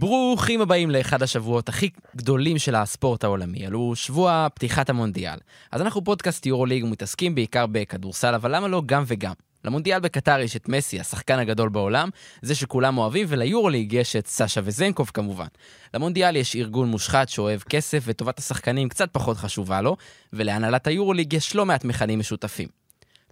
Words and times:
ברוכים 0.00 0.60
הבאים 0.60 0.90
לאחד 0.90 1.22
השבועות 1.22 1.68
הכי 1.68 1.90
גדולים 2.16 2.58
של 2.58 2.74
הספורט 2.74 3.24
העולמי, 3.24 3.66
אלו 3.66 3.96
שבוע 3.96 4.46
פתיחת 4.54 4.90
המונדיאל. 4.90 5.38
אז 5.72 5.80
אנחנו 5.80 6.04
פודקאסט 6.04 6.46
יורוליג 6.46 6.84
ומתעסקים 6.84 7.34
בעיקר 7.34 7.66
בכדורסל, 7.66 8.34
אבל 8.34 8.56
למה 8.56 8.68
לא 8.68 8.82
גם 8.86 9.02
וגם? 9.06 9.32
למונדיאל 9.64 10.00
בקטר 10.00 10.40
יש 10.40 10.56
את 10.56 10.68
מסי, 10.68 11.00
השחקן 11.00 11.38
הגדול 11.38 11.68
בעולם, 11.68 12.08
זה 12.42 12.54
שכולם 12.54 12.98
אוהבים, 12.98 13.26
וליורוליג 13.28 13.92
יש 13.92 14.16
את 14.16 14.26
סאשה 14.26 14.60
וזנקוב 14.64 15.10
כמובן. 15.14 15.46
למונדיאל 15.94 16.36
יש 16.36 16.56
ארגון 16.56 16.88
מושחת 16.88 17.28
שאוהב 17.28 17.60
כסף 17.60 18.02
וטובת 18.06 18.38
השחקנים 18.38 18.88
קצת 18.88 19.08
פחות 19.12 19.36
חשובה 19.36 19.80
לו, 19.80 19.96
ולהנהלת 20.32 20.86
היורוליג 20.86 21.32
יש 21.32 21.56
לא 21.56 21.66
מעט 21.66 21.84
מכנים 21.84 22.18
משותפים. 22.18 22.68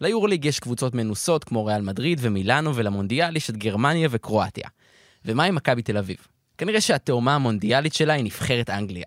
ליורוליג 0.00 0.44
יש 0.44 0.60
קבוצות 0.60 0.94
מנוסות 0.94 1.44
כמו 1.44 1.66
ריאל 1.66 1.82
מדריד 1.82 2.18
ומילאנו, 2.22 2.76
ולמונדיאל 2.76 3.36
יש 3.36 3.50
את 3.50 3.56
גרמניה 3.56 4.08
וקרואטיה. 4.10 4.68
ומה 5.24 5.44
עם 5.44 5.54
מכבי 5.54 5.82
תל 5.82 5.96
אביב? 5.96 6.35
כנראה 6.58 6.80
שהתאומה 6.80 7.34
המונדיאלית 7.34 7.94
שלה 7.94 8.14
היא 8.14 8.24
נבחרת 8.24 8.70
אנגליה. 8.70 9.06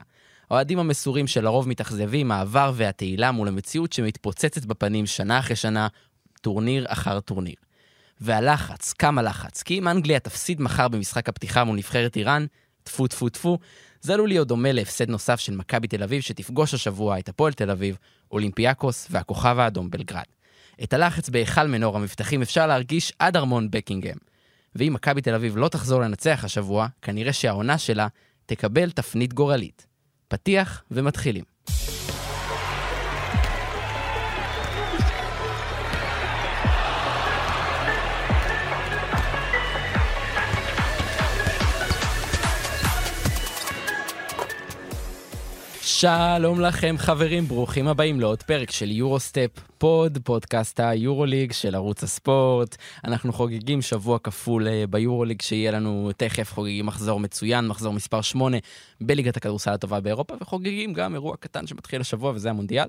האוהדים 0.50 0.80
המסורים 0.80 1.28
שלרוב 1.28 1.68
מתאכזבים 1.68 2.28
מהעבר 2.28 2.72
והתהילה 2.76 3.32
מול 3.32 3.48
המציאות 3.48 3.94
שמתפוצצת 3.94 4.66
בפנים 4.66 5.06
שנה 5.06 5.40
אחרי 5.40 5.56
שנה, 5.56 5.88
טורניר 6.42 6.86
אחר 6.88 7.20
טורניר. 7.20 7.56
והלחץ, 8.22 8.94
כמה 8.94 9.22
לחץ, 9.22 9.64
כי 9.64 9.80
אם 9.80 9.88
אנגליה 9.88 10.20
תפסיד 10.20 10.62
מחר 10.62 10.88
במשחק 10.88 11.30
הפתיחה 11.30 11.64
מול 11.64 11.78
נבחרת 11.78 12.18
איראן, 12.18 12.46
טפו 12.84 13.08
טפו 13.08 13.30
טפו, 13.30 13.58
זה 14.02 14.14
עלול 14.14 14.28
להיות 14.28 14.48
דומה 14.48 14.72
להפסד 14.72 15.10
נוסף 15.10 15.40
של 15.40 15.56
מכבי 15.56 15.88
תל 15.88 16.04
אביב 16.04 16.22
שתפגוש 16.22 16.74
השבוע 16.74 17.20
את 17.20 17.30
הפועל 17.30 17.54
תל 17.54 17.72
אביב, 17.72 17.98
אולימפיאקוס 18.32 19.08
והכוכב 19.12 19.60
האדום 19.60 19.90
בלגרד. 19.90 20.24
את 20.84 20.94
הלחץ 20.94 21.30
בהיכל 21.30 21.68
מנורה 21.68 21.96
מבטחים 21.96 22.42
אפשר 22.42 22.68
להרגיש 22.68 23.14
עד 23.20 23.38
ארמון 23.38 23.72
בקינגהם. 23.72 24.29
ואם 24.76 24.94
מכבי 24.94 25.22
תל 25.22 25.36
אביב 25.36 25.58
לא 25.58 25.68
תחזור 25.68 26.02
לנצח 26.02 26.42
השבוע, 26.44 26.88
כנראה 27.02 27.34
שהעונה 27.34 27.78
שלה 27.78 28.08
תקבל 28.46 28.92
תפנית 28.92 29.34
גורלית. 29.34 29.88
פתיח 30.28 30.84
ומתחילים. 30.92 31.44
שלום 46.00 46.62
לכם 46.62 46.96
חברים, 46.98 47.48
ברוכים 47.48 47.88
הבאים 47.88 48.20
לעוד 48.20 48.44
פרק 48.44 48.72
של 48.72 48.92
יורוסטפ 48.92 49.50
פוד, 49.78 50.18
פודקאסט 50.24 50.80
היורוליג 50.80 51.52
של 51.52 51.76
ערוץ 51.76 52.04
הספורט. 52.04 52.76
אנחנו 53.04 53.34
חוגגים 53.34 53.82
שבוע 53.82 54.20
כפול 54.20 54.68
אה, 54.68 54.84
ביורוליג 54.90 55.42
שיהיה 55.42 55.72
לנו 55.72 56.10
תכף, 56.18 56.54
חוגגים 56.54 56.86
מחזור 56.86 57.20
מצוין, 57.20 57.68
מחזור 57.68 57.94
מספר 57.94 58.22
8 58.22 58.58
בליגת 59.02 59.38
הכדורסל 59.38 59.72
הטובה 59.72 60.00
באירופה, 60.00 60.36
וחוגגים 60.42 60.94
גם 60.94 61.14
אירוע 61.14 61.36
קטן 61.40 61.68
שמתחיל 61.68 62.02
השבוע 62.02 62.32
וזה 62.36 62.50
המונדיאל, 62.50 62.88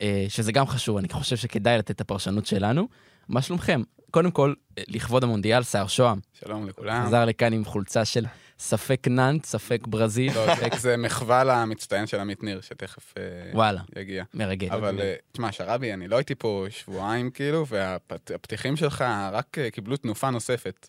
אה, 0.00 0.26
שזה 0.28 0.52
גם 0.52 0.66
חשוב, 0.66 0.96
אני 0.96 1.08
חושב 1.08 1.36
שכדאי 1.36 1.78
לתת 1.78 1.90
את 1.90 2.00
הפרשנות 2.00 2.46
שלנו. 2.46 2.88
מה 3.28 3.42
שלומכם? 3.42 3.82
קודם 4.10 4.30
כל, 4.30 4.54
אה, 4.78 4.82
לכבוד 4.88 5.24
המונדיאל, 5.24 5.62
סער 5.62 5.86
שוהם. 5.86 6.18
שלום 6.32 6.68
לכולם. 6.68 7.06
חזר 7.06 7.24
לכאן 7.24 7.52
עם 7.52 7.64
חולצה 7.64 8.04
של 8.04 8.24
ספק 8.58 9.08
נאנט, 9.10 9.44
ספק 9.44 9.80
ברזיל. 9.86 10.32
לא, 10.34 10.54
זה- 10.54 10.68
זה 10.88 10.96
מחווה 10.96 11.44
למצטיין 11.44 12.06
של 12.06 12.20
עמית 12.20 12.42
ניר, 12.42 12.60
שתכף 12.60 13.14
אה, 13.18 13.22
וואלה, 13.54 13.80
יגיע. 13.96 14.24
מרגש. 14.34 14.70
אבל 14.70 15.00
אה, 15.00 15.14
תשמע, 15.32 15.52
שרבי, 15.52 15.92
אני 15.92 16.08
לא 16.08 16.16
הייתי 16.16 16.34
פה 16.34 16.66
שבועיים, 16.70 17.30
כאילו, 17.30 17.66
והפתיחים 17.66 18.76
שלך 18.76 19.04
רק 19.32 19.58
אה, 19.58 19.70
קיבלו 19.70 19.96
תנופה 19.96 20.30
נוספת. 20.30 20.88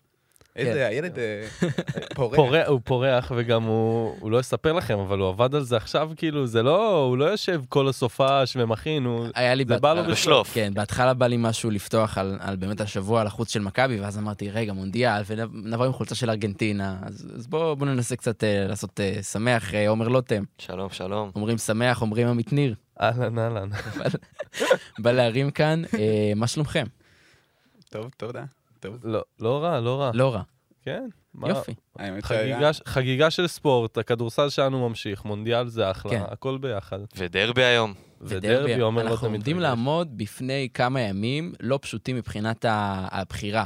כן. 0.64 0.68
איזה, 0.68 0.88
הילד 0.88 1.20
אה, 1.20 1.70
פורח. 2.16 2.68
הוא 2.68 2.82
פורח 2.84 3.32
וגם 3.36 3.64
הוא, 3.64 4.32
לא 4.32 4.40
יספר 4.40 4.74
לכם, 4.74 5.00
אבל 5.00 5.20
הוא 5.20 5.30
עבד 5.30 5.56
על 5.56 5.64
זה 5.64 5.78
עכשיו, 5.78 6.12
כאילו, 6.16 6.48
זה 6.48 6.64
לא, 6.64 7.04
הוא 7.04 7.18
לא 7.18 7.26
יושב 7.26 7.62
כל 7.70 7.88
הסופש 7.88 8.56
ומכין, 8.56 9.06
הוא... 9.06 9.28
היה 9.36 9.56
לי 9.56 9.66
זה 9.68 9.80
בא 9.80 9.94
לו 9.94 10.04
בשלוף. 10.12 10.54
כן, 10.54 10.74
בהתחלה 10.74 11.14
בא 11.14 11.28
לי 11.28 11.36
משהו 11.40 11.72
לפתוח 11.72 12.18
על, 12.18 12.38
על 12.40 12.56
באמת 12.56 12.82
השבוע 12.82 13.24
לחוץ 13.24 13.54
של 13.54 13.60
מכבי, 13.60 14.00
ואז 14.00 14.18
אמרתי, 14.18 14.50
רגע, 14.50 14.74
מונדיאל, 14.74 15.22
ונבוא 15.28 15.86
עם 15.86 15.94
חולצה 15.94 16.16
של 16.16 16.30
ארגנטינה, 16.30 16.96
אז, 17.02 17.28
אז 17.36 17.48
בואו 17.48 17.76
בוא 17.76 17.88
ננסה 17.88 18.16
קצת 18.16 18.44
אה, 18.44 18.66
לעשות 18.68 19.00
אה, 19.00 19.24
שמח, 19.24 19.74
עומר 19.88 20.08
לוטם. 20.08 20.44
שלום, 20.58 20.90
שלום. 20.90 21.32
אומרים 21.36 21.58
שמח, 21.58 22.02
אומרים 22.02 22.28
עמית 22.28 22.54
ניר. 22.54 22.76
אהלן, 23.02 23.40
אהלן. 23.40 23.70
בא 25.00 25.12
להרים 25.12 25.52
כאן, 25.52 25.82
מה 26.36 26.48
שלומכם? 26.48 26.86
טוב, 27.90 28.10
תודה. 28.18 28.44
טוב. 28.80 28.98
לא, 29.04 29.24
לא 29.40 29.64
רע, 29.64 29.80
לא 29.80 30.02
רע. 30.02 30.12
לא 30.14 30.34
רע, 30.34 30.42
כן. 30.82 31.08
יופי. 31.46 31.74
חגיגה, 32.86 33.32
של 33.32 33.48
ספורט, 33.48 33.98
הכדורסל 33.98 34.50
שלנו 34.50 34.90
ממשיך, 34.90 35.26
מונדיאל 35.26 35.68
זה 35.68 35.92
אחלה, 35.92 36.12
כן. 36.12 36.24
הכל 36.28 36.58
ביחד. 36.58 37.00
ודרבי 37.16 37.64
היום. 37.64 37.94
ודרבי, 38.22 38.74
אנחנו 39.02 39.28
עומדים. 39.28 39.60
לעמוד 39.60 40.18
בפני 40.18 40.70
כמה 40.74 41.02
ימים 41.02 41.54
לא 41.60 41.80
פשוטים 41.82 42.16
מבחינת 42.16 42.66
הבחירה. 43.12 43.66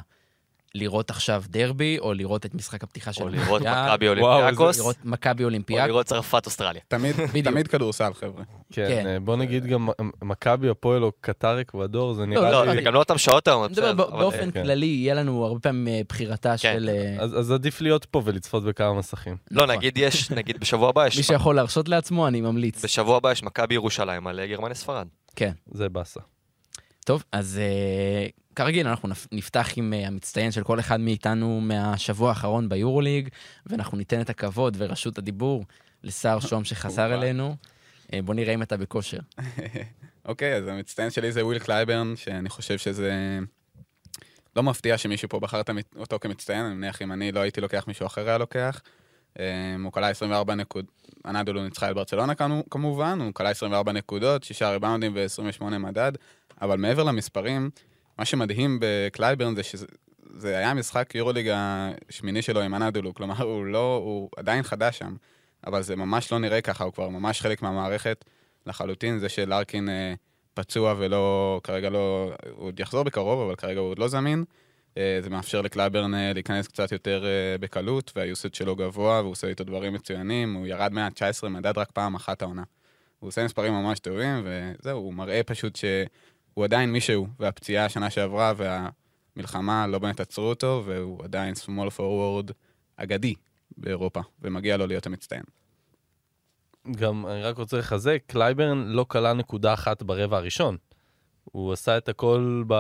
לראות 0.76 1.10
עכשיו 1.10 1.44
דרבי, 1.48 2.00
או 2.00 2.14
לראות 2.14 2.46
את 2.46 2.56
משחק 2.56 2.84
הפתיחה 2.84 3.14
של 3.14 3.24
או 3.24 3.30
לראות 3.30 3.62
מכבי 3.62 4.08
אולימפיאקוס, 4.08 4.80
לראות 4.80 4.96
מכבי 5.04 5.44
או 5.44 5.48
אולימפיאק. 5.48 5.88
לראות 5.88 6.06
צרפת 6.06 6.46
אוסטרליה. 6.46 6.82
תמיד, 6.88 7.68
כדורסל, 7.68 8.14
חבר'ה. 8.14 8.44
כן, 8.72 8.88
כן. 8.88 9.08
אה, 9.08 9.20
בוא 9.20 9.36
נגיד 9.36 9.66
גם 9.66 9.86
מ- 9.86 9.90
מכבי, 10.22 10.70
הפועל 10.70 11.04
או 11.04 11.12
קטר 11.22 11.62
אקוודור, 11.62 12.14
זה 12.14 12.26
נראה 12.26 12.52
לא, 12.52 12.66
לי... 12.66 12.76
זה 12.76 12.82
גם 12.82 12.94
לא 12.94 13.00
אותם 13.00 13.18
שעות 13.18 13.48
היום, 13.48 13.66
באופן 13.96 14.52
כן. 14.52 14.64
כללי, 14.64 14.86
יהיה 14.86 15.14
לנו 15.14 15.46
הרבה 15.46 15.60
פעמים 15.60 15.88
אה, 15.88 16.02
בחירתה 16.10 16.58
של... 16.58 16.90
אה, 16.90 17.24
אז, 17.24 17.52
עדיף 17.52 17.82
להיות 17.82 18.06
פה 18.06 18.22
ולצפות 18.26 18.64
בכמה 18.64 18.94
מסכים. 18.94 19.36
לא, 19.52 19.64
נכון. 19.64 19.76
נגיד 19.76 19.98
יש, 19.98 20.32
נגיד 20.32 20.60
בשבוע 20.60 20.90
הבא 20.90 21.08
יש, 21.08 21.18
מי 21.18 21.24
שיכול 21.24 21.56
להרשות 21.56 21.90
לעצמו, 21.90 22.28
אני 22.28 22.42
ממליץ. 22.42 22.86
בשבוע 22.86 23.18
הבא 23.18 23.32
יש 23.32 23.44
מכבי 23.44 23.74
ירושלים 23.76 24.28
על 24.28 24.40
אה, 24.40 24.48
גרמניה 24.48 24.76
ספרד. 24.76 25.08
כן. 25.36 25.52
זה 25.72 25.90
באסה. 25.90 26.20
טוב, 27.06 27.24
אז 27.32 27.60
אה, 27.62 28.28
כרגיל, 28.56 28.88
אנחנו 28.88 29.10
נפ- 29.10 29.28
נפתח 29.32 29.70
עם 29.76 29.94
אה, 29.94 30.08
המצטיין 30.08 30.52
של 30.52 30.64
כל 30.64 30.80
אחד 30.80 31.00
מאיתנו 31.00 31.62
מהשבוע 31.62 32.30
האחרון 32.30 32.70
ביורוליג, 32.70 33.30
ואנחנו 33.66 33.98
ניתן 33.98 34.22
את 34.22 34.30
הכבוד 34.30 34.76
ורשות 34.80 35.18
הדיבור 35.18 35.66
לסער 36.04 36.40
שום 36.50 36.64
שחזר. 36.64 37.14
אלינו. 37.14 37.56
אה, 38.14 38.22
בוא 38.22 38.34
נראה 38.34 38.54
אם 38.54 38.62
אתה 38.62 38.78
בכושר. 38.78 39.20
אוקיי, 40.26 40.56
אז 40.56 40.68
המצטיין 40.68 41.10
שלי 41.10 41.32
זה 41.32 41.46
וויל 41.46 41.60
קלייברן, 41.60 42.14
שאני 42.16 42.50
חושב 42.50 42.78
שזה... 42.78 43.40
לא 44.56 44.64
מפתיע 44.64 44.98
שמישהו 44.98 45.30
פה 45.30 45.40
בחר 45.40 45.62
אותו 45.98 46.20
כמצטיין, 46.20 46.66
אני 46.66 46.76
מניח 46.76 47.02
אם 47.02 47.12
אני 47.12 47.32
לא 47.32 47.40
הייתי 47.40 47.62
לוקח, 47.62 47.84
מישהו 47.88 48.06
אחר 48.06 48.28
היה 48.28 48.38
לוקח. 48.38 48.82
אה, 49.40 49.46
הוא 49.84 49.92
קלע 49.92 50.10
24 50.10 50.56
נקודות, 50.56 50.92
אנדולו 51.26 51.64
ניצחה 51.64 51.90
את 51.90 51.96
ברצלונה 51.96 52.34
כמובן, 52.70 53.20
הוא 53.22 53.34
קלע 53.34 53.50
24 53.50 53.92
נקודות, 53.92 54.44
שישה 54.44 54.70
ריבאונדים 54.72 55.12
ו-28 55.16 55.64
מדד, 55.64 56.12
אבל 56.62 56.78
מעבר 56.78 57.04
למספרים, 57.04 57.70
מה 58.18 58.26
שמדהים 58.26 58.80
בקלייברן 58.82 59.56
זה 59.56 59.64
שזה 59.64 59.86
זה 60.36 60.58
היה 60.58 60.74
משחק 60.74 61.16
יורוליג 61.16 61.50
השמיני 61.54 62.42
שלו 62.42 62.62
עם 62.62 62.76
אנדולו, 62.76 63.14
כלומר 63.14 63.44
הוא 63.44 63.66
לא, 63.66 64.02
הוא 64.04 64.30
עדיין 64.38 64.64
חדש 64.64 64.98
שם, 64.98 65.16
אבל 65.68 65.82
זה 65.82 65.96
ממש 65.96 66.32
לא 66.32 66.40
נראה 66.40 66.62
ככה, 66.62 66.84
הוא 66.84 66.94
כבר 66.94 67.10
ממש 67.10 67.42
חלק 67.42 67.62
מהמערכת 67.62 68.26
לחלוטין, 68.66 69.20
זה 69.20 69.30
שלארקין 69.30 69.90
אה, 69.90 70.14
פצוע 70.54 70.96
ולא, 70.98 71.60
כרגע 71.64 71.90
לא, 71.90 72.32
הוא 72.52 72.68
עוד 72.68 72.80
יחזור 72.80 73.04
בקרוב, 73.04 73.42
אבל 73.42 73.56
כרגע 73.56 73.80
הוא 73.80 73.90
עוד 73.90 74.00
לא 74.00 74.08
זמין. 74.08 74.44
אה, 74.98 75.20
זה 75.22 75.30
מאפשר 75.30 75.62
לקלייברן 75.62 76.14
אה, 76.14 76.34
להיכנס 76.34 76.68
קצת 76.68 76.92
יותר 76.92 77.26
אה, 77.26 77.58
בקלות, 77.58 78.12
והיוסד 78.16 78.54
שלו 78.54 78.76
גבוה, 78.76 79.22
והוא 79.22 79.32
עושה 79.32 79.48
איתו 79.48 79.64
דברים 79.64 79.94
מצוינים, 79.94 80.54
הוא 80.54 80.68
ירד 80.68 80.94
מה-19 80.94 81.48
מדד 81.50 81.78
רק 81.78 81.92
פעם 81.92 82.16
אחת 82.16 82.42
העונה. 82.42 82.64
הוא 83.20 83.28
עושה 83.28 83.46
מספרים 83.46 83.74
ממש 83.74 84.00
טובים, 84.00 84.46
וזהו, 84.46 85.00
הוא 85.00 85.14
מראה 85.14 85.44
פשוט 85.44 85.78
שהוא 86.54 86.64
עדיין 86.64 86.92
מישהו, 86.92 87.28
והפציעה 87.40 87.86
השנה 87.86 88.10
שעברה 88.10 88.54
והמלחמה 88.58 89.88
לא 89.88 90.00
באמת 90.00 90.20
עצרו 90.20 90.46
אותו, 90.46 90.84
והוא 90.86 91.24
עדיין 91.24 91.54
small 91.66 91.90
forward 91.98 92.54
אגדי 92.98 93.34
באירופה, 93.78 94.22
ומגיע 94.42 94.78
לו 94.78 94.88
להיות 94.88 95.06
המצטיין. 95.06 95.44
גם 96.92 97.26
אני 97.28 97.44
רק 97.44 97.58
רוצה 97.58 97.78
לחזק, 97.78 98.24
קלייברן 98.28 98.88
לא 98.88 99.06
קלע 99.10 99.34
נקודה 99.34 99.74
אחת 99.74 100.04
ברבע 100.04 100.38
הראשון. 100.38 100.78
הוא 101.44 101.74
עשה 101.74 101.98
את 101.98 102.10
הכל 102.10 102.64
ב... 102.68 102.74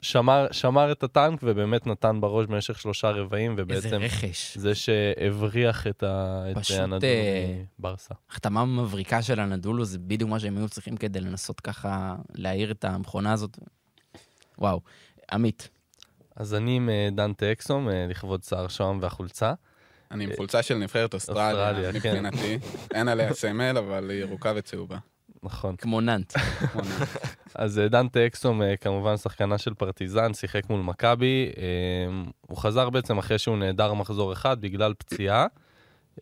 שמר, 0.00 0.46
שמר 0.50 0.92
את 0.92 1.02
הטנק 1.02 1.40
ובאמת 1.42 1.86
נתן 1.86 2.20
בראש 2.20 2.46
במשך 2.46 2.80
שלושה 2.80 3.10
רבעים, 3.10 3.50
איזה 3.50 3.62
ובעצם 3.62 3.96
רכש. 4.00 4.58
זה 4.58 4.74
שהבריח 4.74 5.86
את, 5.86 6.02
ה... 6.02 6.44
את 6.50 6.58
פשוט, 6.58 6.78
אנדולו 6.78 7.04
אה, 7.04 7.62
מברסה. 7.78 8.14
החתמה 8.30 8.64
מבריקה 8.64 9.22
של 9.22 9.40
אנדולו 9.40 9.84
זה 9.84 9.98
בדיוק 9.98 10.30
מה 10.30 10.40
שהם 10.40 10.56
היו 10.56 10.68
צריכים 10.68 10.96
כדי 10.96 11.20
לנסות 11.20 11.60
ככה 11.60 12.16
להעיר 12.34 12.70
את 12.70 12.84
המכונה 12.84 13.32
הזאת. 13.32 13.58
וואו. 14.58 14.80
עמית, 15.32 15.68
אז 16.38 16.54
אני 16.54 16.76
עם 16.76 16.90
אה, 16.90 17.08
דנטה 17.12 17.52
אקסום, 17.52 17.88
אה, 17.88 18.06
לכבוד 18.08 18.44
שיער 18.44 18.68
שוהם 18.68 18.98
והחולצה. 19.02 19.52
אני 20.10 20.24
עם 20.24 20.30
חולצה 20.36 20.62
של 20.62 20.74
נבחרת 20.74 21.14
אוסטרליה, 21.14 21.68
אוסטרליה, 21.70 22.00
כן. 22.00 22.24
מבחינתי. 22.24 22.58
אין 22.94 23.08
עליה 23.08 23.34
סמל, 23.34 23.78
אבל 23.78 24.10
היא 24.10 24.20
ירוקה 24.20 24.52
וצהובה. 24.56 24.98
נכון. 25.42 25.76
כמו 25.76 26.00
נאנט. 26.00 26.32
אז 27.54 27.78
אה, 27.78 27.88
דנטה 27.88 28.26
אקסום, 28.26 28.62
אה, 28.62 28.76
כמובן 28.76 29.16
שחקנה 29.16 29.58
של 29.58 29.74
פרטיזן, 29.74 30.34
שיחק 30.34 30.70
מול 30.70 30.80
מכבי. 30.80 31.50
אה, 31.56 32.22
הוא 32.40 32.58
חזר 32.58 32.90
בעצם 32.90 33.18
אחרי 33.18 33.38
שהוא 33.38 33.58
נעדר 33.58 33.94
מחזור 33.94 34.32
אחד 34.32 34.60
בגלל 34.60 34.94
פציעה. 34.94 35.46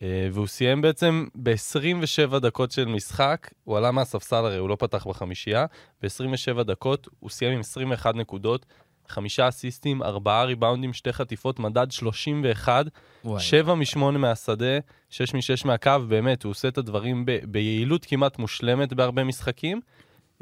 אה, 0.01 0.29
והוא 0.31 0.47
סיים 0.47 0.81
בעצם 0.81 1.25
ב-27 1.35 2.39
דקות 2.39 2.71
של 2.71 2.85
משחק, 2.85 3.49
הוא 3.63 3.77
עלה 3.77 3.91
מהספסל 3.91 4.35
הרי, 4.35 4.57
הוא 4.57 4.69
לא 4.69 4.75
פתח 4.79 5.07
בחמישייה, 5.07 5.65
ב-27 6.01 6.63
דקות 6.63 7.07
הוא 7.19 7.29
סיים 7.29 7.53
עם 7.53 7.59
21 7.59 8.15
נקודות, 8.15 8.65
חמישה 9.09 9.47
אסיסטים, 9.47 10.03
ארבעה 10.03 10.43
ריבאונדים, 10.43 10.93
שתי 10.93 11.13
חטיפות, 11.13 11.59
מדד 11.59 11.91
31, 11.91 12.85
וואי. 13.25 13.39
שבע 13.41 13.75
משמונה 13.75 14.17
מהשדה, 14.17 14.79
שש 15.09 15.33
משש 15.33 15.65
מהקו, 15.65 15.91
באמת, 16.07 16.43
הוא 16.43 16.49
עושה 16.49 16.67
את 16.67 16.77
הדברים 16.77 17.25
ב- 17.25 17.39
ביעילות 17.43 18.05
כמעט 18.05 18.39
מושלמת 18.39 18.93
בהרבה 18.93 19.23
משחקים. 19.23 19.81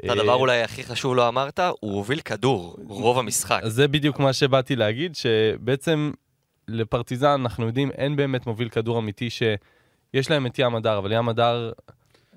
את 0.04 0.10
הדבר 0.10 0.34
אולי 0.34 0.62
הכי 0.62 0.84
חשוב 0.84 1.14
לא 1.14 1.28
אמרת, 1.28 1.60
הוא 1.80 1.94
הוביל 1.94 2.20
כדור 2.20 2.76
רוב 2.88 3.18
המשחק. 3.18 3.60
זה 3.64 3.88
בדיוק 3.88 4.18
מה 4.18 4.32
שבאתי 4.32 4.76
להגיד, 4.76 5.16
שבעצם 5.16 6.10
לפרטיזן, 6.68 7.40
אנחנו 7.40 7.66
יודעים, 7.66 7.90
אין 7.90 8.16
באמת 8.16 8.46
מוביל 8.46 8.68
כדור 8.68 8.98
אמיתי 8.98 9.30
שיש 9.30 10.30
להם 10.30 10.46
את 10.46 10.58
ים 10.58 10.74
הדר, 10.74 10.98
אבל 10.98 11.12
ים 11.12 11.28
הדר 11.28 11.72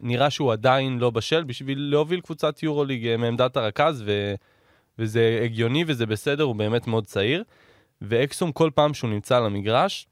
נראה 0.02 0.30
שהוא 0.30 0.52
עדיין 0.52 1.00
לא 1.00 1.10
בשל 1.10 1.44
בשביל 1.44 1.80
להוביל 1.92 2.22
קבוצת 2.22 2.64
יורוליג 2.64 3.08
אה, 3.08 3.18
מעמדת 3.18 3.58
הרכז, 3.58 4.04
ו... 4.06 4.36
וזה 5.00 5.42
הגיוני 5.44 5.84
וזה 5.88 6.06
בסדר, 6.06 6.44
הוא 6.44 6.56
באמת 6.56 6.88
מאוד 6.88 7.06
צעיר. 7.06 7.44
ואקסום 8.02 8.52
כל 8.52 8.70
פעם 8.76 8.94
שהוא 8.94 9.10
נמצא 9.10 9.38
על 9.38 9.46
המגרש, 9.46 10.08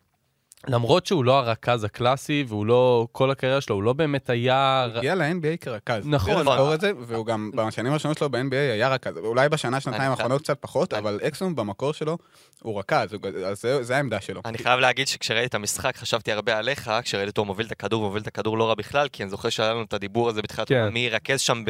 למרות 0.68 1.06
שהוא 1.06 1.26
לא 1.26 1.38
הרכז 1.40 1.84
הקלאסי, 1.84 2.46
והוא 2.48 2.66
לא, 2.66 3.08
כל 3.12 3.32
הקריירה 3.32 3.62
שלו, 3.62 3.76
הוא 3.76 3.84
לא 3.84 3.94
באמת 3.94 4.30
היה... 4.30 4.86
הוא 4.92 4.98
הגיע 4.98 5.16
ל-NBA 5.16 5.58
כרכז. 5.62 6.08
נכון. 6.08 6.34
לזכור 6.42 6.74
את 6.74 6.82
זה, 6.82 6.92
והוא 7.00 7.26
גם 7.26 7.52
בשנים 7.56 7.92
הראשונות 7.92 8.18
שלו 8.18 8.30
ב-NBA 8.30 8.40
היה 8.74 8.90
רכז. 8.90 9.18
אולי 9.18 9.50
בשנה, 9.50 9.80
שנתיים 9.80 10.12
האחרונות 10.12 10.42
קצת 10.42 10.58
פחות, 10.62 10.94
אבל 10.94 11.20
אקסום 11.28 11.56
במקור 11.56 11.94
שלו 11.94 12.18
הוא 12.64 12.80
רכז, 12.80 13.10
אז 13.46 13.62
זה- 13.62 13.84
זה 13.84 13.96
העמדה 13.98 14.22
שלו. 14.22 14.42
אני 14.46 14.58
חייב 14.58 14.80
להגיד 14.80 15.08
שכשראיתי 15.08 15.46
את 15.46 15.56
המשחק 15.56 15.98
חשבתי 15.98 16.32
הרבה 16.32 16.58
עליך, 16.58 16.92
כשראיתי 17.04 17.30
אותו 17.30 17.46
מוביל 17.46 17.66
את 17.66 17.72
הכדור 17.72 18.02
ומוביל 18.02 18.22
את 18.22 18.28
הכדור 18.28 18.58
לא 18.58 18.70
רע 18.70 18.76
בכלל, 18.76 19.08
כי 19.08 19.24
אני 19.24 19.30
זוכר 19.30 19.50
שהיה 19.50 19.72
לנו 19.74 19.82
את 19.84 19.94
הדיבור 19.94 20.30
הזה 20.30 20.42
בתחילת 20.42 20.68
כן. 20.68 20.88
מי 20.90 21.00
ירכז 21.00 21.42
שם, 21.42 21.64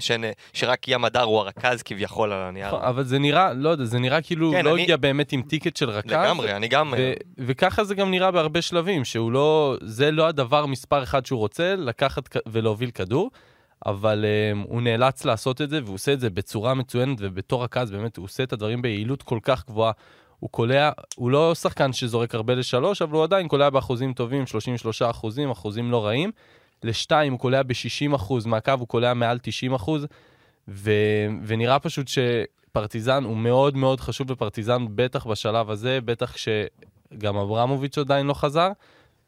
שאין- 0.00 0.24
שרק 0.52 0.88
ים 0.88 1.04
הדר 1.04 1.22
הוא 1.22 1.38
הרכז 1.38 1.82
כביכול 1.82 2.32
על 2.32 2.42
הנייר. 2.42 2.66
נכון, 2.66 2.80
אבל 2.82 3.04
זה 3.04 3.18
נראה, 3.18 3.52
לא 3.52 3.68
יודע, 3.68 3.84
זה 3.84 3.98
נראה 3.98 4.22
כאילו 4.22 4.50
כן, 4.52 4.64
לא 4.64 4.76
הגיע 4.76 4.96
באמת 4.96 5.32
עם 5.32 5.42
טיקט 5.42 5.76
של 5.76 5.90
רכז. 5.90 6.10
לגמרי, 6.10 6.52
אני 6.56 6.68
גם... 6.68 6.94
ו- 6.96 7.12
וככה 7.78 7.84
זה 7.84 7.94
גם 7.94 8.10
נראה 8.10 8.30
בהרבה 8.30 8.62
שלבים, 8.62 9.04
שהוא 9.04 9.32
לא, 9.32 9.76
זה 9.80 10.10
לא 10.10 10.28
הדבר 10.28 10.66
מספר 10.66 11.02
אחד 11.02 11.26
שהוא 11.26 11.38
רוצה, 11.38 11.76
לקחת 11.76 12.36
ולהוביל 12.46 12.90
כדור, 12.90 13.30
אבל 13.86 14.24
um, 14.24 14.68
הוא 14.68 14.82
נאלץ 14.82 15.24
לעשות 15.24 15.62
את 15.62 15.70
זה, 15.70 15.80
והוא 15.84 15.94
עושה 15.94 16.12
את 16.12 16.20
זה 16.20 16.30
בצורה 16.30 16.74
מצוינת, 16.74 17.18
ובתור 17.20 17.64
רכז 17.64 17.90
באמת 17.90 18.16
הוא 18.16 18.24
עושה 18.24 18.42
את 18.42 18.52
הדברים 18.52 18.82
ביעילות 18.82 19.22
כל 19.22 19.38
כך 19.42 19.66
גבוהה. 19.66 19.92
הוא 20.38 20.50
קולע, 20.50 20.90
הוא 21.16 21.30
לא 21.30 21.54
שחקן 21.54 21.92
שזורק 21.92 22.34
הרבה 22.34 22.54
לשלוש, 22.54 23.02
אבל 23.02 23.12
הוא 23.12 23.24
עדיין 23.24 23.48
קולע 23.48 23.70
באחוזים 23.70 24.12
טובים, 24.12 24.46
33 24.46 25.02
אחוזים, 25.02 25.50
אחוזים 25.50 25.90
לא 25.90 26.06
רעים. 26.06 26.30
לשתיים 26.82 27.32
הוא 27.32 27.40
קולע 27.40 27.62
ב-60 27.62 28.16
אחוז, 28.16 28.46
מהקו 28.46 28.72
הוא 28.78 28.88
קולע 28.88 29.14
מעל 29.14 29.38
90 29.42 29.74
אחוז, 29.74 30.06
ו- 30.68 31.26
ונראה 31.46 31.78
פשוט 31.78 32.08
שפרטיזן 32.08 33.24
הוא 33.24 33.36
מאוד 33.36 33.76
מאוד 33.76 34.00
חשוב 34.00 34.32
לפרטיזן, 34.32 34.86
בטח 34.94 35.26
בשלב 35.26 35.70
הזה, 35.70 35.98
בטח 36.04 36.34
כשגם 37.10 37.36
אברמוביץ' 37.36 37.98
עדיין 37.98 38.26
לא 38.26 38.34
חזר, 38.34 38.68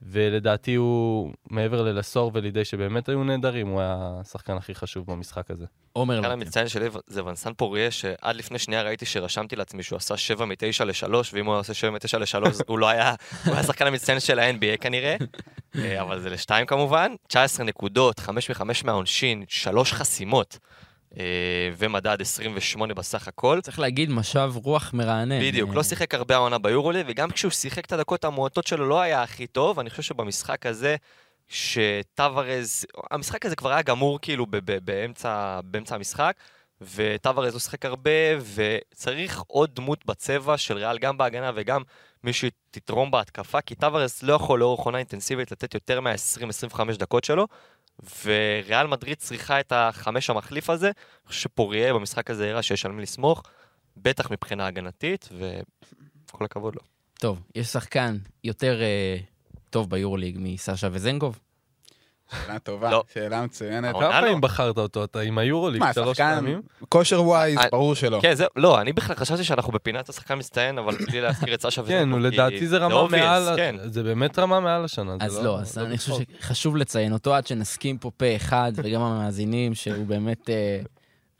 ולדעתי 0.03 0.75
הוא, 0.75 1.33
מעבר 1.51 1.83
ללסור 1.83 2.31
ולידי 2.35 2.65
שבאמת 2.65 3.09
היו 3.09 3.25
נהדרים, 3.25 3.69
הוא 3.69 3.81
היה 3.81 3.97
השחקן 4.21 4.57
הכי 4.57 4.75
חשוב 4.75 5.07
במשחק 5.07 5.51
הזה. 5.51 5.65
עומר 5.93 6.15
כאן 6.15 6.25
לוטם. 6.25 6.33
המצטיין 6.33 6.69
שלי 6.69 6.89
זה 7.07 7.25
ונסן 7.25 7.55
פוריה, 7.55 7.91
שעד 7.91 8.37
לפני 8.37 8.59
שנייה 8.59 8.83
ראיתי 8.83 9.07
שרשמתי 9.07 9.57
לעצמי 9.57 9.83
שהוא 9.83 9.97
עשה 9.97 10.17
7 10.17 10.45
מ-9 10.45 10.85
ל-3, 10.85 11.15
ואם 11.33 11.47
הוא 11.47 11.57
עושה 11.57 11.75
7 11.75 11.91
מ-9 11.91 12.19
ל-3, 12.19 12.63
הוא 12.67 12.79
לא 12.79 12.89
היה, 12.89 13.15
הוא 13.45 13.53
היה 13.53 13.61
השחקן 13.61 13.87
המצטיין 13.87 14.21
של 14.21 14.39
ה-NBA 14.39 14.77
כנראה, 14.81 15.17
אה, 15.79 16.03
אבל 16.03 16.21
זה 16.21 16.31
ל-2 16.31 16.65
כמובן. 16.67 17.15
19 17.27 17.67
נקודות, 17.67 18.21
5 18.21 18.51
מ-5 18.51 18.63
מהעונשין, 18.85 19.45
3 19.49 19.93
חסימות, 19.93 20.59
ומדד 21.77 22.21
28 22.21 22.95
בסך 22.95 23.29
הכל. 23.29 23.61
צריך 23.63 23.79
להגיד, 23.79 24.11
משב 24.11 24.53
רוח 24.55 24.95
מרענן. 24.95 25.41
בדיוק, 25.41 25.71
אה, 25.71 25.75
לא 25.75 25.83
שיחק 25.83 26.15
הרבה 26.15 26.35
העונה 26.35 26.59
ביורולי, 26.59 27.03
וגם 27.07 27.31
כשהוא 27.31 27.51
שיחק 27.51 27.85
את 27.85 27.93
הדקות 27.93 28.25
המועטות 28.25 28.67
שלו 28.67 28.89
לא 28.89 29.01
היה 29.01 29.23
הכי 29.23 29.47
טוב, 29.47 29.79
אני 29.79 29.91
חושב 29.91 30.03
שבמשחק 30.03 30.67
הזה, 30.67 30.97
שטוורז, 31.49 32.87
המשחק 33.11 33.47
הזה 33.47 33.57
כבר 33.57 33.73
היה 33.73 33.83
גמור 33.83 34.19
כאילו 34.23 34.47
באמצע, 34.85 35.61
באמצע 35.65 35.95
המשחק, 35.95 36.37
וטוורז 36.81 37.55
לא 37.55 37.61
שיחק 37.61 37.85
הרבה, 37.85 38.11
וצריך 38.55 39.43
עוד 39.47 39.71
דמות 39.75 40.07
בצבע 40.07 40.57
של 40.57 40.77
ריאל, 40.77 40.99
גם 40.99 41.19
בהגנה 41.19 41.51
וגם 41.55 41.83
מישהו 42.25 42.49
תתרום 42.71 43.11
בהתקפה, 43.11 43.61
כי 43.61 43.75
טוורז 43.75 44.23
לא 44.23 44.33
יכול 44.33 44.61
לאורך 44.61 44.81
עונה 44.81 44.99
אינטנסיבית 44.99 45.53
לתת 45.53 45.75
יותר 45.75 46.01
מה-20-25 46.01 46.81
דקות 46.99 47.25
שלו, 47.25 47.47
וריאל 48.25 48.87
מדריד 48.87 49.19
צריכה 49.19 49.61
את 49.61 49.73
החמש 49.77 50.31
המחליף 50.31 50.71
הזה, 50.71 50.87
אני 50.87 51.27
חושב 51.27 51.41
שפוריה 51.41 51.95
במשחק 51.95 52.31
הזה 52.31 52.51
הראה 52.51 52.63
שיש 52.63 52.87
על 52.87 52.93
מי 52.93 53.03
לסמוך, 53.03 53.43
בטח 53.97 54.31
מבחינה 54.31 54.67
הגנתית, 54.67 55.29
וכל 56.29 56.45
הכבוד 56.45 56.75
לו. 56.75 56.81
טוב, 57.19 57.43
יש 57.55 57.67
שחקן 57.67 58.19
יותר 58.45 58.83
אה, 58.83 59.17
טוב 59.71 59.91
ביורוליג 59.91 60.37
מסשה 60.41 60.89
וזנגוב? 60.93 61.39
שאלה 62.47 62.59
טובה, 62.59 62.91
לא. 62.91 63.03
שאלה 63.15 63.43
מצוינת. 63.43 63.95
כמה 63.95 64.03
לא. 64.07 64.13
פעמים 64.13 64.41
בחרת 64.41 64.79
אותו? 64.79 65.05
אתה 65.05 65.21
עם 65.21 65.39
היורוליג 65.39 65.83
שלוש 65.95 66.19
פעמים? 66.19 66.63
כושר 66.89 67.23
ווייז, 67.23 67.59
אה, 67.59 67.69
ברור 67.73 67.95
שלא. 67.95 68.19
כן, 68.23 68.35
זהו, 68.35 68.49
לא, 68.57 68.81
אני 68.81 68.93
בכלל 68.93 69.17
חשבתי 69.17 69.45
שאנחנו 69.45 69.73
בפינת 69.73 70.09
השחקן 70.09 70.39
מצטיין, 70.39 70.79
אבל 70.79 70.97
בלי 71.07 71.21
להזכיר 71.21 71.55
את 71.55 71.63
סשה 71.63 71.83
כן, 71.83 72.09
לדעתי 72.09 72.67
זה 72.67 72.79
רמה 72.79 73.09
מעל, 73.09 73.57
כן. 73.57 73.77
זה 73.85 74.03
באמת 74.03 74.39
רמה 74.39 74.61
מעל 74.61 74.85
השנה. 74.85 75.17
אז 75.21 75.45
לא, 75.45 75.61
אז 75.61 75.79
אני 75.79 75.99
חושב 75.99 76.13
שחשוב 76.41 76.77
לציין 76.77 77.13
אותו 77.13 77.35
עד 77.35 77.47
שנסכים 77.47 77.99
פה 77.99 78.11
פה 78.17 78.37
אחד, 78.37 78.73
וגם 78.77 79.03
המאזינים, 79.03 79.75
שהוא 79.75 80.07
באמת, 80.07 80.51
אה, 80.51 80.81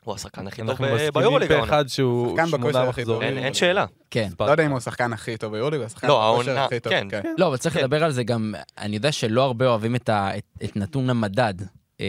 הוא 0.05 0.15
השחקן 0.15 0.47
הכי 0.47 0.61
טוב 0.61 0.69
אנחנו 0.69 0.85
ב- 0.85 0.89
מסכימים 0.93 1.11
ביורוליג 1.13 1.49
פה. 1.57 1.63
אחד 1.63 1.87
שהוא 1.87 2.29
שחקן 2.37 2.45
בכושר 2.51 2.57
שמונה 2.71 2.89
הכי 2.89 3.03
טוב. 3.05 3.11
מחזורים. 3.17 3.37
אין 3.37 3.43
אין 3.45 3.53
שאלה. 3.53 3.85
כן. 4.11 4.29
לא 4.39 4.45
יודע 4.51 4.65
אם 4.65 4.69
הוא 4.69 4.77
השחקן 4.77 5.13
הכי 5.13 5.37
טוב 5.37 5.51
ביורליג, 5.51 5.79
הוא 5.79 5.85
השחקן 5.85 6.07
לא, 6.07 6.41
הכי 6.57 6.79
טוב. 6.79 6.93
כן. 7.09 7.21
לא, 7.37 7.47
אבל 7.47 7.57
צריך 7.57 7.75
כן. 7.75 7.79
לדבר 7.81 8.03
על 8.03 8.11
זה 8.11 8.23
גם, 8.23 8.53
אני 8.77 8.95
יודע 8.95 9.11
שלא 9.11 9.43
הרבה 9.43 9.67
אוהבים 9.67 9.95
את 9.95 10.09
ה- 10.09 10.37
את- 10.37 10.63
את 10.63 10.75
נתון 10.75 11.09
המדד, 11.09 11.53
אה, 12.01 12.05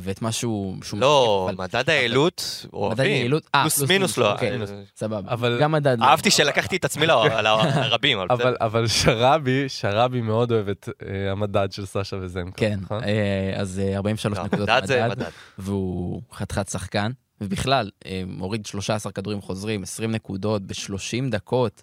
ואת 0.00 0.22
מה 0.22 0.32
שהוא... 0.32 0.76
שהוא 0.84 1.00
לא, 1.00 1.48
אבל- 1.54 1.64
מדד 1.64 1.90
היעילות, 1.90 2.60
מדד 2.64 2.74
אוהבים. 2.74 3.06
יעילות, 3.06 3.42
אה, 3.54 3.60
פלוס 3.62 3.90
מינוס 3.90 4.18
לא. 4.18 4.32
אוקיי, 4.32 4.50
אה, 4.60 4.66
סבבה. 4.96 5.32
אבל- 5.32 5.58
גם 5.60 5.72
מדד. 5.72 5.98
לא. 6.00 6.04
אהבתי 6.04 6.30
שלקחתי 6.30 6.76
את 6.76 6.84
עצמי 6.84 7.06
לרבים, 7.06 8.18
אבל 8.18 8.26
בסדר. 8.36 8.48
אבל, 8.48 8.56
אבל 8.60 8.86
שרבי, 8.86 9.64
שרבי 9.68 10.20
מאוד 10.20 10.52
אוהב 10.52 10.68
את 10.68 10.88
אה, 11.08 11.32
המדד 11.32 11.68
של 11.72 11.86
סשה 11.86 12.16
וזנקו. 12.20 12.56
כן, 12.56 12.78
נכון? 12.82 13.04
אה, 13.04 13.52
אז 13.56 13.78
אה, 13.84 13.96
43 13.96 14.38
לא, 14.38 14.44
נקודות 14.44 14.68
מדד 14.68 14.84
זה 14.84 15.04
מדד, 15.06 15.18
מדד. 15.18 15.30
והוא 15.58 16.22
חתיכת 16.32 16.68
שחקן, 16.68 17.10
ובכלל, 17.40 17.90
אה, 18.06 18.22
הוריד 18.38 18.66
13 18.66 19.12
כדורים 19.12 19.40
חוזרים, 19.40 19.82
20 19.82 20.10
נקודות 20.10 20.62
ב-30 20.62 21.30
דקות, 21.30 21.82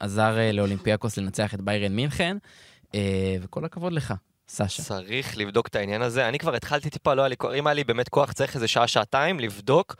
עזר 0.00 0.38
אה, 0.38 0.52
לאולימפיאקוס 0.52 1.16
לנצח 1.16 1.54
את 1.54 1.60
ביירן 1.60 1.92
מינכן, 1.92 2.36
אה, 2.94 3.36
וכל 3.40 3.64
הכבוד 3.64 3.92
לך, 3.92 4.14
סשה. 4.48 4.82
צריך 4.82 5.38
לבדוק 5.38 5.66
את 5.66 5.76
העניין 5.76 6.02
הזה. 6.02 6.28
אני 6.28 6.38
כבר 6.38 6.54
התחלתי 6.54 6.90
טיפה, 6.90 7.14
לא 7.14 7.22
היה 7.22 7.28
לי 7.28 7.36
אם 7.58 7.66
היה 7.66 7.74
לי 7.74 7.84
באמת 7.84 8.08
כוח, 8.08 8.32
צריך 8.32 8.54
איזה 8.54 8.68
שעה, 8.68 8.86
שעתיים 8.86 9.40
לבדוק. 9.40 9.96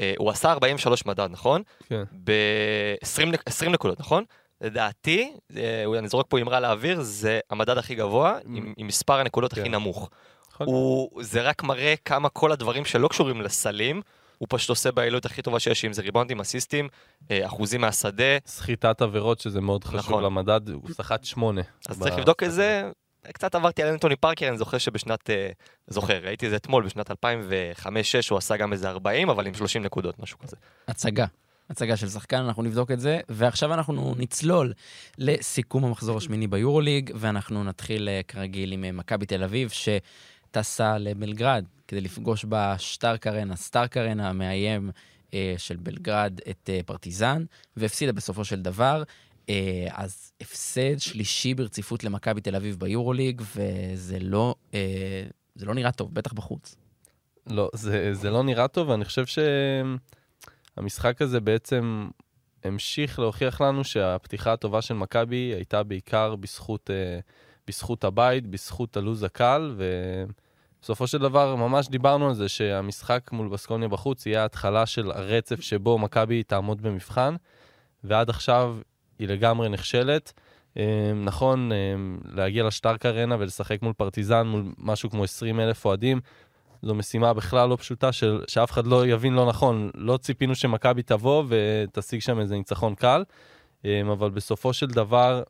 אה, 0.00 0.14
הוא 0.18 0.30
עשה 0.30 0.52
43 0.52 1.06
מדד, 1.06 1.28
נכון? 1.30 1.62
כן. 1.88 2.02
ב-20 2.24 3.68
נקודות, 3.68 4.00
נכון? 4.00 4.24
לדעתי, 4.60 5.32
אה, 5.56 5.84
אני 5.98 6.08
זורק 6.08 6.26
פה 6.28 6.40
אמרה 6.40 6.60
לאוויר, 6.60 7.02
זה 7.02 7.40
המדד 7.50 7.78
הכי 7.78 7.94
גבוה, 7.94 8.38
עם, 8.44 8.72
עם 8.76 8.86
מספר 8.86 9.20
הנקודות 9.20 9.52
הכי 9.52 9.62
כן. 9.62 9.74
נמוך. 9.74 10.10
יכול 10.52 10.66
הוא, 10.66 11.22
זה 11.22 11.42
רק 11.42 11.62
מראה 11.62 11.94
כמה 12.04 12.28
כל 12.28 12.52
הדברים 12.52 12.84
שלא 12.84 13.08
קשורים 13.08 13.40
לסלים, 13.42 14.02
הוא 14.38 14.46
פשוט 14.50 14.70
עושה 14.70 14.92
ביעילות 14.92 15.26
הכי 15.26 15.42
טובה 15.42 15.60
שיש, 15.60 15.84
אם 15.84 15.92
זה 15.92 16.02
ריבונדים, 16.02 16.40
אסיסטים, 16.40 16.88
אה, 17.30 17.46
אחוזים 17.46 17.80
מהשדה, 17.80 18.38
סחיטת 18.46 19.02
עבירות, 19.02 19.40
שזה 19.40 19.60
מאוד 19.60 19.84
חשוב 19.84 19.98
נכון. 19.98 20.24
למדד, 20.24 20.68
הוא 20.68 20.90
סחט 20.92 21.24
שמונה. 21.24 21.62
אז 21.88 21.98
ב- 21.98 22.02
צריך 22.02 22.18
לבדוק 22.18 22.42
את 22.42 22.52
זה. 22.52 22.90
קצת 23.32 23.54
עברתי 23.54 23.82
על 23.82 23.88
אנטוני 23.88 24.16
פארקר, 24.16 24.48
אני 24.48 24.58
זוכר 24.58 24.78
שבשנת, 24.78 25.30
אה, 25.30 25.50
זוכר, 25.86 26.18
ראיתי 26.22 26.46
את 26.46 26.50
זה 26.50 26.56
אתמול, 26.56 26.84
בשנת 26.84 27.10
2005-2006 27.10 27.14
הוא 28.30 28.38
עשה 28.38 28.56
גם 28.56 28.72
איזה 28.72 28.90
40, 28.90 29.30
אבל 29.30 29.46
עם 29.46 29.54
30 29.54 29.82
נקודות, 29.82 30.18
משהו 30.18 30.38
כזה. 30.38 30.56
הצגה. 30.88 31.26
הצגה 31.70 31.96
של 31.96 32.08
שחקן, 32.08 32.36
אנחנו 32.36 32.62
נבדוק 32.62 32.90
את 32.90 33.00
זה, 33.00 33.20
ועכשיו 33.28 33.74
אנחנו 33.74 34.14
נצלול 34.18 34.72
לסיכום 35.18 35.84
המחזור 35.84 36.16
השמיני 36.16 36.46
ביורוליג, 36.46 37.10
ואנחנו 37.14 37.64
נתחיל 37.64 38.08
אה, 38.08 38.20
כרגיל 38.28 38.72
עם 38.72 38.96
מכבי 38.96 39.26
תל 39.26 39.44
אביב, 39.44 39.68
שטסה 40.50 40.98
לבלגרד 40.98 41.64
כדי 41.88 42.00
לפגוש 42.00 42.44
בשטארק 42.48 43.26
ארנה, 43.26 43.56
סטארק 43.56 43.96
ארנה 43.96 44.28
המאיים 44.28 44.90
אה, 45.34 45.54
של 45.58 45.76
בלגרד 45.76 46.40
את 46.50 46.70
אה, 46.72 46.80
פרטיזן, 46.86 47.44
והפסידה 47.76 48.12
בסופו 48.12 48.44
של 48.44 48.62
דבר. 48.62 49.02
אה, 49.48 49.88
אז 49.90 50.32
הפסד 50.40 50.98
שלישי 50.98 51.54
ברציפות 51.54 52.04
למכבי 52.04 52.40
תל 52.40 52.56
אביב 52.56 52.76
ביורוליג, 52.78 53.42
וזה 53.56 54.18
לא, 54.20 54.54
אה, 54.74 55.24
זה 55.54 55.66
לא 55.66 55.74
נראה 55.74 55.92
טוב, 55.92 56.14
בטח 56.14 56.32
בחוץ. 56.32 56.76
לא, 57.46 57.70
זה, 57.72 58.14
זה 58.14 58.30
לא 58.30 58.42
נראה 58.42 58.68
טוב, 58.68 58.88
ואני 58.88 59.04
חושב 59.04 59.24
שהמשחק 60.76 61.22
הזה 61.22 61.40
בעצם 61.40 62.08
המשיך 62.64 63.18
להוכיח 63.18 63.60
לנו 63.60 63.84
שהפתיחה 63.84 64.52
הטובה 64.52 64.82
של 64.82 64.94
מכבי 64.94 65.36
הייתה 65.36 65.82
בעיקר 65.82 66.36
בזכות, 66.36 66.90
אה, 66.90 67.20
בזכות 67.68 68.04
הבית, 68.04 68.46
בזכות 68.46 68.96
הלו"ז 68.96 69.22
הקל, 69.22 69.74
ובסופו 70.80 71.06
של 71.06 71.18
דבר 71.18 71.54
ממש 71.54 71.88
דיברנו 71.88 72.28
על 72.28 72.34
זה 72.34 72.48
שהמשחק 72.48 73.32
מול 73.32 73.48
בסקוניה 73.48 73.88
בחוץ 73.88 74.26
יהיה 74.26 74.42
ההתחלה 74.42 74.86
של 74.86 75.10
הרצף 75.10 75.60
שבו 75.60 75.98
מכבי 75.98 76.42
תעמוד 76.42 76.82
במבחן, 76.82 77.34
ועד 78.04 78.30
עכשיו 78.30 78.76
היא 79.18 79.28
לגמרי 79.28 79.68
נכשלת. 79.68 80.32
אה, 80.76 81.12
נכון, 81.24 81.72
אה, 81.72 81.76
להגיע 82.34 82.64
לשטארק 82.64 83.06
ארנה 83.06 83.36
ולשחק 83.38 83.82
מול 83.82 83.92
פרטיזן, 83.92 84.46
מול 84.46 84.72
משהו 84.78 85.10
כמו 85.10 85.24
20 85.24 85.60
אלף 85.60 85.84
אוהדים, 85.84 86.20
זו 86.82 86.94
משימה 86.94 87.34
בכלל 87.34 87.68
לא 87.68 87.76
פשוטה, 87.76 88.12
של, 88.12 88.44
שאף 88.48 88.70
אחד 88.70 88.86
לא 88.86 89.06
יבין 89.06 89.34
לא 89.34 89.46
נכון. 89.46 89.90
לא 89.94 90.16
ציפינו 90.16 90.54
שמכבי 90.54 91.02
תבוא 91.02 91.44
ותשיג 91.48 92.20
שם 92.20 92.40
איזה 92.40 92.54
ניצחון 92.54 92.94
קל, 92.94 93.24
אה, 93.84 94.00
אבל 94.12 94.30
בסופו 94.30 94.72
של 94.72 94.86
דבר, 94.86 95.42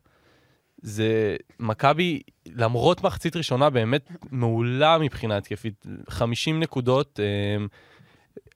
זה 0.82 1.37
מכבי, 1.58 2.20
למרות 2.47 3.04
מחצית 3.04 3.37
ראשונה 3.37 3.70
באמת 3.70 4.12
מעולה 4.30 4.99
מבחינה 4.99 5.37
התקפית, 5.37 5.87
50 6.08 6.61
נקודות, 6.61 7.20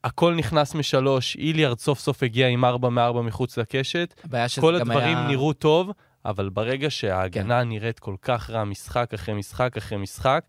הכל 0.05 0.35
נכנס 0.35 0.75
משלוש, 0.75 1.37
איליארד 1.37 1.79
סוף 1.79 1.99
סוף 1.99 2.23
הגיע 2.23 2.49
עם 2.49 2.65
4 2.65 2.89
מ-4 2.89 3.23
מחוץ 3.23 3.59
לקשת, 3.59 4.15
כל 4.61 4.75
הדברים 4.75 5.17
היה... 5.17 5.29
נראו 5.29 5.53
טוב, 5.53 5.91
אבל 6.25 6.49
ברגע 6.49 6.91
שההגנה 6.91 7.61
כן. 7.61 7.69
נראית 7.69 7.99
כל 7.99 8.15
כך 8.23 8.51
רע, 8.51 8.65
משחק 8.65 9.15
אחרי 9.15 9.35
משחק 9.35 9.77
אחרי 9.77 9.99
משחק, 9.99 10.45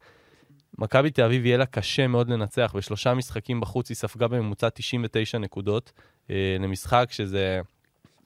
מכבי 0.77 1.09
תל 1.09 1.23
אביב 1.23 1.45
יהיה 1.45 1.57
לה 1.57 1.65
קשה 1.65 2.07
מאוד 2.07 2.29
לנצח. 2.29 2.73
בשלושה 2.77 3.13
משחקים 3.13 3.59
בחוץ 3.59 3.89
היא 3.89 3.95
ספגה 3.95 4.27
בממוצע 4.27 4.69
99 4.69 5.37
נקודות 5.37 5.91
אה, 6.29 6.57
למשחק, 6.59 7.07
שזה 7.11 7.61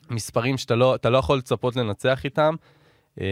מספרים 0.10 0.58
שאתה 0.58 0.76
לא, 0.76 0.96
לא 1.06 1.18
יכול 1.18 1.38
לצפות 1.38 1.76
לנצח 1.76 2.26
איתם. 2.26 2.56
אה, 3.22 3.26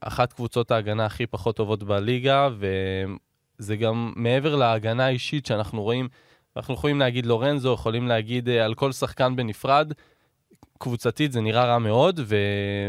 אחת 0.00 0.32
קבוצות 0.32 0.70
ההגנה 0.70 1.06
הכי 1.06 1.26
פחות 1.26 1.56
טובות 1.56 1.82
בליגה, 1.82 2.48
וזה 3.58 3.76
גם 3.76 4.12
מעבר 4.16 4.56
להגנה 4.56 5.06
האישית 5.06 5.46
שאנחנו 5.46 5.82
רואים, 5.82 6.08
אנחנו 6.56 6.74
יכולים 6.74 6.98
להגיד 6.98 7.26
לורנזו, 7.26 7.74
יכולים 7.74 8.08
להגיד 8.08 8.48
אה, 8.48 8.64
על 8.64 8.74
כל 8.74 8.92
שחקן 8.92 9.36
בנפרד, 9.36 9.92
קבוצתית 10.78 11.32
זה 11.32 11.40
נראה 11.40 11.64
רע 11.64 11.78
מאוד, 11.78 12.20
ו... 12.24 12.36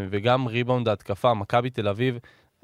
וגם 0.10 0.48
ריבאונד 0.48 0.88
ההתקפה, 0.88 1.34
מכבי 1.34 1.70
תל 1.70 1.88
אביב 1.88 2.20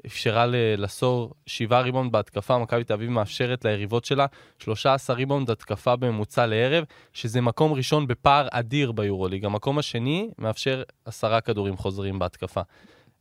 אפשרה 0.06 0.46
לסור 0.76 1.34
שבעה 1.46 1.80
ריבאונד 1.80 2.12
בהתקפה, 2.12 2.58
מכבי 2.58 2.84
תל 2.84 2.92
אביב 2.92 3.10
מאפשרת 3.10 3.64
ליריבות 3.64 4.04
שלה 4.04 4.26
13 4.58 5.16
ריבאונד 5.16 5.50
התקפה 5.50 5.96
בממוצע 5.96 6.46
לערב, 6.46 6.84
שזה 7.12 7.40
מקום 7.40 7.72
ראשון 7.72 8.06
בפער 8.06 8.48
אדיר 8.50 8.92
ביורוליג. 8.92 9.44
המקום 9.44 9.78
השני 9.78 10.30
מאפשר 10.38 10.82
עשרה 11.04 11.40
כדורים 11.40 11.76
חוזרים 11.76 12.18
בהתקפה. 12.18 12.60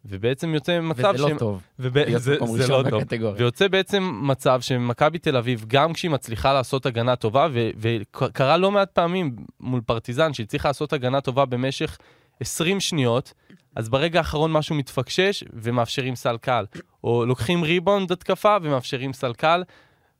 ובעצם 0.05 0.53
יוצא 0.53 0.79
מצב 0.79 1.11
וזה 1.15 1.23
לא 1.23 1.37
טוב. 1.37 1.61
וב... 1.79 2.17
זה, 2.17 2.37
זה 2.57 2.67
לא 2.67 2.83
טוב. 2.89 3.01
בקטגוריה. 3.01 3.35
ויוצא 3.37 3.67
בעצם 3.67 4.19
מצב 4.23 4.61
שמכבי 4.61 5.19
תל 5.19 5.37
אביב, 5.37 5.65
גם 5.67 5.93
כשהיא 5.93 6.11
מצליחה 6.11 6.53
לעשות 6.53 6.85
הגנה 6.85 7.15
טובה, 7.15 7.47
ו... 7.51 7.69
וקרה 7.77 8.57
לא 8.57 8.71
מעט 8.71 8.91
פעמים 8.91 9.35
מול 9.59 9.81
פרטיזן, 9.81 10.33
שהיא 10.33 10.47
צריכה 10.47 10.69
לעשות 10.69 10.93
הגנה 10.93 11.21
טובה 11.21 11.45
במשך 11.45 11.97
20 12.39 12.79
שניות, 12.79 13.33
אז 13.75 13.89
ברגע 13.89 14.19
האחרון 14.19 14.51
משהו 14.51 14.75
מתפקשש 14.75 15.43
ומאפשרים 15.53 16.15
סל 16.15 16.37
קל. 16.37 16.65
או 17.03 17.25
לוקחים 17.25 17.63
ריבונד 17.63 18.11
התקפה 18.11 18.57
ומאפשרים 18.61 19.13
סל 19.13 19.33
קל, 19.33 19.63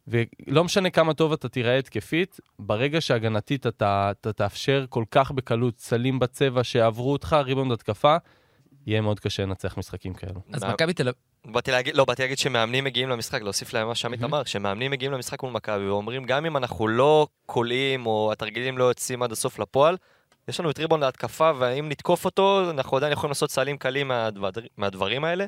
ולא 0.08 0.64
משנה 0.64 0.90
כמה 0.90 1.14
טוב 1.14 1.34
אתה 1.34 1.50
תיראה 1.50 1.78
התקפית, 1.78 2.40
ברגע 2.60 3.02
שהגנתית 3.02 3.68
אתה, 3.68 4.12
אתה 4.12 4.34
תאפשר 4.34 4.86
כל 4.90 5.04
כך 5.12 5.32
בקלות 5.32 5.80
סלים 5.80 6.20
בצבע 6.20 6.64
שעברו 6.64 7.12
אותך, 7.12 7.38
ריבונד 7.46 7.72
התקפה, 7.72 8.18
יהיה 8.88 9.02
מאוד 9.02 9.20
קשה 9.20 9.44
לנצח 9.44 9.78
משחקים 9.78 10.14
כאלו. 10.14 10.42
אז 10.54 10.64
מכבי 10.64 10.94
תל 10.94 11.08
אביב... 11.08 11.22
באתי 11.46 11.72
להגיד, 11.72 11.96
לא, 11.96 12.06
באתי 12.06 12.22
להגיד 12.22 12.38
שמאמנים 12.38 12.84
מגיעים 12.84 13.10
למשחק, 13.10 13.42
להוסיף 13.42 13.74
להם 13.74 13.88
מה 13.88 13.96
שעמית 13.96 14.24
אמר, 14.24 14.44
שמאמנים 14.44 14.92
מגיעים 14.92 15.12
למשחק 15.12 15.44
מול 15.44 15.52
מכבי 15.52 15.88
ואומרים, 15.88 16.24
גם 16.26 16.46
אם 16.46 16.58
אנחנו 16.58 16.88
לא 16.88 17.28
קולעים 17.46 18.06
או 18.06 18.32
התרגילים 18.32 18.78
לא 18.78 18.84
יוצאים 18.84 19.24
עד 19.24 19.32
הסוף 19.32 19.60
לפועל, 19.60 19.98
יש 20.48 20.60
לנו 20.60 20.70
את 20.70 20.80
ריבון 20.80 21.00
להתקפה, 21.00 21.52
ואם 21.60 21.90
נתקוף 21.90 22.26
אותו, 22.26 22.70
אנחנו 22.70 22.98
עדיין 22.98 23.14
יכולים 23.14 23.30
לעשות 23.30 23.52
סלים 23.52 23.78
קלים 23.78 24.08
מהדבר, 24.08 24.50
מהדברים 24.78 25.24
האלה, 25.24 25.46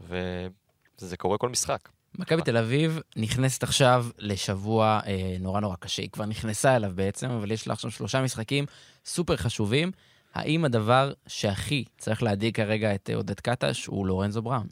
וזה 0.00 1.16
קורה 1.16 1.38
כל 1.38 1.48
משחק. 1.48 1.88
מכבי 2.18 2.42
תל 2.42 2.56
אביב 2.56 3.00
נכנסת 3.16 3.62
עכשיו 3.62 4.06
לשבוע 4.18 5.00
אה, 5.06 5.36
נורא 5.40 5.60
נורא 5.60 5.76
קשה. 5.80 6.02
היא 6.02 6.10
כבר 6.10 6.26
נכנסה 6.26 6.76
אליו 6.76 6.92
בעצם, 6.94 7.30
אבל 7.30 7.50
יש 7.50 7.66
לה 7.66 7.72
עכשיו 7.72 7.90
שלושה 7.90 8.22
משחקים 8.22 8.66
סופר 9.04 9.36
חשובים. 9.36 9.90
האם 10.34 10.64
הדבר 10.64 11.12
שהכי 11.26 11.84
צריך 11.98 12.22
להדאיג 12.22 12.56
כרגע 12.56 12.94
את 12.94 13.10
עודד 13.14 13.40
קטש 13.40 13.86
הוא 13.86 14.06
לורנזו 14.06 14.42
בראון? 14.42 14.66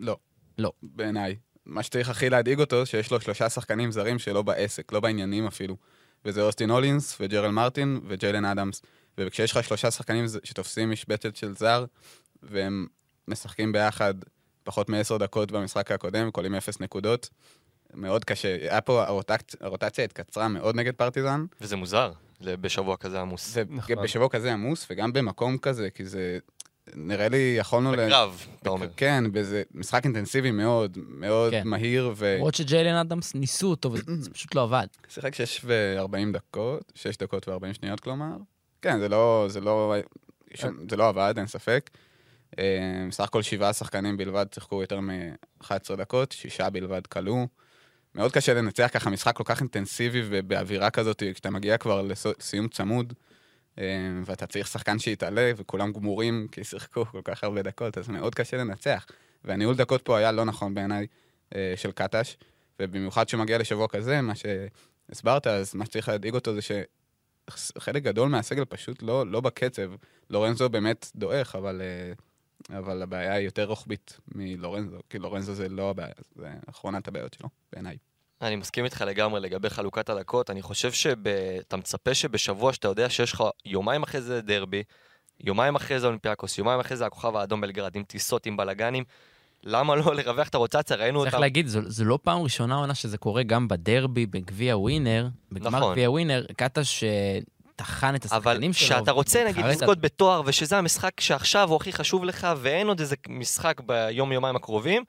לא. 0.00 0.16
לא. 0.58 0.72
בעיניי. 0.82 1.36
מה 1.66 1.82
שצריך 1.82 2.08
הכי 2.08 2.30
להדאיג 2.30 2.60
אותו, 2.60 2.86
שיש 2.86 3.10
לו 3.10 3.20
שלושה 3.20 3.48
שחקנים 3.48 3.92
זרים 3.92 4.18
שלא 4.18 4.42
בעסק, 4.42 4.92
לא 4.92 5.00
בעניינים 5.00 5.46
אפילו. 5.46 5.76
וזה 6.24 6.42
אוסטין 6.42 6.70
הולינס, 6.70 7.16
וג'רל 7.20 7.50
מרטין, 7.50 8.00
וג'יילן 8.06 8.44
אדמס. 8.44 8.82
וכשיש 9.18 9.50
לך 9.56 9.64
שלושה 9.64 9.90
שחקנים 9.90 10.24
שתופסים 10.44 10.90
משבצת 10.90 11.36
של 11.36 11.54
זר, 11.56 11.84
והם 12.42 12.86
משחקים 13.28 13.72
ביחד 13.72 14.14
פחות 14.64 14.88
מעשר 14.88 15.16
דקות 15.16 15.52
במשחק 15.52 15.92
הקודם, 15.92 16.30
קולים 16.30 16.54
אפס 16.54 16.80
נקודות, 16.80 17.28
מאוד 17.94 18.24
קשה. 18.24 18.54
היה 18.54 18.80
פה, 18.80 19.04
הרוטצ... 19.04 19.54
הרוטציה 19.60 20.04
התקצרה 20.04 20.48
מאוד 20.48 20.76
נגד 20.76 20.94
פרטיזן. 20.94 21.44
וזה 21.60 21.76
מוזר, 21.76 22.12
בשבוע 22.40 22.96
כזה 22.96 23.20
עמוס. 23.20 23.48
זה 23.48 23.62
נכון. 23.68 24.02
בשבוע 24.02 24.28
כזה 24.28 24.52
עמוס, 24.52 24.86
וגם 24.90 25.12
במקום 25.12 25.58
כזה, 25.58 25.90
כי 25.90 26.04
זה... 26.04 26.38
נראה 26.94 27.28
לי 27.28 27.56
יכולנו... 27.58 27.92
בקרב, 27.92 28.46
אתה 28.62 28.70
אומר. 28.70 28.86
כן, 28.96 29.24
וזה 29.32 29.62
משחק 29.74 30.04
אינטנסיבי 30.04 30.50
מאוד, 30.50 30.98
מאוד 31.08 31.50
כן. 31.50 31.62
מהיר, 31.68 32.12
ו... 32.16 32.34
למרות 32.36 32.54
שג'יילן 32.54 32.94
אדמס 32.94 33.34
ניסו 33.34 33.70
אותו, 33.70 33.92
וזה 33.92 34.30
פשוט 34.34 34.54
לא 34.54 34.62
עבד. 34.62 34.86
שיחק 35.08 35.34
6 35.34 35.60
ו-40 35.64 36.32
דקות, 36.32 36.92
6 36.94 37.16
דקות 37.16 37.48
ו-40 37.48 37.74
שניות 37.74 38.00
כלומר. 38.00 38.36
כן, 38.82 38.98
זה 38.98 39.08
לא, 39.08 39.46
זה 39.48 39.60
לא, 39.60 39.94
זה 40.90 40.96
לא 40.96 41.08
עבד, 41.08 41.34
אין 41.36 41.46
ספק. 41.46 41.90
בסך 43.08 43.24
הכל 43.24 43.42
שבעה 43.42 43.72
שחקנים 43.72 44.16
בלבד 44.16 44.46
שיחקו 44.54 44.80
יותר 44.80 45.00
מ-11 45.00 45.96
דקות, 45.96 46.32
שישה 46.32 46.70
בלבד 46.70 47.06
כלו. 47.06 47.46
מאוד 48.14 48.32
קשה 48.32 48.54
לנצח 48.54 48.90
ככה 48.92 49.10
משחק 49.10 49.36
כל 49.36 49.44
כך 49.46 49.60
אינטנסיבי 49.60 50.22
ובאווירה 50.24 50.90
כזאת, 50.90 51.22
כשאתה 51.32 51.50
מגיע 51.50 51.78
כבר 51.78 52.02
לסיום 52.02 52.68
צמוד, 52.68 53.12
ואתה 54.24 54.46
צריך 54.46 54.68
שחקן 54.68 54.98
שיתעלה, 54.98 55.52
וכולם 55.56 55.92
גמורים 55.92 56.46
כי 56.52 56.64
שיחקו 56.64 57.04
כל 57.04 57.20
כך 57.24 57.44
הרבה 57.44 57.62
דקות, 57.62 57.98
אז 57.98 58.08
מאוד 58.08 58.34
קשה 58.34 58.56
לנצח. 58.56 59.06
והניהול 59.44 59.76
דקות 59.76 60.02
פה 60.02 60.18
היה 60.18 60.32
לא 60.32 60.44
נכון 60.44 60.74
בעיניי 60.74 61.06
של 61.76 61.92
קטש, 61.94 62.36
ובמיוחד 62.80 63.24
כשמגיע 63.24 63.58
לשבוע 63.58 63.88
כזה, 63.88 64.20
מה 64.20 64.32
שהסברת, 64.34 65.46
אז 65.46 65.74
מה 65.74 65.84
שצריך 65.84 66.08
להדאיג 66.08 66.34
אותו 66.34 66.54
זה 66.54 66.60
שחלק 67.56 68.02
גדול 68.02 68.28
מהסגל 68.28 68.64
פשוט 68.64 69.02
לא, 69.02 69.26
לא 69.26 69.40
בקצב. 69.40 69.90
לורנזו 70.30 70.68
באמת 70.68 71.10
דועך, 71.16 71.54
אבל... 71.54 71.82
אבל 72.78 73.02
הבעיה 73.02 73.34
היא 73.34 73.44
יותר 73.44 73.64
רוחבית 73.64 74.20
מלורנזו, 74.34 74.96
כי 75.10 75.18
לורנזו 75.18 75.54
זה 75.54 75.68
לא 75.68 75.90
הבעיה, 75.90 76.12
זה 76.36 76.48
אחרונת 76.70 77.08
הבעיות 77.08 77.34
שלו, 77.34 77.48
בעיניי. 77.72 77.96
אני 78.42 78.56
מסכים 78.56 78.84
איתך 78.84 79.04
לגמרי 79.06 79.40
לגבי 79.40 79.70
חלוקת 79.70 80.08
הדקות. 80.08 80.50
אני 80.50 80.62
חושב 80.62 80.92
שאתה 80.92 81.76
מצפה 81.76 82.14
שבשבוע 82.14 82.72
שאתה 82.72 82.88
יודע 82.88 83.10
שיש 83.10 83.32
לך 83.32 83.44
יומיים 83.64 84.02
אחרי 84.02 84.20
זה 84.20 84.40
דרבי, 84.40 84.82
יומיים 85.40 85.76
אחרי 85.76 86.00
זה 86.00 86.06
אולימפיאקוס, 86.06 86.58
יומיים 86.58 86.80
אחרי 86.80 86.96
זה 86.96 87.06
הכוכב 87.06 87.36
האדום 87.36 87.60
בלגרד, 87.60 87.96
עם 87.96 88.04
טיסות, 88.04 88.46
עם 88.46 88.56
בלאגנים, 88.56 89.04
למה 89.62 89.96
לא 89.96 90.14
לרווח 90.14 90.48
את 90.48 90.54
הרוטציה? 90.54 90.96
ראינו 90.96 91.18
אותם... 91.18 91.30
צריך 91.30 91.40
להגיד, 91.40 91.66
זו, 91.66 91.80
זו 91.90 92.04
לא 92.04 92.18
פעם 92.22 92.40
ראשונה 92.40 92.74
עונה 92.74 92.94
שזה 92.94 93.18
קורה 93.18 93.42
גם 93.42 93.68
בדרבי, 93.68 94.26
בגביע 94.26 94.76
ווינר. 94.76 95.28
בגמר 95.52 95.78
נכון. 95.78 95.92
גביע 95.92 96.10
ווינר, 96.10 96.46
קטש 96.56 97.04
טחן 97.78 98.14
את 98.14 98.24
השחקנים 98.24 98.72
שלו. 98.72 98.86
אבל 98.88 98.96
כשאתה 98.96 99.10
רוצה, 99.10 99.44
נגיד, 99.48 99.64
לזכות 99.66 100.00
בתואר, 100.00 100.42
ושזה 100.44 100.78
המשחק 100.78 101.20
שעכשיו 101.20 101.68
הוא 101.68 101.76
הכי 101.76 101.92
חשוב 101.92 102.24
לך, 102.24 102.46
ואין 102.56 102.88
עוד 102.88 103.00
איזה 103.00 103.16
משחק 103.28 103.80
ביום-יומיים 103.86 104.56
הקרובים, 104.56 105.04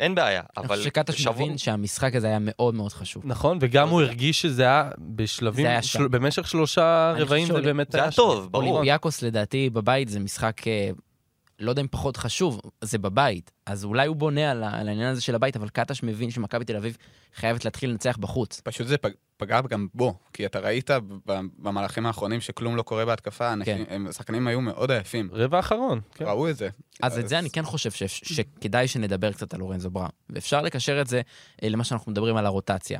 אין 0.00 0.14
בעיה, 0.14 0.42
אבל... 0.56 0.66
אני 0.66 0.68
חושב 0.68 0.82
שקטש 0.82 1.22
שבוע... 1.22 1.34
מבין 1.34 1.58
שהמשחק 1.58 2.14
הזה 2.14 2.26
היה 2.26 2.38
מאוד 2.40 2.74
מאוד 2.74 2.92
חשוב. 2.92 3.22
נכון, 3.26 3.58
וגם 3.60 3.88
הוא 3.88 4.02
הרגיש 4.02 4.42
שזה 4.42 4.62
היה 4.62 4.90
בשלבים, 4.98 5.64
זה 5.64 5.70
היה 5.70 5.82
של... 5.82 6.08
במשך 6.08 6.48
שלושה 6.48 7.12
רבעים 7.16 7.46
זה 7.46 7.60
באמת 7.60 7.94
היה... 7.94 8.02
זה 8.02 8.08
היה 8.08 8.12
טוב, 8.12 8.52
ברור. 8.52 8.68
אולימפיאקוס 8.68 9.22
לדעתי 9.22 9.70
בבית 9.70 10.08
זה 10.08 10.20
משחק 10.20 10.68
אה, 10.68 10.90
לא 11.62 11.70
יודע 11.70 11.82
אם 11.82 11.88
פחות 11.90 12.16
חשוב, 12.16 12.60
זה 12.80 12.98
בבית. 12.98 13.50
אז 13.66 13.84
אולי 13.84 14.06
הוא 14.06 14.16
בונה 14.16 14.50
על, 14.50 14.64
על 14.64 14.88
העניין 14.88 15.08
הזה 15.08 15.20
של 15.20 15.34
הבית, 15.34 15.56
אבל 15.56 15.68
קטש 15.68 16.02
מבין 16.02 16.30
שמכבי 16.30 16.64
תל 16.64 16.76
אביב 16.76 16.96
חייבת 17.34 17.64
להתחיל 17.64 17.90
לנצח 17.90 18.16
בחוץ. 18.16 18.60
פשוט 18.60 18.86
זה 18.86 18.98
פג, 18.98 19.10
פגע 19.36 19.60
גם 19.60 19.86
בו, 19.94 20.14
כי 20.32 20.46
אתה 20.46 20.58
ראית 20.58 20.90
במהלכים 21.58 22.06
האחרונים 22.06 22.40
שכלום 22.40 22.76
לא 22.76 22.82
קורה 22.82 23.04
בהתקפה, 23.04 23.52
אנשים, 23.52 23.84
כן. 23.84 24.06
השחקנים 24.06 24.46
היו 24.46 24.60
מאוד 24.60 24.90
עייפים. 24.90 25.28
רבע 25.32 25.56
האחרון, 25.56 26.00
כן. 26.14 26.24
ראו 26.24 26.48
את 26.50 26.56
זה. 26.56 26.68
אז, 27.02 27.12
אז 27.12 27.18
את 27.18 27.28
זה 27.28 27.38
אני 27.38 27.50
כן 27.50 27.62
חושב 27.62 27.90
ש, 27.90 28.02
שכדאי 28.06 28.88
שנדבר 28.88 29.32
קצת 29.32 29.54
על 29.54 29.60
לורנזו 29.60 29.90
בראון. 29.90 30.10
ואפשר 30.30 30.62
לקשר 30.62 31.00
את 31.00 31.06
זה 31.06 31.20
אה, 31.62 31.68
למה 31.68 31.84
שאנחנו 31.84 32.12
מדברים 32.12 32.36
על 32.36 32.46
הרוטציה. 32.46 32.98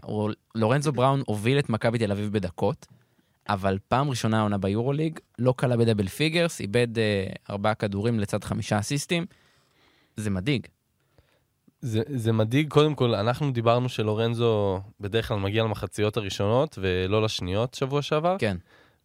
לורנזו 0.55 0.93
בראון 0.93 1.23
הוביל 1.27 1.59
את 1.59 1.71
מכבי 1.71 1.99
תל 1.99 2.13
אביב 2.13 2.33
בדקות. 2.33 2.87
אבל 3.49 3.79
פעם 3.89 4.11
ראשונה 4.11 4.39
העונה 4.39 4.59
ביורוליג, 4.59 5.19
לא 5.39 5.55
קלע 5.57 5.77
ב 5.77 5.81
double 5.81 6.09
figures, 6.09 6.61
איבד 6.61 6.99
אה, 6.99 7.27
ארבעה 7.51 7.75
כדורים 7.75 8.21
לצד 8.21 8.45
חמישה 8.45 8.79
אסיסטים. 8.79 9.27
זה 10.17 10.31
מדאיג. 10.31 10.67
זה, 11.81 12.03
זה 12.07 12.33
מדאיג, 12.33 12.69
קודם 12.69 12.95
כל, 12.95 13.15
אנחנו 13.15 13.53
דיברנו 13.53 13.89
שלורנזו 13.89 14.81
בדרך 15.01 15.29
כלל 15.29 15.39
מגיע 15.39 15.63
למחציות 15.63 16.17
הראשונות 16.17 16.79
ולא 16.83 17.23
לשניות 17.23 17.75
שבוע 17.75 18.03
שעבר, 18.03 18.37
כן. 18.39 18.57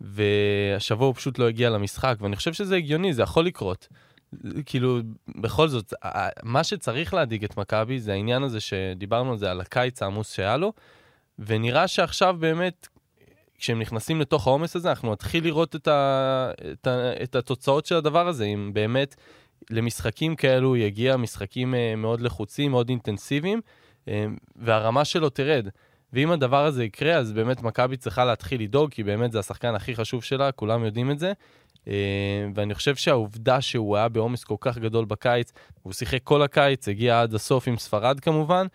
והשבוע 0.02 1.08
הוא 1.08 1.16
פשוט 1.16 1.40
לא 1.40 1.48
הגיע 1.48 1.70
למשחק, 1.70 2.16
ואני 2.22 2.36
חושב 2.36 2.54
שזה 2.54 2.76
הגיוני, 2.76 3.14
זה 3.14 3.22
יכול 3.22 3.46
לקרות. 3.46 3.88
כאילו, 4.66 5.00
בכל 5.42 5.68
זאת, 5.68 5.94
מה 6.44 6.64
שצריך 6.64 7.14
להדאיג 7.14 7.44
את 7.44 7.58
מכבי 7.58 8.00
זה 8.00 8.14
העניין 8.14 8.44
הזה 8.44 8.60
שדיברנו 8.60 9.32
על 9.32 9.38
זה, 9.38 9.52
על 9.52 9.62
הקיץ 9.62 10.02
העמוס 10.02 10.34
שהיה 10.34 10.58
לו, 10.58 10.74
ונראה 11.40 11.88
שעכשיו 11.88 12.36
באמת, 12.40 12.88
כשהם 13.58 13.80
נכנסים 13.80 14.22
לתוך 14.22 14.48
העומס 14.48 14.76
הזה, 14.76 14.90
אנחנו 14.90 15.12
נתחיל 15.12 15.44
לראות 15.44 15.76
את, 15.76 15.88
ה, 15.88 16.52
את, 16.72 16.88
ה, 16.88 17.24
את 17.24 17.36
התוצאות 17.36 17.86
של 17.86 17.96
הדבר 17.96 18.28
הזה, 18.28 18.46
אם 18.46 18.72
באמת 18.74 19.16
למשחקים 19.70 20.36
כאלו 20.36 20.76
יגיע, 20.76 21.18
משחקים 21.18 21.76
אה, 21.76 21.96
מאוד 21.96 22.22
לחוצים, 22.22 22.72
מאוד 22.72 22.90
אינטנסיביים, 22.90 23.62
אה, 24.08 24.26
והרמה 24.56 25.06
שלו 25.06 25.30
תרד. 25.30 25.68
ואם 26.14 26.32
הדבר 26.32 26.66
הזה 26.66 26.84
יקרה, 26.84 27.16
אז 27.16 27.34
באמת 27.34 27.62
מכבי 27.62 27.98
צריכה 27.98 28.26
להתחיל 28.26 28.62
לדאוג, 28.62 28.92
כי 28.92 29.04
באמת 29.04 29.32
זה 29.32 29.40
השחקן 29.40 29.76
הכי 29.76 29.96
חשוב 29.96 30.24
שלה, 30.24 30.52
כולם 30.52 30.86
יודעים 30.86 31.12
את 31.12 31.20
זה. 31.20 31.34
אה, 31.88 31.94
ואני 32.56 32.76
חושב 32.76 32.96
שהעובדה 32.96 33.62
שהוא 33.62 33.98
היה 33.98 34.10
בעומס 34.10 34.44
כל 34.44 34.56
כך 34.60 34.78
גדול 34.78 35.06
בקיץ, 35.06 35.52
הוא 35.84 35.94
שיחק 35.94 36.20
כל 36.24 36.42
הקיץ, 36.42 36.88
הגיע 36.88 37.22
עד 37.22 37.34
הסוף 37.34 37.68
עם 37.68 37.78
ספרד 37.78 38.20
כמובן, 38.20 38.68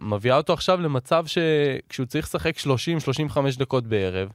מביאה 0.00 0.36
אותו 0.36 0.52
עכשיו 0.52 0.80
למצב 0.80 1.24
שכשהוא 1.26 2.06
צריך 2.06 2.26
לשחק 2.26 2.56
30-35 2.56 3.58
דקות 3.58 3.86
בערב, 3.86 4.28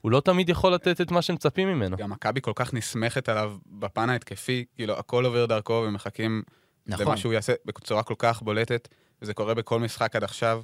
הוא 0.00 0.10
לא 0.12 0.20
תמיד 0.20 0.48
יכול 0.48 0.74
לתת 0.74 1.00
את 1.00 1.10
מה 1.10 1.22
שמצפים 1.22 1.68
ממנו. 1.68 1.96
גם 1.96 2.10
מכבי 2.10 2.40
כל 2.40 2.52
כך 2.54 2.74
נסמכת 2.74 3.28
עליו 3.28 3.56
בפן 3.66 4.10
ההתקפי, 4.10 4.64
כאילו 4.74 4.98
הכל 4.98 5.24
עובר 5.24 5.46
דרכו 5.46 5.84
ומחכים 5.88 6.42
נכון. 6.86 7.06
למה 7.06 7.16
שהוא 7.16 7.32
יעשה 7.32 7.52
בצורה 7.64 8.02
כל 8.02 8.14
כך 8.18 8.42
בולטת, 8.42 8.88
וזה 9.22 9.34
קורה 9.34 9.54
בכל 9.54 9.80
משחק 9.80 10.16
עד 10.16 10.24
עכשיו, 10.24 10.62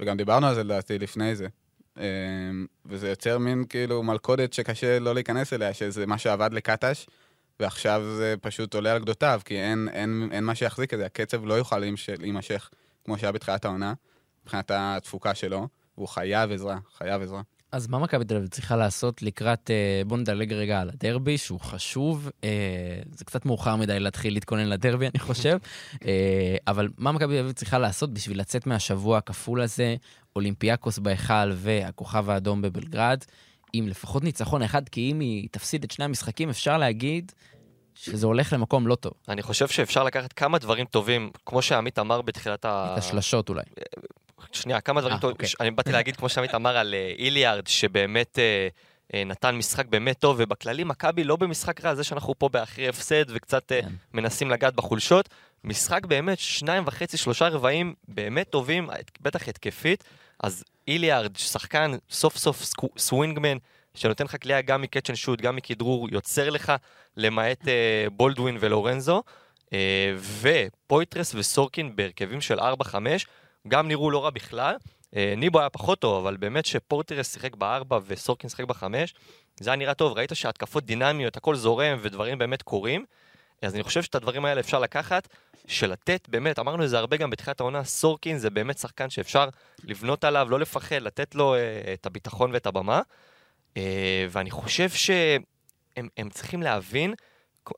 וגם 0.00 0.16
דיברנו 0.16 0.46
על 0.46 0.54
זה 0.54 0.64
לדעתי 0.64 0.98
לפני 0.98 1.36
זה. 1.36 1.46
אמ, 1.96 2.02
וזה 2.86 3.08
יוצר 3.08 3.38
מין 3.38 3.64
כאילו 3.68 4.02
מלכודת 4.02 4.52
שקשה 4.52 4.98
לא 4.98 5.14
להיכנס 5.14 5.52
אליה, 5.52 5.74
שזה 5.74 6.06
מה 6.06 6.18
שעבד 6.18 6.52
לקטש, 6.52 7.06
ועכשיו 7.60 8.02
זה 8.16 8.34
פשוט 8.40 8.74
עולה 8.74 8.92
על 8.92 8.98
גדותיו, 8.98 9.40
כי 9.44 9.58
אין, 9.58 9.88
אין, 9.92 10.28
אין 10.32 10.44
מה 10.44 10.54
שיחזיק 10.54 10.94
את 10.94 10.98
זה, 10.98 11.06
הקצב 11.06 11.44
לא 11.44 11.54
יוכל 11.54 11.78
להימש- 11.78 12.18
להימשך 12.18 12.70
כמו 13.06 13.18
שהיה 13.18 13.32
בתחילת 13.32 13.64
העונה, 13.64 13.94
מבחינת 14.42 14.70
התפוקה 14.74 15.34
שלו, 15.34 15.68
והוא 15.96 16.08
חייב 16.08 16.52
עזרה, 16.52 16.78
חייב 16.98 17.22
עזרה. 17.22 17.42
אז 17.72 17.86
מה 17.86 17.98
מכבי 17.98 18.24
תל 18.24 18.36
אביב 18.36 18.48
צריכה 18.48 18.76
לעשות 18.76 19.22
לקראת, 19.22 19.70
אה, 19.70 20.02
בוא 20.06 20.16
נדלג 20.16 20.52
רגע 20.52 20.80
על 20.80 20.88
הדרבי, 20.88 21.38
שהוא 21.38 21.60
חשוב. 21.60 22.30
אה, 22.44 22.48
זה 23.12 23.24
קצת 23.24 23.46
מאוחר 23.46 23.76
מדי 23.76 24.00
להתחיל 24.00 24.34
להתכונן 24.34 24.68
לדרבי, 24.68 25.06
אני 25.06 25.18
חושב. 25.18 25.58
אה, 26.04 26.56
אבל 26.66 26.88
מה 26.98 27.12
מכבי 27.12 27.34
תל 27.34 27.40
אביב 27.40 27.52
צריכה 27.52 27.78
לעשות 27.78 28.14
בשביל 28.14 28.40
לצאת 28.40 28.66
מהשבוע 28.66 29.18
הכפול 29.18 29.60
הזה, 29.60 29.96
אולימפיאקוס 30.36 30.98
בהיכל 30.98 31.52
והכוכב 31.52 32.30
האדום 32.30 32.62
בבלגרד, 32.62 33.18
עם 33.72 33.88
לפחות 33.88 34.24
ניצחון 34.24 34.62
אחד, 34.62 34.88
כי 34.88 35.10
אם 35.10 35.20
היא 35.20 35.48
תפסיד 35.52 35.84
את 35.84 35.90
שני 35.90 36.04
המשחקים, 36.04 36.48
אפשר 36.48 36.78
להגיד 36.78 37.32
שזה 37.96 38.26
הולך 38.26 38.52
למקום 38.52 38.86
לא 38.86 38.94
טוב. 38.94 39.12
אני 39.28 39.42
חושב 39.42 39.68
שאפשר 39.68 40.04
לקחת 40.04 40.32
כמה 40.32 40.58
דברים 40.58 40.86
טובים, 40.86 41.30
כמו 41.46 41.62
שעמית 41.62 41.98
אמר 41.98 42.22
בתחילת 42.22 42.64
ה... 42.64 42.90
את 42.92 42.98
השלשות 42.98 43.48
אולי. 43.48 43.62
שנייה, 44.52 44.80
כמה 44.80 45.00
דברים 45.00 45.16
אה, 45.16 45.20
טובים. 45.20 45.34
אוקיי. 45.34 45.48
אני 45.60 45.70
באתי 45.70 45.92
להגיד, 45.92 46.16
כמו 46.16 46.28
שעמית 46.28 46.54
אמר, 46.54 46.76
על 46.76 46.94
אה, 46.94 47.14
איליארד, 47.18 47.66
שבאמת 47.66 48.38
אה, 49.14 49.24
נתן 49.24 49.54
משחק 49.54 49.86
באמת 49.86 50.18
טוב, 50.18 50.36
ובכללי 50.40 50.84
מכבי 50.84 51.24
לא 51.24 51.36
במשחק 51.36 51.84
רע, 51.84 51.94
זה 51.94 52.04
שאנחנו 52.04 52.34
פה 52.38 52.48
באחרי 52.48 52.88
הפסד 52.88 53.24
וקצת 53.28 53.64
כן. 53.68 53.88
מנסים 54.14 54.50
לגעת 54.50 54.74
בחולשות. 54.74 55.28
משחק 55.64 56.06
באמת, 56.06 56.38
שניים 56.38 56.82
וחצי, 56.86 57.16
שלושה 57.16 57.48
רבעים 57.48 57.94
באמת 58.08 58.50
טובים, 58.50 58.88
בטח 59.20 59.48
התקפית. 59.48 60.04
אז 60.42 60.64
היליארד, 60.88 61.36
שחקן 61.36 61.92
סוף 62.10 62.36
סוף 62.36 62.64
סקו- 62.64 62.98
swingman, 62.98 63.56
שנותן 63.96 64.24
לך 64.24 64.36
קליעה 64.36 64.62
גם 64.62 64.82
מ 64.82 64.87
catch 64.87 65.10
and 65.10 65.16
shoot, 65.16 65.40
גם 65.40 65.56
מכדרור, 65.56 66.08
יוצר 66.10 66.50
לך, 66.50 66.72
למעט 67.16 67.68
אה, 67.68 68.06
בולדווין 68.12 68.56
ולורנזו. 68.60 69.22
אה, 69.72 70.16
ופויתרס 70.40 71.34
וסורקין 71.34 71.96
בהרכבים 71.96 72.40
של 72.40 72.60
4-5, 72.60 72.62
גם 73.68 73.88
נראו 73.88 74.10
לא 74.10 74.24
רע 74.24 74.30
בכלל. 74.30 74.76
אה, 75.16 75.34
ניבו 75.36 75.60
היה 75.60 75.70
פחות 75.70 75.98
טוב, 75.98 76.26
אבל 76.26 76.36
באמת 76.36 76.66
שפורטרס 76.66 77.32
שיחק 77.32 77.54
בארבע 77.54 77.98
וסורקין 78.06 78.50
שיחק 78.50 78.64
בחמש, 78.64 79.14
זה 79.60 79.70
היה 79.70 79.76
נראה 79.76 79.94
טוב, 79.94 80.18
ראית 80.18 80.30
שהתקפות 80.34 80.84
דינמיות, 80.84 81.36
הכל 81.36 81.56
זורם 81.56 81.98
ודברים 82.02 82.38
באמת 82.38 82.62
קורים. 82.62 83.04
אז 83.62 83.74
אני 83.74 83.82
חושב 83.82 84.02
שאת 84.02 84.14
הדברים 84.14 84.44
האלה 84.44 84.60
אפשר 84.60 84.78
לקחת, 84.78 85.28
שלתת, 85.66 86.28
באמת, 86.28 86.58
אמרנו 86.58 86.84
את 86.84 86.88
זה 86.90 86.98
הרבה 86.98 87.16
גם 87.16 87.30
בתחילת 87.30 87.60
העונה, 87.60 87.84
סורקין 87.84 88.38
זה 88.38 88.50
באמת 88.50 88.78
שחקן 88.78 89.10
שאפשר 89.10 89.48
לבנות 89.84 90.24
עליו, 90.24 90.46
לא 90.50 90.60
לפחד, 90.60 90.96
לתת 90.96 91.34
לו 91.34 91.54
אה, 91.54 91.60
את 91.94 92.06
הביטחון 92.06 92.50
ואת 92.52 92.66
הבמה. 92.66 93.00
אה, 93.76 94.26
ואני 94.30 94.50
חושב 94.50 94.90
שהם 94.90 96.08
הם 96.16 96.30
צריכים 96.30 96.62
להבין, 96.62 97.14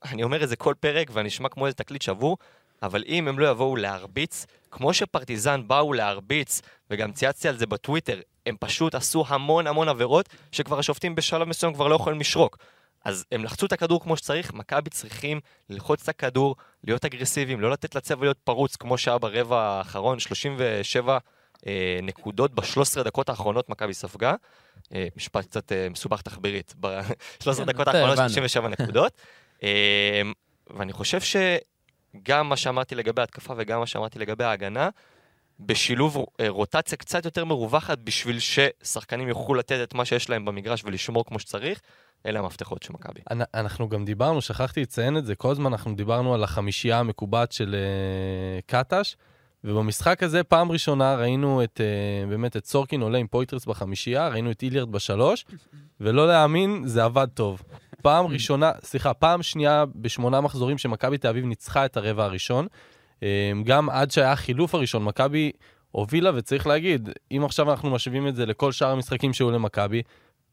אני 0.05 0.23
אומר 0.23 0.43
את 0.43 0.49
זה 0.49 0.55
כל 0.55 0.73
פרק 0.79 1.07
ואני 1.13 1.27
אשמע 1.27 1.49
כמו 1.49 1.65
איזה 1.65 1.75
תקליט 1.75 2.01
שבור, 2.01 2.37
אבל 2.83 3.03
אם 3.07 3.27
הם 3.27 3.39
לא 3.39 3.49
יבואו 3.49 3.75
להרביץ, 3.75 4.45
כמו 4.71 4.93
שפרטיזן 4.93 5.67
באו 5.67 5.93
להרביץ, 5.93 6.61
וגם 6.89 7.11
צייצתי 7.11 7.47
על 7.47 7.57
זה 7.57 7.65
בטוויטר, 7.65 8.19
הם 8.45 8.55
פשוט 8.59 8.95
עשו 8.95 9.23
המון 9.27 9.67
המון 9.67 9.89
עבירות, 9.89 10.29
שכבר 10.51 10.79
השופטים 10.79 11.15
בשלב 11.15 11.47
מסוים 11.47 11.73
כבר 11.73 11.87
לא 11.87 11.95
יכולים 11.95 12.19
לשרוק. 12.19 12.57
אז 13.05 13.25
הם 13.31 13.43
לחצו 13.43 13.65
את 13.65 13.71
הכדור 13.71 14.01
כמו 14.03 14.17
שצריך, 14.17 14.53
מכבי 14.53 14.89
צריכים 14.89 15.39
ללחוץ 15.69 16.01
את 16.03 16.09
הכדור, 16.09 16.55
להיות 16.83 17.05
אגרסיביים, 17.05 17.61
לא 17.61 17.71
לתת 17.71 17.95
לצבע 17.95 18.21
להיות 18.25 18.37
פרוץ 18.43 18.75
כמו 18.75 18.97
שהיה 18.97 19.17
ברבע 19.17 19.61
האחרון, 19.61 20.19
37 20.19 21.13
אה, 21.13 21.17
נקודות 22.03 22.55
ב-13 22.55 23.03
דקות 23.03 23.29
האחרונות 23.29 23.69
מכבי 23.69 23.93
ספגה. 23.93 24.35
אה, 24.93 25.07
משפט 25.15 25.45
קצת 25.45 25.71
אה, 25.71 25.87
מסובך 25.89 26.21
תחבירית, 26.21 26.73
ב-13 26.79 27.55
כן, 27.57 27.65
דקות 27.65 27.87
האחרונות 27.87 28.17
הבנו. 28.17 28.29
37 28.29 28.67
נקודות. 28.79 29.21
אה, 29.63 30.21
ואני 30.69 30.93
חושב 30.93 31.19
שגם 31.21 32.49
מה 32.49 32.57
שאמרתי 32.57 32.95
לגבי 32.95 33.21
ההתקפה 33.21 33.53
וגם 33.57 33.79
מה 33.79 33.87
שאמרתי 33.87 34.19
לגבי 34.19 34.43
ההגנה, 34.43 34.89
בשילוב 35.59 36.25
אה, 36.39 36.49
רוטציה 36.49 36.97
קצת 36.97 37.25
יותר 37.25 37.45
מרווחת 37.45 37.97
בשביל 37.97 38.39
ששחקנים 38.39 39.27
יוכלו 39.27 39.55
לתת 39.55 39.79
את 39.83 39.93
מה 39.93 40.05
שיש 40.05 40.29
להם 40.29 40.45
במגרש 40.45 40.83
ולשמור 40.85 41.25
כמו 41.25 41.39
שצריך, 41.39 41.81
אלה 42.25 42.39
המפתחות 42.39 42.83
של 42.83 42.93
מכבי. 42.93 43.21
אנ- 43.31 43.41
אנחנו 43.53 43.89
גם 43.89 44.05
דיברנו, 44.05 44.41
שכחתי 44.41 44.81
לציין 44.81 45.17
את 45.17 45.25
זה, 45.25 45.35
כל 45.35 45.51
הזמן 45.51 45.65
אנחנו 45.65 45.95
דיברנו 45.95 46.33
על 46.33 46.43
החמישייה 46.43 46.99
המקובעת 46.99 47.51
של 47.51 47.75
uh, 47.75 48.61
קטש, 48.65 49.15
ובמשחק 49.63 50.23
הזה 50.23 50.43
פעם 50.43 50.71
ראשונה 50.71 51.15
ראינו 51.15 51.63
את, 51.63 51.81
uh, 51.81 52.29
באמת 52.29 52.57
את 52.57 52.65
סורקין 52.65 53.01
עולה 53.01 53.17
עם 53.17 53.27
פויטרס 53.27 53.65
בחמישייה, 53.65 54.27
ראינו 54.27 54.51
את 54.51 54.63
איליארד 54.63 54.91
בשלוש, 54.91 55.45
ולא 55.99 56.27
להאמין, 56.27 56.81
זה 56.85 57.03
עבד 57.03 57.27
טוב. 57.33 57.61
פעם 58.01 58.25
ראשונה, 58.25 58.71
סליחה, 58.83 59.13
פעם 59.13 59.43
שנייה 59.43 59.83
בשמונה 59.95 60.41
מחזורים 60.41 60.77
שמכבי 60.77 61.17
תל 61.17 61.27
אביב 61.27 61.45
ניצחה 61.45 61.85
את 61.85 61.97
הרבע 61.97 62.23
הראשון. 62.23 62.67
אה, 63.23 63.51
גם 63.63 63.89
עד 63.89 64.11
שהיה 64.11 64.31
החילוף 64.31 64.75
הראשון, 64.75 65.03
מכבי 65.03 65.51
הובילה, 65.91 66.31
וצריך 66.35 66.67
להגיד, 66.67 67.09
אם 67.31 67.41
עכשיו 67.45 67.71
אנחנו 67.71 67.89
משווים 67.89 68.27
את 68.27 68.35
זה 68.35 68.45
לכל 68.45 68.71
שאר 68.71 68.91
המשחקים 68.91 69.33
שהיו 69.33 69.51
למכבי, 69.51 70.01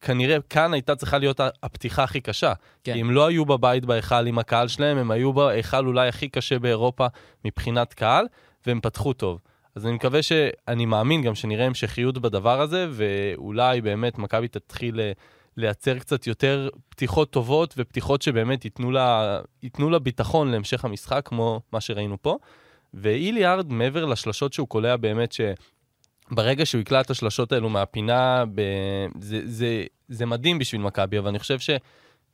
כנראה 0.00 0.36
כאן 0.50 0.72
הייתה 0.72 0.96
צריכה 0.96 1.18
להיות 1.18 1.40
הפתיחה 1.62 2.04
הכי 2.04 2.20
קשה. 2.20 2.52
כן. 2.84 2.92
כי 2.92 3.00
הם 3.00 3.10
לא 3.10 3.26
היו 3.26 3.44
בבית 3.44 3.84
בהיכל 3.84 4.26
עם 4.26 4.38
הקהל 4.38 4.68
שלהם, 4.68 4.98
הם 4.98 5.10
היו 5.10 5.32
בהיכל 5.32 5.86
אולי 5.86 6.08
הכי 6.08 6.28
קשה 6.28 6.58
באירופה 6.58 7.06
מבחינת 7.44 7.94
קהל, 7.94 8.26
והם 8.66 8.80
פתחו 8.80 9.12
טוב. 9.12 9.40
אז 9.74 9.86
אני 9.86 9.94
מקווה 9.94 10.22
ש... 10.22 10.32
אני 10.68 10.86
מאמין 10.86 11.22
גם 11.22 11.34
שנראה 11.34 11.66
המשכיות 11.66 12.18
בדבר 12.18 12.60
הזה, 12.60 12.86
ואולי 12.90 13.80
באמת 13.80 14.18
מכבי 14.18 14.48
תתחיל 14.48 15.00
אה, 15.00 15.12
לייצר 15.56 15.98
קצת 15.98 16.26
יותר 16.26 16.68
פתיחות 16.88 17.30
טובות, 17.30 17.74
ופתיחות 17.76 18.22
שבאמת 18.22 18.64
ייתנו 18.64 18.90
לה, 18.90 19.40
ייתנו 19.62 19.90
לה 19.90 19.98
ביטחון 19.98 20.50
להמשך 20.50 20.84
המשחק, 20.84 21.22
כמו 21.24 21.60
מה 21.72 21.80
שראינו 21.80 22.16
פה. 22.22 22.36
ואיליארד, 22.94 23.72
מעבר 23.72 24.04
לשלשות 24.04 24.52
שהוא 24.52 24.68
קולע 24.68 24.96
באמת, 24.96 25.34
שברגע 26.30 26.66
שהוא 26.66 26.80
יקלע 26.80 27.00
את 27.00 27.10
השלשות 27.10 27.52
האלו 27.52 27.68
מהפינה, 27.68 28.44
ב... 28.54 28.62
זה, 29.20 29.40
זה, 29.44 29.84
זה 30.08 30.26
מדהים 30.26 30.58
בשביל 30.58 30.80
מכבי, 30.80 31.18
אבל 31.18 31.28
אני 31.28 31.38
חושב 31.38 31.58
ש... 31.58 31.70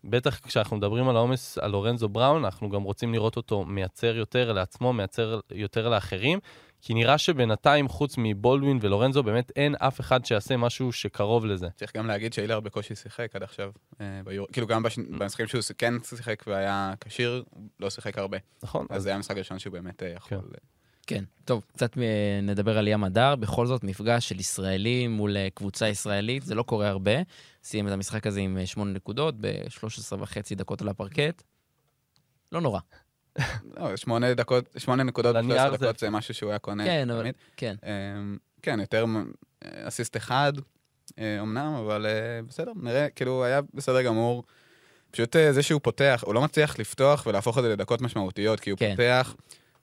בטח 0.04 0.38
כשאנחנו 0.38 0.76
מדברים 0.76 1.08
על 1.08 1.16
העומס 1.16 1.58
על 1.58 1.70
לורנזו 1.70 2.08
בראון, 2.08 2.44
אנחנו 2.44 2.70
גם 2.70 2.82
רוצים 2.82 3.12
לראות 3.12 3.36
אותו 3.36 3.64
מייצר 3.64 4.16
יותר 4.16 4.52
לעצמו, 4.52 4.92
מייצר 4.92 5.40
יותר 5.50 5.88
לאחרים, 5.88 6.38
כי 6.80 6.94
נראה 6.94 7.18
שבינתיים, 7.18 7.88
חוץ 7.88 8.14
מבולדווין 8.18 8.78
ולורנזו, 8.82 9.22
באמת 9.22 9.52
אין 9.56 9.74
אף 9.74 10.00
אחד 10.00 10.24
שיעשה 10.24 10.56
משהו 10.56 10.92
שקרוב 10.92 11.46
לזה. 11.46 11.68
צריך 11.76 11.96
גם 11.96 12.06
להגיד 12.06 12.32
שאילר 12.32 12.60
בקושי 12.60 12.94
שיחק 12.94 13.36
עד 13.36 13.42
עכשיו 13.42 13.70
אה, 14.00 14.20
ביורו, 14.24 14.48
כאילו 14.52 14.66
גם 14.66 14.82
בש... 14.82 14.98
במשחקים 14.98 15.46
שהוא 15.46 15.60
כן 15.78 15.94
שיחק 16.02 16.44
והיה 16.46 16.94
כשיר, 17.00 17.44
לא 17.80 17.90
שיחק 17.90 18.18
הרבה. 18.18 18.38
נכון? 18.62 18.86
אז 18.90 19.02
זה 19.02 19.08
היה 19.08 19.16
המשחק 19.16 19.36
הראשון 19.36 19.58
שהוא 19.58 19.72
באמת 19.72 20.02
אה, 20.02 20.08
יכול... 20.08 20.38
כן. 20.38 20.56
כן, 21.14 21.25
טוב, 21.44 21.64
קצת 21.72 21.98
אה, 21.98 22.03
נדבר 22.42 22.79
על 22.79 22.88
ים 22.88 23.05
הדר. 23.05 23.37
בכל 23.37 23.66
זאת, 23.66 23.85
מפגש 23.85 24.29
של 24.29 24.40
ישראלים 24.40 25.11
מול 25.12 25.37
אה, 25.37 25.48
קבוצה 25.55 25.88
ישראלית, 25.88 26.42
זה 26.42 26.55
לא 26.55 26.62
קורה 26.62 26.88
הרבה. 26.88 27.12
סיים 27.64 27.88
את 27.88 27.92
המשחק 27.92 28.27
הזה 28.27 28.40
עם 28.40 28.59
אה, 28.59 28.66
שמונה 28.66 28.92
נקודות 28.92 29.35
ב-13 29.40 29.83
וחצי 30.18 30.55
דקות 30.55 30.83
על 30.83 30.88
הפרקט. 30.88 31.42
לא 32.53 32.61
נורא. 32.61 32.81
לא, 33.77 33.96
שמונה 33.96 34.35
דקות, 34.35 34.64
שמונה 34.79 35.03
נקודות 35.03 35.37
לנייר 35.37 35.70
ב-13 35.70 35.70
זה- 35.70 35.87
דקות 35.87 35.98
זה 35.98 36.11
משהו 36.11 36.35
שהוא 36.35 36.51
היה 36.51 36.59
קונה. 36.59 36.85
כן, 36.85 37.11
אבל... 37.11 37.27
כן. 37.57 37.75
אמ, 37.87 38.37
כן, 38.62 38.81
יותר 38.81 39.07
מ- 39.07 39.33
אסיסט 39.64 40.16
אחד, 40.16 40.53
אה, 41.18 41.40
אמנם, 41.40 41.75
אבל 41.75 42.07
אה, 42.07 42.12
בסדר, 42.48 42.72
נראה, 42.83 43.09
כאילו, 43.11 43.44
היה 43.44 43.61
בסדר 43.75 44.03
גמור. 44.03 44.44
פשוט 45.11 45.37
אה, 45.37 45.53
זה 45.53 45.62
שהוא 45.62 45.81
פותח, 45.85 46.25
הוא 46.27 46.35
לא 46.35 46.40
מצליח 46.42 46.79
לפתוח 46.79 47.27
ולהפוך 47.27 47.59
את 47.59 47.62
זה 47.62 47.68
לדקות 47.68 48.01
משמעותיות, 48.01 48.61
כי 48.61 48.70
הוא 48.70 48.79
כן. 48.79 48.90
פותח, 48.90 49.35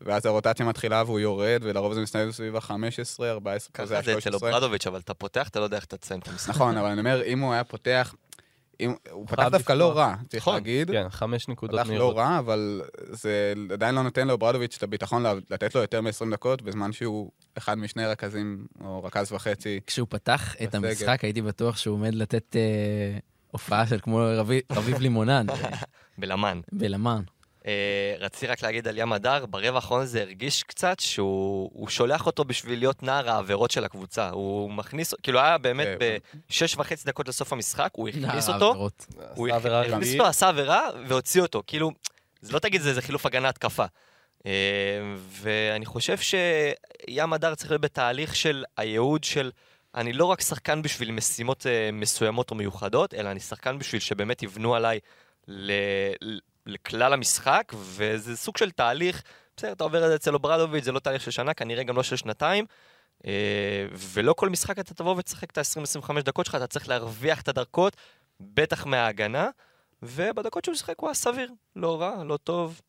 ואז 0.02 0.26
הרוטציה 0.26 0.66
מתחילה 0.66 1.04
והוא 1.06 1.20
יורד, 1.20 1.60
ולרוב 1.62 1.94
זה 1.94 2.02
מסתובב 2.02 2.32
סביב 2.32 2.56
ה-15, 2.56 2.72
14, 3.24 3.70
ככה 3.74 3.84
כזה 3.84 4.02
זה 4.06 4.18
אצל 4.18 4.30
ה-13. 4.30 4.34
אוברדוביץ', 4.34 4.88
אבל 4.88 5.00
אתה 5.00 5.14
פותח, 5.14 5.48
אתה 5.48 5.60
לא 5.60 5.64
יודע 5.64 5.78
איך 5.78 5.86
אתה 5.86 5.98
תסיים 5.98 6.20
את 6.20 6.28
המשחק. 6.28 6.50
נכון, 6.50 6.78
אבל 6.78 6.90
אני 6.90 7.00
אומר, 7.00 7.24
אם 7.26 7.40
הוא 7.40 7.54
היה 7.54 7.64
פותח, 7.64 8.16
אם, 8.80 8.94
הוא 9.12 9.28
פתח 9.28 9.44
דווקא 9.44 9.58
לפתוח. 9.74 9.78
לא 9.78 9.98
רע, 9.98 10.16
צריך 10.30 10.44
נכון. 10.44 10.54
להגיד. 10.54 10.92
כן, 10.92 11.10
חמש 11.10 11.48
נקודות 11.48 11.80
פתח 11.80 11.88
מהירות. 11.90 12.16
לא 12.16 12.20
רע, 12.22 12.40
אבל 12.40 12.82
זה 13.10 13.54
עדיין 13.74 13.96
לא 13.96 14.04
נותן 14.04 14.28
לאוברדוביץ' 14.28 14.76
את 14.78 14.84
הביטחון 14.84 15.24
לתת 15.50 15.76
לו 15.76 15.82
יותר 15.82 16.02
מ-20 16.02 16.32
דקות, 16.32 16.62
בזמן 16.62 16.92
שהוא 16.92 17.32
אחד 17.58 17.78
משני 17.78 18.06
רכזים, 18.06 18.66
או 18.84 19.04
רכז 19.04 19.32
וחצי. 19.32 19.80
כשהוא 19.88 20.08
פתח 20.10 20.56
את. 20.64 20.76
המשחק, 20.76 21.24
הייתי 21.24 21.42
בטוח 21.42 21.78
שהוא 21.78 21.94
עומד 21.96 22.16
לתת 22.16 22.56
אה, 22.56 22.62
הופעה 23.52 23.88
של 23.88 24.00
כמו 24.00 24.22
רבי- 24.38 24.62
רביב 24.72 25.00
לימונן, 25.00 25.46
בלמן. 26.18 26.60
בלמן. 26.72 27.22
אה, 27.68 28.16
רציתי 28.20 28.48
רק 28.48 28.64
להגיד 28.64 28.88
על 28.88 28.98
ים 28.98 29.14
הדר, 29.14 29.46
ברבע 29.46 29.76
האחרון 29.76 30.06
זה 30.06 30.22
הרגיש 30.22 30.64
קצת 30.64 31.00
שהוא 31.00 31.70
הוא 31.74 31.90
שולח 31.90 32.26
אותו 32.26 32.46
בשביל 32.46 32.80
להיות 32.80 33.04
נער 33.04 33.30
העבירות 33.30 33.72
של 33.72 33.84
הקבוצה. 33.84 34.30
הוא 34.30 34.72
מכניס, 34.72 35.14
כאילו 35.24 35.40
היה 35.40 35.58
באמת 35.58 35.88
כן. 36.00 36.18
בשש 36.50 36.76
וחצי 36.78 37.08
דקות 37.08 37.28
לסוף 37.28 37.54
המשחק, 37.54 37.90
הוא 37.94 38.10
הכניס 38.10 38.50
אותו. 38.50 38.90
הוא 39.36 39.50
הכניס. 39.50 40.14
אותו, 40.14 40.26
עשה 40.26 40.48
עבירה 40.48 40.90
והוציא 41.08 41.42
אותו. 41.42 41.64
כאילו, 41.68 41.92
זה 42.42 42.54
לא 42.54 42.60
תגיד 42.60 42.82
זה, 42.82 42.94
זה 42.94 43.02
חילוף 43.02 43.26
הגנה 43.26 43.50
התקפה. 43.50 43.86
אה, 44.46 44.52
ואני 45.30 45.86
חושב 45.86 46.18
שים 46.18 47.34
הדר 47.34 47.56
צריך 47.56 47.72
להיות 47.72 47.82
בתהליך 47.82 48.36
של 48.36 48.64
הייעוד 48.78 49.24
של... 49.24 49.52
אני 49.96 50.14
לא 50.14 50.26
רק 50.26 50.42
שחקן 50.42 50.82
בשביל 50.82 51.12
משימות 51.12 51.66
אה, 51.68 51.90
מסוימות 51.94 52.52
או 52.52 52.56
מיוחדות, 52.56 53.14
אלא 53.14 53.32
אני 53.32 53.40
שחקן 53.40 53.80
בשביל 53.80 54.02
שבאמת 54.02 54.44
יבנו 54.44 54.76
עליי 54.76 55.00
ל... 55.48 55.72
לכלל 56.70 57.14
המשחק, 57.14 57.74
וזה 57.76 58.38
סוג 58.38 58.58
של 58.58 58.72
תהליך, 58.72 59.24
בסדר, 59.58 59.72
אתה 59.72 59.84
עובר 59.84 60.04
את 60.04 60.10
זה 60.10 60.16
אצל 60.16 60.34
אוברדוביץ', 60.34 60.84
זה 60.84 60.92
לא 60.92 61.00
תהליך 61.00 61.22
של 61.22 61.32
שנה, 61.32 61.54
כנראה 61.54 61.84
גם 61.84 61.96
לא 61.96 62.04
של 62.04 62.16
שנתיים, 62.16 62.66
אה, 63.26 63.86
ולא 63.94 64.34
כל 64.34 64.50
משחק 64.50 64.80
אתה 64.80 64.94
תבוא 64.94 65.16
ותשחק 65.18 65.52
את 65.52 65.58
ה-20-25 65.58 66.22
דקות 66.22 66.46
שלך, 66.46 66.56
אתה 66.56 66.68
צריך 66.68 66.90
להרוויח 66.90 67.42
את 67.42 67.48
הדקות, 67.48 67.96
בטח 68.40 68.86
מההגנה, 68.86 69.50
ובדקות 70.02 70.66
שהוא 70.66 70.74
משחק 70.74 71.00
הוא 71.00 71.10
היה 71.10 71.14
סביר, 71.14 71.52
לא 71.76 72.02
רע, 72.02 72.24
לא 72.24 72.38
טוב, 72.38 72.82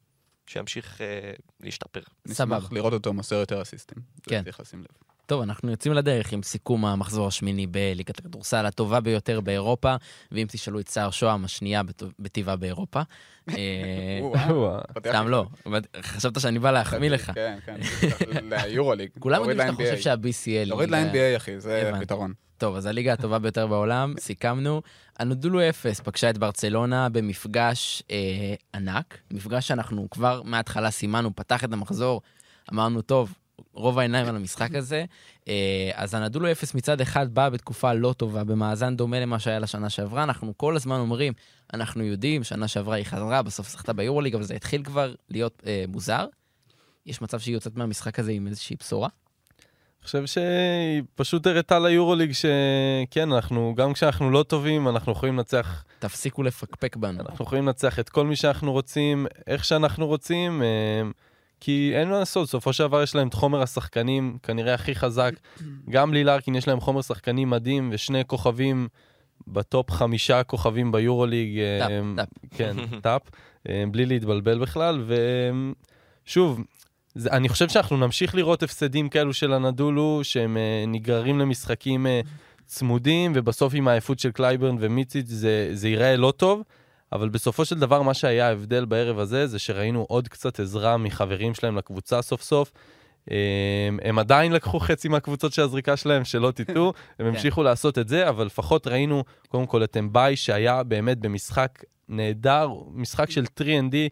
שימשיך 0.47 1.01
אה, 1.01 1.33
להשתפר. 1.61 2.01
סבבה. 2.29 2.57
נשמח 2.59 2.73
לראות 2.73 2.93
אותו 2.93 3.13
מוסר 3.13 3.37
יותר 3.37 3.63
אסיסטים. 3.63 3.99
זה 4.17 4.23
כן. 4.23 4.43
צריך 4.45 4.61
לשים 4.61 4.81
לב. 4.81 5.10
טוב, 5.31 5.43
אנחנו 5.43 5.71
יוצאים 5.71 5.95
לדרך 5.95 6.33
עם 6.33 6.43
סיכום 6.43 6.87
המחזור 6.87 7.27
השמיני 7.27 7.67
בליגת 7.67 8.19
הכדורסל, 8.19 8.67
הטובה 8.67 9.01
ביותר 9.01 9.41
באירופה, 9.41 9.95
ואם 10.33 10.47
תשאלו 10.51 10.81
את 10.81 10.89
סער 10.89 11.11
שוהם, 11.11 11.45
השנייה 11.45 11.83
בטבעה 12.19 12.57
באירופה. 12.57 13.03
אה, 13.49 13.55
אה, 14.35 14.79
סתם 14.99 15.29
לא, 15.29 15.47
חשבת 16.03 16.41
שאני 16.41 16.59
בא 16.59 16.71
להחמיא 16.71 17.11
לך. 17.11 17.31
כן, 17.35 17.59
כן, 17.67 17.77
ליורוליג. 18.43 19.11
כולם 19.19 19.51
יודעים 19.51 19.59
שאתה. 19.59 19.73
חושב 19.73 19.99
שה-BCL... 20.01 20.69
להוריד 20.69 20.91
ליגה- 20.91 21.13
ל-NBA, 21.13 21.37
אחי, 21.37 21.61
זה. 21.61 21.93
הפתרון. 21.97 22.33
טוב, 22.59 22.77
אז 22.77 22.87
הליגה 22.87 23.13
הטובה 23.13 23.39
ביותר 23.39 23.67
בעולם, 23.67 24.15
סיכמנו. 24.19 24.83
הנודולו 25.19 25.69
אפס 25.69 26.01
פגשה 26.01 26.31
את 26.31 26.39
ברצלונה 26.39 27.09
במפגש 27.09 28.03
אה, 28.11 28.17
ענק, 28.75 29.19
מפגש 29.31 29.69
שאנחנו 29.69 30.11
כבר 30.11 30.43
מההתחלה 30.45 30.91
סימנו, 30.91 31.37
פתח 31.37 31.65
את 31.65 31.73
המחזור, 31.73 32.21
אמרנו, 32.73 33.03
טוב, 33.03 33.35
רוב 33.81 33.99
העיניים 33.99 34.27
על 34.27 34.37
המשחק 34.37 34.75
הזה. 34.75 35.05
אה, 35.49 35.91
אז 35.95 36.15
הנדולו 36.15 36.53
אפס 36.53 36.75
מצד 36.75 37.01
אחד 37.01 37.35
באה 37.35 37.51
בתקופה 37.51 37.93
לא 37.93 38.13
טובה, 38.13 38.45
במאזן 38.45 38.97
דומה 38.97 39.21
למה 39.21 39.39
שהיה 39.39 39.59
לשנה 39.59 39.91
שעברה. 39.91 40.23
אנחנו 40.23 40.53
כל 40.57 40.77
הזמן 40.77 40.99
אומרים, 40.99 41.33
אנחנו 41.75 42.05
יודעים, 42.05 42.45
שנה 42.45 42.69
שעברה 42.69 42.97
היא 42.97 43.05
חזרה, 43.05 43.43
בסוף 43.43 43.69
זכתה 43.71 43.93
ביורוליג, 43.93 44.35
אבל 44.35 44.45
זה 44.45 44.55
התחיל 44.55 44.83
כבר 44.83 45.15
להיות 45.31 45.63
אה, 45.67 45.85
מוזר. 45.89 46.27
יש 47.07 47.23
מצב 47.23 47.39
שהיא 47.39 47.55
יוצאת 47.55 47.77
מהמשחק 47.77 48.19
הזה 48.19 48.33
עם 48.33 48.47
איזושהי 48.47 48.77
בשורה? 48.81 49.09
אני 50.01 50.07
חושב 50.07 50.27
שהיא 50.27 51.03
פשוט 51.15 51.47
הראתה 51.47 51.79
ליורוליג 51.79 52.33
שכן, 52.33 53.33
אנחנו, 53.33 53.75
גם 53.77 53.93
כשאנחנו 53.93 54.31
לא 54.31 54.43
טובים, 54.43 54.89
אנחנו 54.89 55.13
יכולים 55.13 55.37
לנצח, 55.37 55.85
תפסיקו 55.99 56.43
לפקפק 56.43 56.97
בנו. 56.97 57.21
אנחנו 57.21 57.45
יכולים 57.45 57.67
לנצח 57.67 57.99
את 57.99 58.09
כל 58.09 58.27
מי 58.27 58.37
שאנחנו 58.37 58.73
רוצים, 58.73 59.27
איך 59.47 59.65
שאנחנו 59.65 60.07
רוצים, 60.07 60.63
אה, 60.63 61.03
כי 61.61 61.93
אין 61.95 62.09
מה 62.09 62.19
לעשות, 62.19 62.49
בסופו 62.49 62.73
של 62.73 62.87
דבר 62.87 63.03
יש 63.03 63.15
להם 63.15 63.29
את 63.29 63.35
חומר 63.35 63.63
השחקנים 63.63 64.39
כנראה 64.43 64.75
הכי 64.75 64.95
חזק. 64.95 65.33
גם 65.91 66.11
בלי 66.11 66.25
לארקין 66.25 66.55
יש 66.55 66.69
להם 66.69 66.81
חומר 66.81 67.03
שחקנים 67.03 67.51
מדהים, 67.51 67.91
ושני 67.93 68.23
כוכבים 68.27 68.89
בטופ 69.47 69.91
חמישה 69.91 70.43
כוכבים 70.43 70.93
ביורוליג. 70.93 71.59
אה, 71.59 72.01
טופ, 72.17 72.29
כן, 72.51 72.77
טופ, 73.03 73.23
אה, 73.69 73.85
בלי 73.91 74.07
להתבלבל 74.07 74.59
בכלל, 74.59 75.05
ושוב, 76.27 76.61
זה, 77.15 77.31
אני 77.31 77.49
חושב 77.49 77.69
שאנחנו 77.69 77.97
נמשיך 77.97 78.35
לראות 78.35 78.63
הפסדים 78.63 79.09
כאלו 79.09 79.35
של 79.35 79.53
אנדולו, 79.53 80.21
שהם 80.23 80.57
אה, 80.57 80.85
נגררים 80.87 81.39
למשחקים 81.39 82.07
אה, 82.07 82.21
צמודים, 82.67 83.33
ובסוף 83.35 83.73
עם 83.77 83.89
העייפות 83.89 84.19
של 84.19 84.31
קלייברן 84.31 84.77
ומיציץ' 84.81 85.29
זה, 85.29 85.69
זה 85.73 85.89
ייראה 85.89 86.17
לא 86.17 86.33
טוב, 86.37 86.63
אבל 87.13 87.29
בסופו 87.29 87.65
של 87.65 87.79
דבר 87.79 88.03
מה 88.03 88.15
שהיה 88.15 88.49
ההבדל 88.49 88.85
בערב 88.85 89.19
הזה, 89.19 89.47
זה 89.47 89.59
שראינו 89.59 90.07
עוד 90.09 90.29
קצת 90.29 90.61
עזרה 90.61 90.97
מחברים 90.97 91.55
שלהם 91.55 91.77
לקבוצה 91.77 92.23
סוף 92.23 92.43
סוף. 92.43 92.73
אה, 93.31 93.89
הם 94.03 94.19
עדיין 94.19 94.53
לקחו 94.53 94.81
חצי 94.81 95.09
מהקבוצות 95.09 95.53
של 95.53 95.63
הזריקה 95.63 95.97
שלהם, 95.97 96.25
שלא 96.25 96.51
תטעו, 96.51 96.93
הם 97.19 97.27
המשיכו 97.27 97.63
לעשות 97.63 97.99
את 97.99 98.09
זה, 98.09 98.29
אבל 98.29 98.47
לפחות 98.47 98.87
ראינו 98.87 99.25
קודם 99.49 99.67
כל 99.67 99.85
את 99.85 99.97
אמביי, 99.97 100.37
שהיה 100.37 100.83
באמת 100.83 101.19
במשחק 101.19 101.85
נהדר, 102.09 102.69
משחק 102.93 103.31
של 103.31 103.45
3&D, 103.45 103.65
אה, 103.95 104.07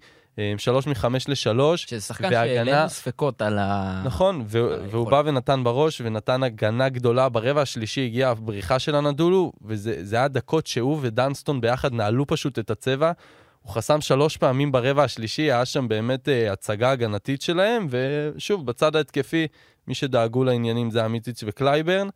שלוש 0.58 0.86
מחמש 0.86 1.28
לשלוש. 1.28 1.82
שזה 1.82 2.00
שחקן 2.00 2.24
והגנה- 2.24 2.46
שהעלינו 2.54 2.88
ספקות 2.88 3.42
על 3.42 3.58
ה... 3.58 4.02
נכון, 4.04 4.44
ו-. 4.46 4.58
והוא 4.90 5.10
בא 5.10 5.22
ונתן 5.24 5.64
בראש 5.64 6.00
ונתן 6.04 6.42
הגנה 6.42 6.88
גדולה. 6.88 7.28
ברבע 7.28 7.60
השלישי 7.62 8.04
הגיעה 8.04 8.30
הבריחה 8.30 8.78
של 8.78 8.94
אנדולו, 8.94 9.52
וזה 9.62 9.94
זה 10.04 10.16
היה 10.16 10.28
דקות 10.28 10.66
שהוא 10.66 10.98
ודנסטון 11.02 11.60
ביחד 11.60 11.92
נעלו 11.92 12.26
פשוט 12.26 12.58
את 12.58 12.70
הצבע. 12.70 13.12
הוא 13.62 13.72
חסם 13.72 14.00
שלוש 14.00 14.36
פעמים 14.36 14.72
ברבע 14.72 15.04
השלישי, 15.04 15.42
היה 15.42 15.64
שם 15.64 15.88
באמת 15.88 16.28
אה, 16.28 16.52
הצגה 16.52 16.90
הגנתית 16.90 17.42
שלהם, 17.42 17.86
ושוב, 17.90 18.66
בצד 18.66 18.96
ההתקפי, 18.96 19.46
מי 19.86 19.94
שדאגו 19.94 20.44
לעניינים 20.44 20.90
זה 20.90 21.04
המיציץ' 21.04 21.44
וקלייברן. 21.46 22.08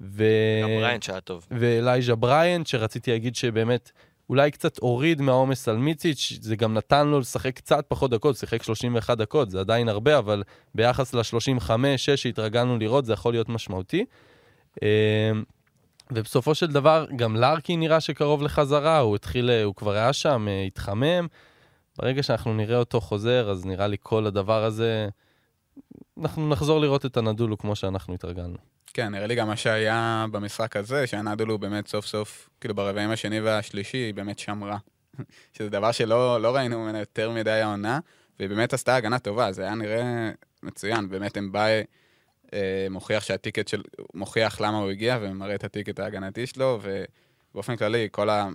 ו... 0.00 0.24
גם 0.62 0.68
בריינט 0.68 1.02
שהיה 1.02 1.20
טוב. 1.20 1.46
ואלייז'ה 1.50 2.14
בריינט, 2.14 2.66
שרציתי 2.66 3.10
להגיד 3.10 3.36
שבאמת 3.36 3.90
אולי 4.30 4.50
קצת 4.50 4.78
הוריד 4.78 5.20
מהעומס 5.20 5.68
על 5.68 5.76
מיציץ', 5.76 6.38
זה 6.40 6.56
גם 6.56 6.74
נתן 6.74 7.06
לו 7.06 7.20
לשחק 7.20 7.56
קצת 7.56 7.84
פחות 7.88 8.10
דקות, 8.10 8.36
שיחק 8.36 8.62
31 8.62 9.18
דקות, 9.18 9.50
זה 9.50 9.60
עדיין 9.60 9.88
הרבה, 9.88 10.18
אבל 10.18 10.42
ביחס 10.74 11.14
ל-35-6 11.14 12.16
שהתרגלנו 12.16 12.78
לראות, 12.78 13.04
זה 13.04 13.12
יכול 13.12 13.32
להיות 13.32 13.48
משמעותי. 13.48 14.04
אה, 14.82 15.32
ובסופו 16.12 16.54
של 16.54 16.66
דבר, 16.66 17.06
גם 17.16 17.36
לארקי 17.36 17.76
נראה 17.76 18.00
שקרוב 18.00 18.42
לחזרה, 18.42 18.98
הוא 18.98 19.16
התחיל, 19.16 19.50
הוא 19.50 19.74
כבר 19.74 19.92
היה 19.92 20.12
שם, 20.12 20.46
אה, 20.48 20.62
התחמם. 20.62 21.26
ברגע 21.98 22.22
שאנחנו 22.22 22.54
נראה 22.54 22.78
אותו 22.78 23.00
חוזר, 23.00 23.50
אז 23.50 23.66
נראה 23.66 23.86
לי 23.86 23.96
כל 24.00 24.26
הדבר 24.26 24.64
הזה, 24.64 25.08
אנחנו 26.20 26.48
נחזור 26.48 26.80
לראות 26.80 27.06
את 27.06 27.16
הנדולו 27.16 27.58
כמו 27.58 27.76
שאנחנו 27.76 28.14
התרגלנו. 28.14 28.73
כן, 28.94 29.08
נראה 29.08 29.26
לי 29.26 29.34
גם 29.34 29.46
מה 29.46 29.56
שהיה 29.56 30.26
במשחק 30.30 30.76
הזה, 30.76 31.06
שהנדולו 31.06 31.58
באמת 31.58 31.88
סוף 31.88 32.06
סוף, 32.06 32.48
כאילו 32.60 32.74
ברבעים 32.74 33.10
השני 33.10 33.40
והשלישי, 33.40 33.96
היא 33.96 34.14
באמת 34.14 34.38
שמרה. 34.38 34.78
שזה 35.58 35.70
דבר 35.70 35.92
שלא 35.92 36.40
לא 36.40 36.56
ראינו 36.56 36.78
ממנה 36.78 36.98
יותר 36.98 37.30
מדי 37.30 37.50
העונה, 37.50 37.98
והיא 38.38 38.48
באמת 38.48 38.72
עשתה 38.72 38.96
הגנה 38.96 39.18
טובה, 39.18 39.52
זה 39.52 39.62
היה 39.62 39.74
נראה 39.74 40.30
מצוין. 40.62 41.08
באמת 41.08 41.38
אמבאי 41.38 41.82
אה, 42.54 42.86
מוכיח 42.90 43.24
שהטיקט 43.24 43.68
של... 43.68 43.82
מוכיח 44.14 44.60
למה 44.60 44.78
הוא 44.78 44.90
הגיע, 44.90 45.18
ומראה 45.20 45.54
את 45.54 45.64
הטיקט 45.64 45.98
ההגנתי 45.98 46.46
שלו, 46.46 46.80
ובאופן 46.82 47.76
כללי, 47.76 48.08
כל 48.10 48.30
ה... 48.30 48.48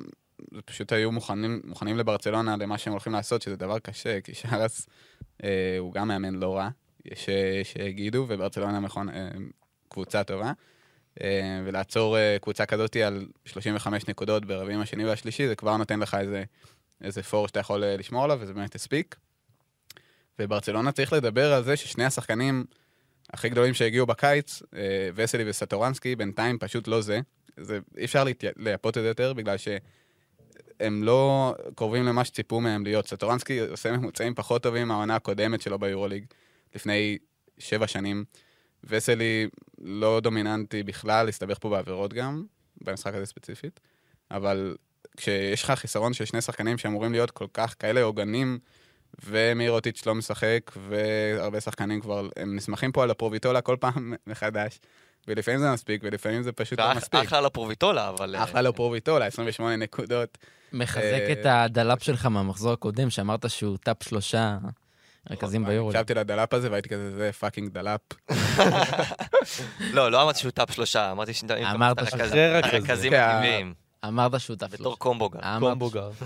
פשוט 0.65 0.93
היו 0.93 1.12
מוכנים, 1.12 1.62
מוכנים 1.63 1.97
לברצלונה 1.97 2.56
למה 2.58 2.78
שהם 2.78 2.93
הולכים 2.93 3.13
לעשות, 3.13 3.41
שזה 3.41 3.56
דבר 3.56 3.80
קשה, 3.80 4.21
כי 4.21 4.34
שרס 4.34 4.88
אה, 5.43 5.75
הוא 5.80 5.93
גם 5.93 6.08
מאמן 6.08 6.36
לא 6.36 6.58
רע, 6.58 6.69
יש 7.06 7.30
אה, 7.30 7.62
שיגידו, 7.63 8.25
וברצלונה 8.30 8.80
מכון, 8.80 9.10
אה, 9.10 9.30
קבוצה 9.89 10.23
טובה. 10.23 10.52
אה, 11.21 11.62
ולעצור 11.65 12.17
אה, 12.17 12.38
קבוצה 12.41 12.65
כזאת 12.65 12.95
על 12.95 13.28
35 13.45 14.08
נקודות 14.08 14.45
ברבעים 14.45 14.80
השני 14.80 15.06
והשלישי, 15.06 15.47
זה 15.47 15.56
כבר 15.56 15.78
נותן 15.78 15.99
לך 15.99 16.17
איזה, 16.19 16.43
איזה 17.02 17.23
four 17.23 17.47
שאתה 17.47 17.60
יכול 17.60 17.84
אה, 17.84 17.97
לשמור 17.97 18.23
עליו, 18.23 18.38
וזה 18.41 18.54
באמת 18.54 18.75
הספיק. 18.75 19.15
וברצלונה 20.39 20.91
צריך 20.91 21.13
לדבר 21.13 21.54
על 21.54 21.63
זה 21.63 21.78
ששני 21.78 22.06
השחקנים 22.06 22.65
הכי 23.34 23.49
גדולים 23.49 23.73
שהגיעו 23.73 24.06
בקיץ, 24.06 24.62
וסלי 25.15 25.49
וסטורנסקי, 25.49 26.15
בינתיים 26.15 26.58
פשוט 26.58 26.88
לא 26.88 27.02
זה. 27.02 27.19
זה 27.58 27.80
אי 27.97 28.06
אפשר 28.06 28.23
לייפות 28.58 28.97
את 28.97 29.04
זה 29.04 29.08
יותר, 29.08 29.34
בגלל 29.34 29.58
הם 30.80 31.04
לא 31.04 31.54
קרובים 31.75 32.04
למה 32.04 32.25
שציפו 32.25 32.62
מהם 32.62 32.84
להיות. 32.84 33.08
סטורנסקי 33.08 33.60
עושה 33.60 33.91
ממוצעים 33.91 34.36
פחות 34.36 34.63
טובים 34.63 34.88
מהעונה 34.88 35.15
הקודמת 35.15 35.62
שלו 35.62 35.80
ביורוליג, 35.80 36.25
לפני 36.75 37.17
שבע 37.58 37.88
שנים. 37.88 38.25
וסלי 38.84 39.48
לא 39.82 40.20
דומיננטי 40.20 40.84
בכלל, 40.84 41.30
הסתבך 41.30 41.58
פה 41.60 41.70
בעבירות 41.70 42.13
גם, 42.13 42.44
במשחק 42.82 43.13
הזה 43.13 43.26
ספציפית. 43.26 43.80
אבל 44.32 44.76
כשיש 45.18 45.63
לך 45.63 45.72
חיסרון 45.72 46.13
של 46.13 46.26
שני 46.26 46.42
שחקנים 46.42 46.78
שאמורים 46.78 47.12
להיות 47.12 47.32
כל 47.32 47.48
כך 47.54 47.76
כאלה 47.80 48.02
עוגנים, 48.02 48.60
ומירוטיץ' 49.26 50.06
לא 50.06 50.15
משחק, 50.15 50.72
והרבה 50.89 51.62
שחקנים 51.62 52.02
כבר, 52.02 52.30
הם 52.38 52.56
נסמכים 52.56 52.92
פה 52.92 53.04
על 53.04 53.12
לפרוביטולה 53.12 53.62
כל 53.62 53.76
פעם 53.80 54.13
מחדש. 54.28 54.80
ולפעמים 55.28 55.60
זה 55.60 55.72
מספיק, 55.72 56.02
ולפעמים 56.04 56.44
זה 56.44 56.52
פשוט 56.52 56.80
לא 56.80 56.96
מספיק. 56.96 57.20
אחלה 57.20 57.42
לפרוביטולה, 57.42 58.10
אבל... 58.10 58.36
אה, 58.36 58.44
אחלה 58.44 58.62
לפרוביטולה, 58.62 59.26
28 59.26 59.76
נקודות. 59.76 60.38
מחזק 60.74 61.04
אה, 61.04 61.32
את 61.32 61.46
הדלאפ 61.46 62.04
שלך 62.04 62.26
מהמחזור 62.26 62.74
הקודם, 62.74 63.10
שאמרת 63.10 63.50
שהוא 63.50 63.78
top 63.78 64.04
שלושה 64.04 64.58
רכזים 65.29 65.65
ביורו. 65.65 65.89
הקשבתי 65.89 66.13
לדלאפ 66.13 66.53
הזה 66.53 66.71
והייתי 66.71 66.89
כזה, 66.89 67.15
זה 67.15 67.32
fucking 67.32 67.73
דלאפ. 67.73 68.01
לא, 69.93 70.12
לא 70.12 70.23
אמרתי 70.23 70.39
שהוא 70.39 70.51
טאפ 70.51 70.71
שלושה, 70.71 71.12
אמרתי 71.12 71.34
ש... 71.34 71.43
אמרת 71.73 72.03
אחרי 72.03 72.51
רכז. 72.51 72.73
רכזים 72.73 73.12
כן. 73.12 73.38
מגניבים, 73.38 73.73
אמרת 74.08 74.39
שהוא 74.39 74.55
טאפ 74.58 74.69
בתור 74.71 74.84
שלושה. 74.84 74.97
קומבו 74.99 75.29
גם. 75.29 75.39
אמרת 75.43 75.69
קומבוגר. 75.69 76.10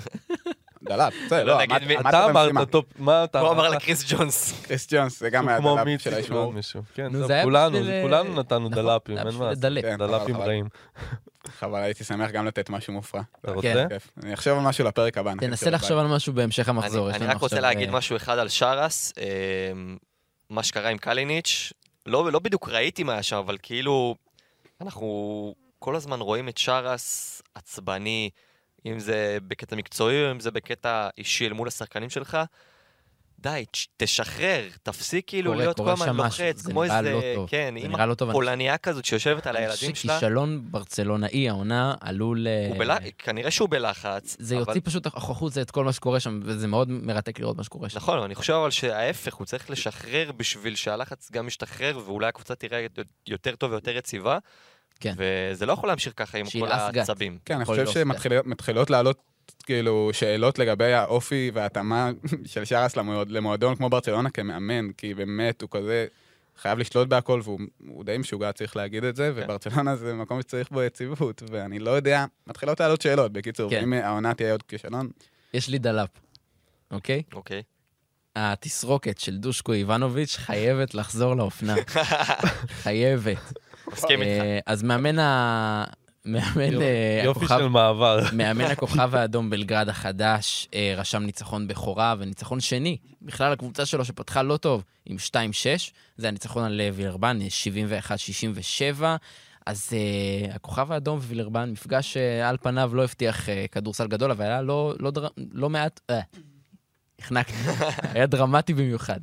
דלאפ, 0.89 1.13
בסדר, 1.25 1.43
לא 1.43 1.63
אתה. 1.63 2.25
אמרת 2.25 2.69
טופ, 2.69 2.85
מה 2.97 3.23
אתה 3.23 3.39
הוא 3.39 3.51
אמר 3.51 3.67
אמרת? 3.67 3.75
לקריס 3.81 4.13
ג'ונס. 4.13 4.53
קריס 4.67 4.87
ג'ונס, 4.93 5.19
זה 5.19 5.29
גם 5.29 5.47
היה 5.47 5.59
דלאפ 5.59 5.99
של 5.99 6.13
מישהו. 6.53 6.81
כן, 6.93 7.11
כולנו, 7.43 7.77
בשביל, 7.77 7.91
אה, 7.91 8.01
כולנו 8.01 8.33
נתנו 8.35 8.59
נכון, 8.59 8.73
היה 8.73 9.17
אין 9.17 9.27
מה. 9.37 9.49
לעשות. 9.49 9.63
כן, 9.81 9.97
דלפים 9.97 10.35
חבל, 10.35 10.45
רעים. 10.47 10.67
חבל, 11.53 11.81
הייתי 11.81 12.03
שמח 12.03 12.31
גם 12.31 12.45
לתת 12.45 12.69
משהו 12.69 12.93
מופרע. 12.93 13.21
אתה 13.41 13.47
כן. 13.47 13.53
רוצה? 13.53 13.85
אני 14.23 14.33
אחשוב 14.33 14.57
על 14.57 14.63
משהו 14.63 14.85
לפרק 14.85 15.17
הבא. 15.17 15.33
תנסה 15.39 15.69
לחשוב 15.69 15.97
על 15.97 16.07
משהו 16.07 16.33
בהמשך 16.33 16.69
המחזור. 16.69 17.09
אני 17.09 17.25
רק 17.25 17.37
רוצה 17.37 17.59
להגיד 17.59 17.89
אה, 17.89 17.93
משהו 17.93 18.15
אחד 18.15 18.37
על 18.37 18.49
שרס. 18.49 19.13
אה, 19.17 19.71
מה 20.49 20.63
שקרה 20.63 20.89
עם 20.89 20.97
קליניץ', 20.97 21.73
לא 22.05 22.31
לא 22.31 22.39
בדיוק 22.39 22.69
ראיתי 22.69 23.03
מה 23.03 23.13
היה 23.13 23.23
שם, 23.23 23.35
אבל 23.35 23.57
כאילו, 23.61 24.15
אנחנו 24.81 25.55
כל 25.79 25.95
הזמן 25.95 26.19
רואים 26.19 26.49
את 26.49 26.57
שרס 26.57 27.41
עצבני, 27.55 28.29
אם 28.85 28.99
זה 28.99 29.37
בקטע 29.47 29.75
מקצועי 29.75 30.25
או 30.25 30.31
אם 30.31 30.39
זה 30.39 30.51
בקטע 30.51 31.09
אישי 31.17 31.47
אל 31.47 31.53
מול 31.53 31.67
השחקנים 31.67 32.09
שלך. 32.09 32.37
די, 33.43 33.65
תש- 33.71 33.87
תשחרר, 33.97 34.61
תפסיק 34.83 35.27
כאילו 35.27 35.51
קורה- 35.51 35.63
להיות 35.63 35.77
כל 35.77 35.83
קורה 35.83 35.93
הזמן 35.93 36.17
לוחץ, 36.17 36.57
זה 36.61 36.71
כמו 36.71 36.83
איזה, 36.83 37.01
לא 37.01 37.21
טוב. 37.35 37.49
כן, 37.49 37.69
נראה 37.73 38.05
לא 38.05 38.13
טוב. 38.13 38.29
הפולניה 38.29 38.77
כזאת 38.77 39.05
שיושבת 39.05 39.47
על 39.47 39.55
אני 39.55 39.65
הילדים 39.65 39.91
חושב 39.91 40.01
שלה. 40.03 40.13
שכישלון 40.19 40.61
ברצלונאי 40.71 41.49
העונה 41.49 41.93
עלול... 42.01 42.47
אה, 42.47 42.71
בלח- 42.79 42.97
כנראה 43.17 43.51
שהוא 43.51 43.69
בלחץ. 43.69 44.35
זה 44.39 44.55
אבל- 44.57 44.63
יוציא 44.67 44.81
פשוט 44.83 45.05
החוצה 45.07 45.61
את 45.61 45.71
כל 45.71 45.83
מה 45.85 45.93
שקורה 45.93 46.19
שם, 46.19 46.39
וזה 46.43 46.67
מאוד 46.67 46.89
מרתק 46.89 47.39
לראות 47.39 47.57
מה 47.57 47.63
שקורה 47.63 47.89
שם. 47.89 47.97
נכון, 47.97 48.19
אני 48.23 48.35
חושב 48.35 48.53
אבל 48.53 48.71
שההפך, 48.71 49.33
הוא 49.33 49.45
צריך 49.45 49.69
לשחרר 49.69 50.31
בשביל 50.37 50.75
שהלחץ 50.75 51.31
גם 51.31 51.47
ישתחרר, 51.47 51.99
ואולי 52.05 52.27
הקבוצה 52.27 52.55
תראה 52.55 52.85
יותר 53.27 53.55
טוב 53.55 53.71
ויותר 53.71 53.97
יציבה. 53.97 54.37
כן. 54.99 55.13
וזה 55.17 55.65
לא 55.65 55.73
יכול 55.73 55.89
להמשיך 55.89 56.13
ככה 56.15 56.37
עם 56.37 56.45
כל. 56.59 56.71
העצבים. 56.71 57.37
כן, 57.45 57.55
אני 57.55 57.65
חושב. 57.65 57.85
שמתחילות 57.87 58.89
לעלות 58.89 59.17
כאילו 59.65 60.09
שאלות 60.13 60.59
לגבי 60.59 60.93
האופי 60.93 61.51
וההתאמה 61.53 62.11
של 62.45 62.65
שרס 62.65 62.97
למועד- 62.97 63.29
למועדון 63.31 63.75
כמו 63.75 63.89
ברצלונה 63.89 64.29
כמאמן, 64.29 64.91
כי 64.97 65.13
באמת 65.13 65.61
הוא 65.61 65.69
כזה 65.71 66.05
חייב 66.61 66.79
לשלוט 66.79 67.07
בהכל, 67.07 67.41
והוא 67.43 67.59
הוא 67.87 68.03
די 68.03 68.17
משוגע, 68.17 68.51
צריך 68.51 68.75
להגיד 68.77 69.03
את 69.03 69.15
זה, 69.15 69.31
כן. 69.35 69.43
וברצלונה 69.43 69.95
זה 69.95 70.13
מקום 70.13 70.41
שצריך 70.41 70.71
בו 70.71 70.83
יציבות, 70.83 71.43
ואני 71.51 71.79
לא 71.79 71.91
יודע, 71.91 72.25
מתחילות 72.47 72.79
לעלות 72.79 73.01
שאלות, 73.01 73.33
בקיצור, 73.33 73.69
כן. 73.69 73.81
אם 73.83 73.93
העונה 73.93 74.33
תהיה 74.33 74.51
עוד 74.51 74.63
כישלון, 74.63 75.09
יש 75.53 75.69
לי 75.69 75.77
דלאפ, 75.79 76.09
אוקיי? 76.91 77.23
אוקיי. 77.33 77.61
התסרוקת 78.35 79.17
של 79.19 79.37
דושקו 79.37 79.73
איבנוביץ' 79.73 80.35
חייבת 80.37 80.95
לחזור 80.95 81.35
לאופנה. 81.35 81.75
חייבת. 82.83 83.37
מסכים 83.91 84.21
איתך. 84.21 84.43
אה, 84.43 84.59
אז 84.65 84.83
מאמן 84.83 85.19
ה... 85.19 85.83
מאמן 86.25 86.81
אה, 86.81 87.21
יופי 87.23 87.39
הכוכב... 87.39 87.57
של 87.57 87.67
מעבר. 87.67 88.19
מאמן 88.37 88.65
הכוכב 88.65 89.15
האדום 89.15 89.49
בלגרד 89.49 89.89
החדש 89.89 90.67
אה, 90.73 90.93
רשם 90.97 91.23
ניצחון 91.23 91.67
בכורה 91.67 92.15
וניצחון 92.19 92.59
שני. 92.59 92.97
בכלל 93.21 93.53
הקבוצה 93.53 93.85
שלו 93.85 94.05
שפתחה 94.05 94.43
לא 94.43 94.57
טוב 94.57 94.83
עם 95.05 95.17
2-6, 95.29 95.33
זה 96.17 96.27
הניצחון 96.27 96.63
על 96.63 96.81
אה, 96.81 96.89
וילרבן, 96.93 97.39
71-67. 98.99 99.03
אז 99.65 99.89
אה, 99.89 100.55
הכוכב 100.55 100.91
האדום 100.91 101.17
ווילרבן, 101.17 101.69
מפגש 101.71 102.13
שעל 102.13 102.57
פניו 102.61 102.91
לא 102.95 103.03
הבטיח 103.03 103.45
אה, 103.45 103.51
כדורסל 103.71 104.07
גדול, 104.07 104.31
אבל 104.31 104.45
היה 104.45 104.61
לא, 104.61 104.93
לא, 104.99 105.11
דר... 105.11 105.27
לא 105.51 105.69
מעט... 105.69 106.01
החנקתי. 107.19 107.53
היה 108.13 108.25
דרמטי 108.25 108.73
במיוחד. 108.73 109.19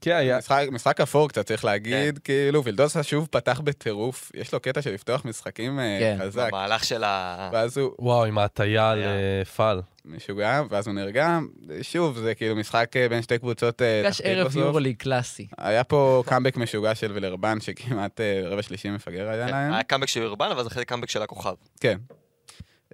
כן, 0.00 0.16
היה... 0.16 0.38
משחק, 0.38 0.66
משחק 0.72 1.00
אפור 1.00 1.28
קצת, 1.28 1.46
צריך 1.46 1.64
להגיד, 1.64 2.18
כן. 2.18 2.20
כאילו, 2.24 2.64
וילדוסה 2.64 3.02
שוב 3.02 3.28
פתח 3.30 3.60
בטירוף, 3.64 4.32
יש 4.34 4.52
לו 4.52 4.60
קטע 4.60 4.82
של 4.82 4.94
לפתוח 4.94 5.24
משחקים 5.24 5.80
אה, 5.80 5.98
כן. 6.00 6.16
חזק, 6.20 6.48
המהלך 6.52 6.84
של 6.84 7.04
ה... 7.04 7.50
ואז 7.52 7.78
הוא 7.78 7.94
וואו, 7.98 8.24
עם 8.24 8.38
ההטייה. 8.38 8.94
לפעל. 9.40 9.82
משוגע, 10.04 10.62
ואז 10.70 10.86
הוא 10.86 10.94
נרגע, 10.94 11.38
שוב, 11.82 12.18
זה 12.18 12.34
כאילו 12.34 12.56
משחק 12.56 12.96
אה, 12.96 13.08
בין 13.08 13.22
שתי 13.22 13.38
קבוצות 13.38 13.82
אה, 13.82 14.00
מפגש 14.00 14.16
תחתית 14.20 14.36
ערב. 14.36 14.56
יורוליג 14.56 14.96
קלאסי. 14.96 15.46
היה 15.58 15.84
פה 15.84 16.22
קאמבק 16.26 16.56
משוגע 16.56 16.94
של 16.94 17.12
וילרבן, 17.12 17.60
שכמעט 17.60 18.20
אה, 18.20 18.42
רבע 18.44 18.62
שלישי 18.62 18.90
מפגר 18.90 19.28
היה 19.28 19.46
כן, 19.46 19.52
להם. 19.52 19.72
היה 19.72 19.82
קאמבק 19.82 20.08
של 20.08 20.22
אורבן, 20.22 20.48
אבל 20.50 20.62
זה 20.62 20.68
אחרי 20.68 20.84
קאמבק 20.84 21.10
של 21.10 21.22
הכוכב. 21.22 21.54
כן. 21.80 21.98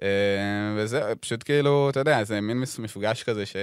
אה, 0.01 0.07
וזה 0.75 1.13
פשוט 1.19 1.43
כאילו, 1.43 1.89
אתה 1.89 1.99
יודע, 1.99 2.23
זה 2.23 2.41
מין 2.41 2.63
מפגש 2.79 3.23
כזה 3.23 3.45
ש... 3.45 3.55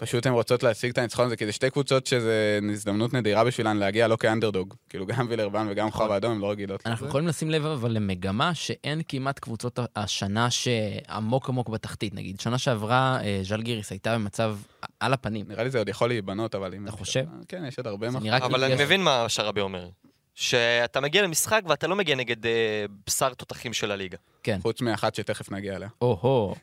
פשוט 0.00 0.26
הן 0.26 0.32
רוצות 0.32 0.62
להשיג 0.62 0.90
את 0.90 0.98
הניצחון 0.98 1.26
הזה, 1.26 1.36
כי 1.36 1.46
זה 1.46 1.52
שתי 1.52 1.70
קבוצות 1.70 2.06
שזה 2.06 2.58
הזדמנות 2.72 3.14
נדירה 3.14 3.44
בשבילן 3.44 3.76
להגיע 3.76 4.08
לא 4.08 4.16
כאנדרדוג. 4.16 4.74
כאילו 4.88 5.06
גם 5.06 5.26
וילרבן 5.28 5.66
וגם 5.70 5.86
נכון. 5.86 6.02
חוב 6.02 6.12
האדום, 6.12 6.32
הן 6.32 6.38
לא 6.38 6.50
רגילות 6.50 6.86
אנחנו. 6.86 7.06
יכולים 7.06 7.26
לשים 7.28 7.50
לב 7.50 7.66
אבל 7.66 7.90
למגמה 7.90 8.54
שאין 8.54 9.02
כמעט 9.08 9.38
קבוצות 9.38 9.78
השנה 9.96 10.50
שעמוק 10.50 11.48
עמוק 11.48 11.68
בתחתית. 11.68 12.14
נגיד, 12.14 12.40
שנה 12.40 12.58
שעברה 12.58 13.18
אה, 13.22 13.40
ז'לגיריס 13.42 13.90
הייתה 13.90 14.14
במצב 14.14 14.56
על 15.00 15.12
הפנים. 15.12 15.46
נראה 15.48 15.64
לי 15.64 15.70
זה 15.70 15.78
עוד 15.78 15.88
יכול 15.88 16.08
להיבנות, 16.08 16.54
אבל 16.54 16.74
אם... 16.74 16.84
אתה 16.84 16.92
חושב? 16.92 17.24
כן, 17.48 17.64
יש 17.68 17.78
עוד 17.78 17.86
הרבה. 17.86 18.10
נראה 18.10 18.36
אבל 18.38 18.48
כאילו 18.48 18.66
אני 18.66 18.84
מבין 18.84 19.02
מה 19.02 19.28
שרבי 19.28 19.60
אומר. 19.60 19.88
שאתה 20.34 21.00
מגיע 21.00 21.22
למשחק 21.22 21.62
ואתה 21.68 21.86
לא 21.86 21.96
מגיע 21.96 22.16
נגד 22.16 22.46
אה, 22.46 22.84
בשר 23.06 23.34
תותחים 23.34 23.72
של 23.72 23.90
הליגה. 23.90 24.18
כן. 24.42 24.58
חוץ 24.62 24.80
מאחת 24.80 25.14
שתכף 25.14 25.50
נגיע 25.50 25.76
אליה. 25.76 25.88
או-הו. 26.00 26.54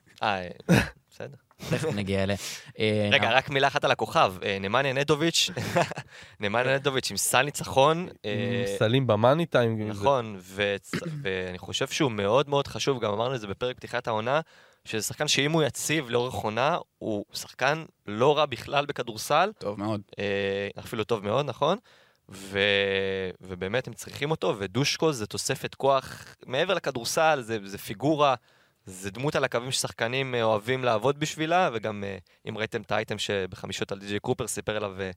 תכף 1.58 1.93
נגיע 1.93 2.24
אליה. 2.24 2.36
אה, 2.80 3.10
רגע, 3.12 3.32
רק 3.32 3.50
מילה 3.50 3.67
אחת 3.67 3.84
על 3.84 3.91
הכוכב. 3.91 4.34
אה, 4.43 4.58
נמניה 4.60 4.93
נדוביץ', 4.93 5.50
נמניה 6.39 6.76
נדוביץ' 6.76 7.12
עם 7.12 7.17
סל 7.17 7.41
ניצחון. 7.41 8.08
אה, 8.26 8.32
עם 8.32 8.78
סלים 8.78 9.08
במאני 9.08 9.46
טיים. 9.46 9.89
נכון, 9.89 10.39
ואני 10.41 11.58
חושב 11.58 11.88
שהוא 11.88 12.12
מאוד 12.12 12.50
מאוד 12.50 12.67
חשוב, 12.67 13.00
גם 13.00 13.13
אמרנו 13.13 13.36
את 13.36 13.41
זה 13.41 13.48
בפרק 13.48 13.76
פתיחת 13.76 14.08
העונה, 14.08 14.39
שזה 14.86 15.04
שחקן 15.04 15.28
שאם 15.28 15.52
הוא 15.52 15.63
יציב 15.63 16.10
לאורך 16.10 16.34
עונה, 16.34 16.78
הוא 16.98 17.26
שחקן 17.34 17.86
לא 18.08 18.38
רע 18.38 18.46
בכלל 18.46 18.86
בכדורסל, 18.86 19.52
טוב 19.58 19.80
מאוד. 19.80 20.02
אפילו 20.80 21.04
טוב 21.04 21.24
מאוד, 21.24 21.46
נכון? 21.46 21.78
ו... 22.30 22.60
ובאמת 23.41 23.88
הם 23.88 23.93
צריכים 23.93 24.32
אותו, 24.32 24.56
ודושקו 24.60 25.13
זה 25.13 25.26
תוספת 25.26 25.76
כוח 25.76 26.36
מעבר 26.46 26.74
לכדורסל, 26.74 27.41
זה, 27.41 27.58
זה 27.63 27.78
פיגורה, 27.78 28.36
זה 28.88 29.12
דמות 29.12 29.36
על 29.36 29.43
הקווים 29.43 29.71
ששחקנים 29.71 30.36
אה, 30.36 30.43
אוהבים 30.43 30.84
לעבוד 30.84 31.19
בשבילה, 31.19 31.69
וגם 31.73 32.04
אה, 32.04 32.17
אם 32.50 32.58
ראיתם 32.58 32.82
את 32.82 32.91
האייטם 32.91 33.17
שבחמישות 33.17 33.91
על 33.91 34.00
די.ג'יי 34.00 34.19
קופר 34.19 34.47
סיפר 34.47 34.76
עליו 34.76 35.02
אה, 35.02 35.12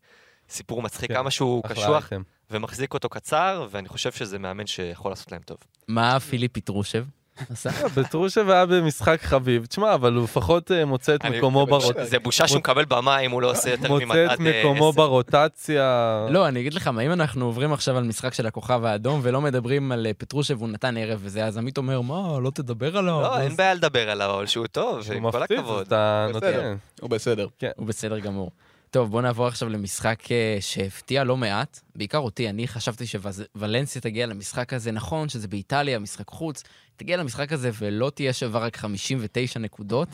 סיפור 0.48 0.82
מצחיק, 0.82 1.08
כן, 1.10 1.14
כמה 1.14 1.30
שהוא 1.30 1.62
קשוח 1.68 2.12
אייטם. 2.12 2.22
ומחזיק 2.50 2.94
אותו 2.94 3.08
קצר, 3.08 3.66
ואני 3.70 3.88
חושב 3.88 4.12
שזה 4.12 4.38
מאמן 4.38 4.66
שיכול 4.66 5.12
לעשות 5.12 5.32
להם 5.32 5.42
טוב. 5.42 5.58
מה 5.88 6.20
פיליפ 6.20 6.52
פטרושב 6.52 7.04
עשה? 7.50 7.70
פטרושב 7.88 8.50
היה 8.50 8.66
במשחק 8.66 9.18
חביב. 9.22 9.66
תשמע, 9.66 9.94
אבל 9.94 10.12
הוא 10.14 10.24
לפחות 10.24 10.72
אה, 10.72 10.84
מוצא 10.84 11.14
את 11.14 11.24
מקומו 11.24 11.66
ברוטציה. 11.66 12.04
זה 12.04 12.18
בושה 12.18 12.48
שהוא 12.48 12.58
מקבל 12.58 12.84
במה 12.84 13.18
אם 13.18 13.30
הוא 13.30 13.42
לא 13.42 13.50
עושה 13.50 13.70
יותר 13.70 13.92
ממדד 13.92 14.06
מוצא 14.06 14.34
את 14.34 14.40
מקומו. 14.40 14.92
ברוטציה. 14.92 16.26
לא, 16.30 16.48
אני 16.48 16.60
אגיד 16.60 16.74
לך 16.74 16.86
מה, 16.86 17.02
אם 17.02 17.12
אנחנו 17.12 17.44
עוברים 17.44 17.72
עכשיו 17.72 17.96
על 17.96 18.04
משחק 18.04 18.34
של 18.34 18.46
הכוכב 18.46 18.84
האדום 18.84 19.20
ולא 19.22 19.40
מדברים 19.40 19.92
על 19.92 20.06
אה, 20.06 20.12
פטרושב, 20.14 20.60
הוא 20.60 20.68
נתן 20.68 20.96
ערב 20.96 21.20
וזה, 21.22 21.44
אז 21.44 21.56
עמית 21.56 21.78
אומר, 21.78 22.00
מה, 22.00 22.38
לא 22.42 22.50
תדבר 22.50 22.96
עליו? 22.98 23.20
לא, 23.20 23.40
אין 23.40 23.56
בעיה 23.56 23.74
לדבר 23.74 24.10
עליו, 24.10 24.42
שהוא 24.46 24.66
טוב, 24.66 25.12
עם 25.14 25.30
כל 25.30 25.38
מפציץ, 25.40 25.58
הכבוד. 25.58 25.86
אתה 25.86 26.26
בסדר. 26.30 26.56
נותן. 26.56 26.76
הוא 27.00 27.10
בסדר. 27.10 27.46
הוא 27.76 27.86
בסדר 27.86 28.18
גמור. 28.18 28.50
טוב, 28.90 29.10
בוא 29.10 29.22
נעבור 29.22 29.46
עכשיו 29.46 29.68
למשחק 29.68 30.32
אה, 30.32 30.56
שהפתיע 30.60 31.24
לא 31.24 31.36
מעט, 31.36 31.80
בעיקר 31.96 32.18
אותי, 32.18 32.48
אני 32.48 32.68
חשבתי 32.68 33.04
שוולנסיה 33.06 34.02
תגיע 34.02 34.26
למשחק 34.26 34.72
הזה, 34.72 34.92
נכון 34.92 35.28
שזה 35.28 35.48
באיטליה, 35.48 35.98
משחק 35.98 36.28
חוץ, 36.28 36.62
תגיע 36.96 37.16
למשחק 37.16 37.52
הזה 37.52 37.70
ולא 37.78 38.10
תהיה 38.10 38.32
שווה 38.32 38.60
רק 38.60 38.76
59 38.76 39.60
נקודות, 39.60 40.08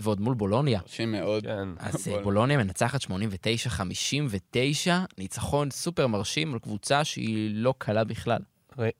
ועוד 0.00 0.20
מול 0.20 0.34
בולוניה. 0.34 0.80
מרשים 0.82 1.12
מאוד. 1.12 1.42
כן. 1.42 1.68
אז 1.78 2.08
אה, 2.08 2.14
בול. 2.14 2.22
בולוניה 2.22 2.56
מנצחת 2.56 3.00
89-59, 3.02 3.06
ניצחון 5.18 5.70
סופר 5.70 6.06
מרשים 6.06 6.52
על 6.52 6.58
קבוצה 6.58 7.04
שהיא 7.04 7.50
לא 7.54 7.74
קלה 7.78 8.04
בכלל. 8.04 8.40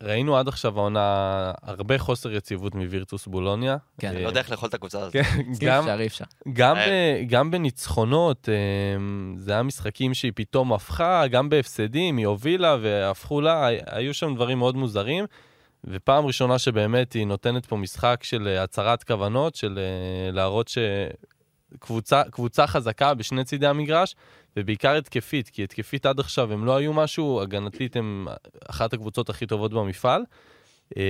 ראינו 0.03 0.37
עד 0.37 0.49
עכשיו 0.49 0.79
העונה 0.79 1.53
הרבה 1.62 1.99
חוסר 1.99 2.33
יציבות 2.33 2.75
מווירטוס 2.75 3.27
בולוניה. 3.27 3.77
כן, 4.01 4.07
אה, 4.07 4.12
אני 4.12 4.23
לא 4.23 4.29
יודע 4.29 4.41
איך 4.41 4.51
לאכול 4.51 4.69
את 4.69 4.75
הקבוצה 4.75 5.01
הזאת. 5.01 5.12
כן, 5.12 5.23
אי 5.38 5.67
גם, 5.67 5.83
אפשר, 5.83 6.01
אי 6.01 6.07
אפשר. 6.07 6.25
גם, 6.53 6.77
אה. 6.77 7.45
בניצחונות, 7.51 8.49
אה, 8.49 8.55
זה 9.37 9.53
היה 9.53 9.62
משחקים 9.62 10.14
שהיא 10.14 10.33
פתאום 10.35 10.73
הפכה, 10.73 11.27
גם 11.27 11.49
בהפסדים, 11.49 12.17
היא 12.17 12.27
הובילה 12.27 12.77
והפכו 12.81 13.41
לה, 13.41 13.69
היו 13.87 14.14
שם 14.14 14.35
דברים 14.35 14.59
מאוד 14.59 14.77
מוזרים. 14.77 15.25
ופעם 15.85 16.27
ראשונה 16.27 16.59
שבאמת 16.59 17.12
היא 17.12 17.27
נותנת 17.27 17.67
פה 17.67 17.77
משחק 17.77 18.21
של 18.23 18.49
אה, 18.49 18.62
הצהרת 18.62 19.05
כוונות, 19.05 19.55
של 19.55 19.79
אה, 19.79 20.33
להראות 20.33 20.71
שקבוצה 21.75 22.23
קבוצה 22.31 22.67
חזקה 22.67 23.14
בשני 23.14 23.45
צידי 23.45 23.67
המגרש, 23.67 24.14
ובעיקר 24.59 24.97
התקפית, 24.97 25.49
כי 25.49 25.64
התקפית 25.64 26.07
עד 26.07 26.21
עכשיו 26.21 26.53
הם 26.53 26.64
לא 26.64 26.77
היו 26.77 26.92
משהו, 26.92 27.40
הגנתית 27.42 27.97
הם 27.97 28.29
אחת 28.68 28.92
הקבוצות 28.92 29.31
הכי 29.31 29.47
טובות 29.47 29.73
במפעל. 29.73 30.23
אה, 30.97 31.03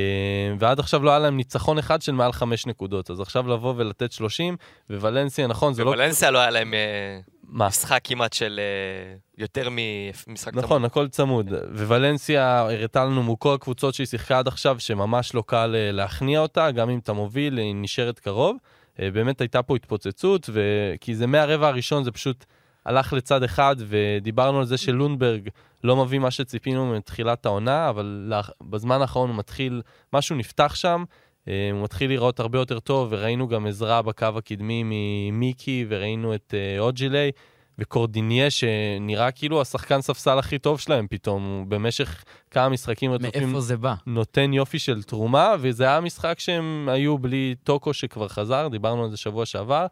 ועד 0.58 0.78
עכשיו 0.80 1.02
לא 1.02 1.10
היה 1.10 1.18
להם 1.18 1.36
ניצחון 1.36 1.78
אחד 1.78 2.02
של 2.02 2.12
מעל 2.12 2.32
חמש 2.32 2.66
נקודות, 2.66 3.10
אז 3.10 3.20
עכשיו 3.20 3.48
לבוא 3.48 3.74
ולתת 3.76 4.12
30, 4.12 4.56
וולנסיה, 4.90 5.46
נכון, 5.46 5.74
זה 5.74 5.84
לא... 5.84 5.90
בוולנסיה 5.90 6.30
לא 6.30 6.38
היה 6.38 6.50
להם 6.50 6.74
אה, 6.74 7.20
מה? 7.42 7.66
משחק 7.66 8.00
כמעט 8.04 8.32
של 8.32 8.60
אה, 8.62 9.16
יותר 9.38 9.68
ממשחק 9.70 10.54
נכון, 10.54 10.84
הכל 10.84 11.08
צמוד. 11.08 11.52
וולנסיה 11.86 12.58
הראתה 12.58 13.04
לנו 13.04 13.32
מכל 13.32 13.54
הקבוצות 13.54 13.94
שהיא 13.94 14.06
שיחקה 14.06 14.38
עד 14.38 14.48
עכשיו, 14.48 14.80
שממש 14.80 15.34
לא 15.34 15.44
קל 15.46 15.74
להכניע 15.92 16.40
אותה, 16.40 16.70
גם 16.70 16.90
אם 16.90 16.98
אתה 16.98 17.12
מוביל, 17.12 17.58
היא 17.58 17.74
נשארת 17.74 18.18
קרוב. 18.18 18.56
באמת 18.98 19.40
הייתה 19.40 19.62
פה 19.62 19.76
התפוצצות, 19.76 20.50
ו... 20.52 20.60
כי 21.00 21.14
זה 21.14 21.26
מהרבע 21.26 21.68
הראשון, 21.68 22.04
זה 22.04 22.10
פשוט 22.10 22.44
הלך 22.88 23.12
לצד 23.12 23.42
אחד, 23.42 23.76
ודיברנו 23.78 24.58
על 24.58 24.64
זה 24.64 24.76
שלונדברג 24.76 25.48
לא 25.84 25.96
מביא 25.96 26.18
מה 26.18 26.30
שציפינו 26.30 26.94
מתחילת 26.96 27.46
העונה, 27.46 27.88
אבל 27.88 28.32
בזמן 28.62 29.00
האחרון 29.00 29.30
הוא 29.30 29.38
מתחיל, 29.38 29.82
משהו 30.12 30.36
נפתח 30.36 30.74
שם, 30.74 31.04
אה, 31.48 31.70
הוא 31.72 31.82
מתחיל 31.82 32.10
לראות 32.10 32.40
הרבה 32.40 32.58
יותר 32.58 32.80
טוב, 32.80 33.08
וראינו 33.10 33.48
גם 33.48 33.66
עזרה 33.66 34.02
בקו 34.02 34.26
הקדמי 34.36 34.82
ממיקי, 34.84 35.86
וראינו 35.88 36.34
את 36.34 36.54
אה, 36.56 36.80
אוג'ילי. 36.80 37.30
וקורדיניה, 37.78 38.50
שנראה 38.50 39.30
כאילו 39.30 39.60
השחקן 39.60 40.00
ספסל 40.00 40.38
הכי 40.38 40.58
טוב 40.58 40.80
שלהם 40.80 41.06
פתאום, 41.10 41.44
הוא 41.44 41.66
במשך 41.66 42.24
כמה 42.50 42.68
משחקים 42.68 43.12
רצופים 43.12 43.42
מאיפה 43.44 43.60
זה 43.60 43.76
בא? 43.76 43.94
נותן 44.06 44.52
יופי 44.52 44.78
של 44.78 45.02
תרומה, 45.02 45.54
וזה 45.60 45.84
היה 45.84 46.00
משחק 46.00 46.38
שהם 46.38 46.88
היו 46.92 47.18
בלי 47.18 47.54
טוקו 47.64 47.92
שכבר 47.92 48.28
חזר, 48.28 48.68
דיברנו 48.68 49.04
על 49.04 49.10
זה 49.10 49.16
שבוע 49.16 49.46
שעבר, 49.46 49.86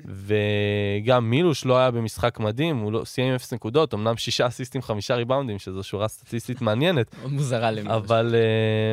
וגם 0.00 1.30
מילוש 1.30 1.64
לא 1.64 1.78
היה 1.78 1.90
במשחק 1.90 2.40
מדהים, 2.40 2.78
הוא 2.78 2.92
לא 2.92 3.04
סיים 3.04 3.28
עם 3.28 3.34
0 3.34 3.52
נקודות, 3.52 3.94
אמנם 3.94 4.16
שישה 4.16 4.46
אסיסטים, 4.46 4.82
חמישה 4.82 5.14
ריבאונדים, 5.14 5.58
שזו 5.58 5.82
שורה 5.82 6.08
סטטיסטית 6.08 6.60
מעניינת, 6.60 7.14
מוזרה 7.28 7.70
למי. 7.70 7.90
אבל... 7.90 8.34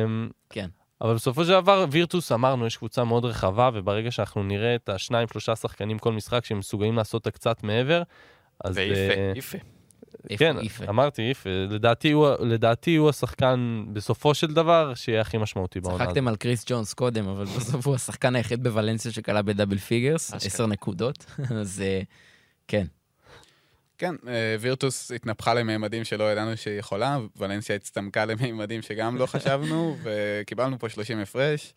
אמ, 0.04 0.28
כן. 0.50 0.68
אבל 1.02 1.14
בסופו 1.14 1.44
של 1.44 1.50
דבר, 1.50 1.86
וירטוס, 1.90 2.32
אמרנו, 2.32 2.66
יש 2.66 2.76
קבוצה 2.76 3.04
מאוד 3.04 3.24
רחבה, 3.24 3.70
וברגע 3.74 4.10
שאנחנו 4.10 4.42
נראה 4.42 4.74
את 4.74 4.88
השניים, 4.88 5.28
שלושה 5.28 5.56
שחקנים 5.56 5.98
כל 5.98 6.12
משחק 6.12 6.44
שהם 6.44 6.58
מסוגלים 6.58 6.96
לעשות 6.96 7.22
את 7.22 7.26
הקצת 7.26 7.62
מעבר, 7.62 8.02
אז... 8.64 8.76
ויפה, 8.76 9.20
אה, 9.20 9.32
יפה. 9.36 9.58
כן, 10.36 10.58
איפה? 10.58 10.84
אמרתי, 10.88 11.28
איפה. 11.28 11.50
לדעתי 11.50 12.12
הוא, 12.12 12.28
לדעתי 12.40 12.96
הוא 12.96 13.08
השחקן, 13.08 13.84
בסופו 13.92 14.34
של 14.34 14.54
דבר, 14.54 14.94
שיהיה 14.94 15.20
הכי 15.20 15.38
משמעותי 15.38 15.80
בעונה 15.80 15.96
הזאת. 15.96 16.06
צחקתם 16.08 16.28
על 16.28 16.36
קריס 16.36 16.64
ג'ונס 16.68 16.94
קודם, 16.94 17.28
אבל 17.28 17.44
בסוף 17.44 17.86
הוא 17.86 17.94
השחקן 17.94 18.36
היחיד 18.36 18.62
בוולנסיה 18.62 19.12
שכלה 19.12 19.42
ב 19.42 19.47
double 19.47 19.78
figures. 19.78 20.34
עשר 20.34 20.66
נקודות, 20.66 21.26
אז 21.60 21.82
אה, 21.84 22.00
כן. 22.68 22.86
כן, 24.02 24.14
אה, 24.28 24.56
וירטוס 24.60 25.12
התנפחה 25.12 25.54
לממדים 25.54 26.04
שלא 26.04 26.32
ידענו 26.32 26.56
שהיא 26.56 26.78
יכולה, 26.78 27.18
ולנסיה 27.36 27.76
הצטמקה 27.76 28.24
לממדים 28.24 28.82
שגם 28.82 29.16
לא 29.16 29.26
חשבנו, 29.34 29.96
וקיבלנו 30.02 30.78
פה 30.78 30.88
30 30.88 31.18
הפרש. 31.18 31.74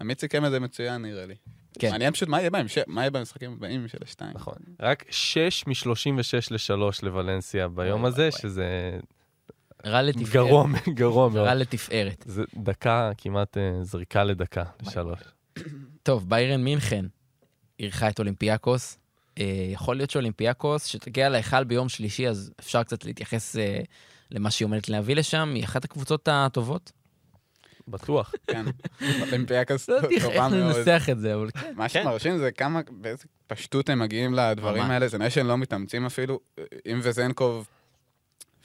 עמית 0.00 0.20
סיכם 0.20 0.44
את 0.44 0.50
זה 0.50 0.60
מצוין, 0.60 1.02
נראה 1.02 1.26
לי. 1.26 1.34
כן. 1.78 1.90
מעניין 1.90 2.12
פשוט 2.12 2.28
מה 2.28 2.40
יהיה 2.40 2.50
בהמשך, 2.50 2.82
מה 2.86 3.00
יהיה 3.00 3.10
במשחקים 3.10 3.52
הבאים 3.52 3.88
של 3.88 3.98
השתיים. 4.02 4.30
נכון. 4.34 4.54
רק 4.80 5.04
6 5.10 5.66
מ-36 5.66 6.48
ל-3 6.50 6.98
לוולנסיה 7.02 7.68
ביום 7.68 8.04
הזה. 8.04 8.30
שזה 8.30 8.98
רע 9.86 10.02
לתפארת. 10.02 10.28
גרוע, 10.28 10.66
גרוע 10.94 11.28
מאוד. 11.28 11.46
רע 11.46 11.54
לתפארת. 11.54 12.24
זה 12.26 12.42
דקה, 12.54 13.10
כמעט 13.18 13.56
אה, 13.56 13.82
זריקה 13.82 14.24
לדקה, 14.24 14.64
לשלוש. 14.82 15.20
טוב, 16.02 16.28
ביירן 16.28 16.64
מינכן 16.64 17.04
אירחה 17.80 18.08
את 18.08 18.18
אולימפיאקוס. 18.18 18.98
אה, 19.38 19.44
יכול 19.72 19.96
להיות 19.96 20.10
שאולימפיאקוס, 20.10 20.84
שתגיע 20.84 21.28
להיכל 21.28 21.64
ביום 21.64 21.88
שלישי, 21.88 22.28
אז 22.28 22.52
אפשר 22.60 22.82
קצת 22.82 23.04
להתייחס 23.04 23.56
אה, 23.56 23.80
למה 24.30 24.50
שהיא 24.50 24.66
עומדת 24.66 24.88
להביא 24.88 25.16
לשם, 25.16 25.52
היא 25.54 25.64
אחת 25.64 25.84
הקבוצות 25.84 26.28
הטובות. 26.32 26.92
בטוח. 27.88 28.34
כן, 28.50 28.64
אולימפיאקוס 29.20 29.88
לא 29.88 29.94
יודעת 29.94 30.10
איך 30.10 30.24
טובה 30.24 30.48
מאוד. 30.48 30.76
לנסח 30.76 31.06
את 31.12 31.18
זה, 31.18 31.34
אבל 31.34 31.50
כן. 31.50 31.72
מה 31.76 31.88
כן. 31.88 32.02
שמרשים 32.02 32.38
זה 32.38 32.52
כמה, 32.52 32.80
באיזה 32.90 33.24
פשטות 33.46 33.88
הם 33.88 33.98
מגיעים 33.98 34.34
לדברים. 34.34 34.82
האלה, 34.82 35.08
זה 35.08 35.18
נראה 35.18 35.30
שהם 35.30 35.46
לא 35.46 35.58
מתאמצים 35.58 36.06
אפילו. 36.06 36.40
אם 36.86 37.00
וזנקוב, 37.02 37.68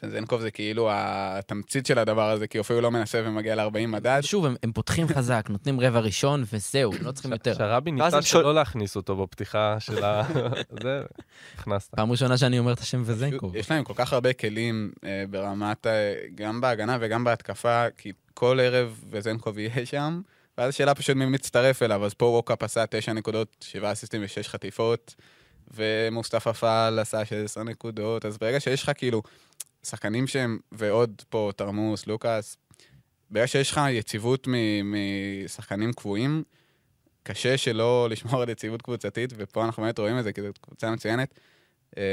וזנקוב 0.03 0.41
זה 0.41 0.51
כאילו 0.51 0.89
התמצית 0.91 1.85
של 1.85 1.99
הדבר 1.99 2.29
הזה, 2.29 2.47
כי 2.47 2.57
הוא 2.57 2.61
אפילו 2.61 2.81
לא 2.81 2.91
מנסה 2.91 3.21
ומגיע 3.25 3.55
ל-40 3.55 3.87
מדד. 3.87 4.21
שוב, 4.21 4.45
הם, 4.45 4.55
הם 4.63 4.71
פותחים 4.71 5.07
חזק, 5.07 5.45
נותנים 5.49 5.79
רבע 5.79 5.99
ראשון, 5.99 6.43
וזהו, 6.53 6.91
לא 7.01 7.11
צריכים 7.11 7.31
יותר. 7.31 7.53
שהרבי 7.53 7.91
ואז 7.91 8.13
ניסה 8.13 8.27
שלא 8.27 8.53
להכניס 8.53 8.95
אותו 8.95 9.15
בפתיחה 9.15 9.79
של 9.79 10.03
ה... 10.03 10.23
זה, 10.83 11.01
הכנסת. 11.57 11.95
פעם 11.95 12.11
ראשונה 12.11 12.37
שאני 12.37 12.59
אומר 12.59 12.73
את 12.73 12.79
השם 12.79 13.01
וזנקוב. 13.05 13.55
יש 13.55 13.71
להם 13.71 13.83
כל 13.83 13.93
כך 13.95 14.13
הרבה 14.13 14.33
כלים 14.33 14.91
אה, 15.05 15.23
ברמת, 15.29 15.87
אה, 15.87 16.13
גם 16.35 16.61
בהגנה 16.61 16.97
וגם 17.01 17.23
בהתקפה, 17.23 17.85
כי 17.97 18.11
כל 18.33 18.59
ערב 18.61 19.03
וזנקוב 19.09 19.59
יהיה 19.59 19.85
שם, 19.85 20.21
ואז 20.57 20.69
השאלה 20.69 20.95
פשוט 20.95 21.15
מי 21.15 21.25
מצטרף 21.25 21.83
אליו, 21.83 22.05
אז 22.05 22.13
פה 22.13 22.25
ווקאפ 22.25 22.63
עשה 22.63 22.85
9 22.89 23.13
נקודות, 23.13 23.47
7 23.61 23.91
אסיסטים 23.91 24.21
ו-6 24.21 24.47
חטיפות, 24.47 25.15
ומוסטפא 25.73 26.51
פעל 26.51 26.99
עשה 26.99 27.25
16 27.25 27.63
נקודות, 27.63 28.25
אז 28.25 28.37
ברגע 28.37 28.59
שיש 28.59 28.83
לך 28.83 28.91
כאילו 28.95 29.21
שחקנים 29.83 30.27
שהם, 30.27 30.59
ועוד 30.71 31.21
פה 31.29 31.51
תרמוס, 31.55 32.07
לוקאס, 32.07 32.57
ברגע 33.29 33.47
שיש 33.47 33.71
לך 33.71 33.81
יציבות 33.89 34.47
משחקנים 34.83 35.93
קבועים, 35.93 36.43
קשה 37.23 37.57
שלא 37.57 38.07
לשמור 38.09 38.41
על 38.41 38.49
יציבות 38.49 38.81
קבוצתית, 38.81 39.33
ופה 39.37 39.65
אנחנו 39.65 39.83
באמת 39.83 39.99
רואים 39.99 40.19
את 40.19 40.23
זה, 40.23 40.33
כי 40.33 40.41
זו 40.41 40.47
קבוצה 40.61 40.91
מצוינת. 40.91 41.39
אה, 41.97 42.03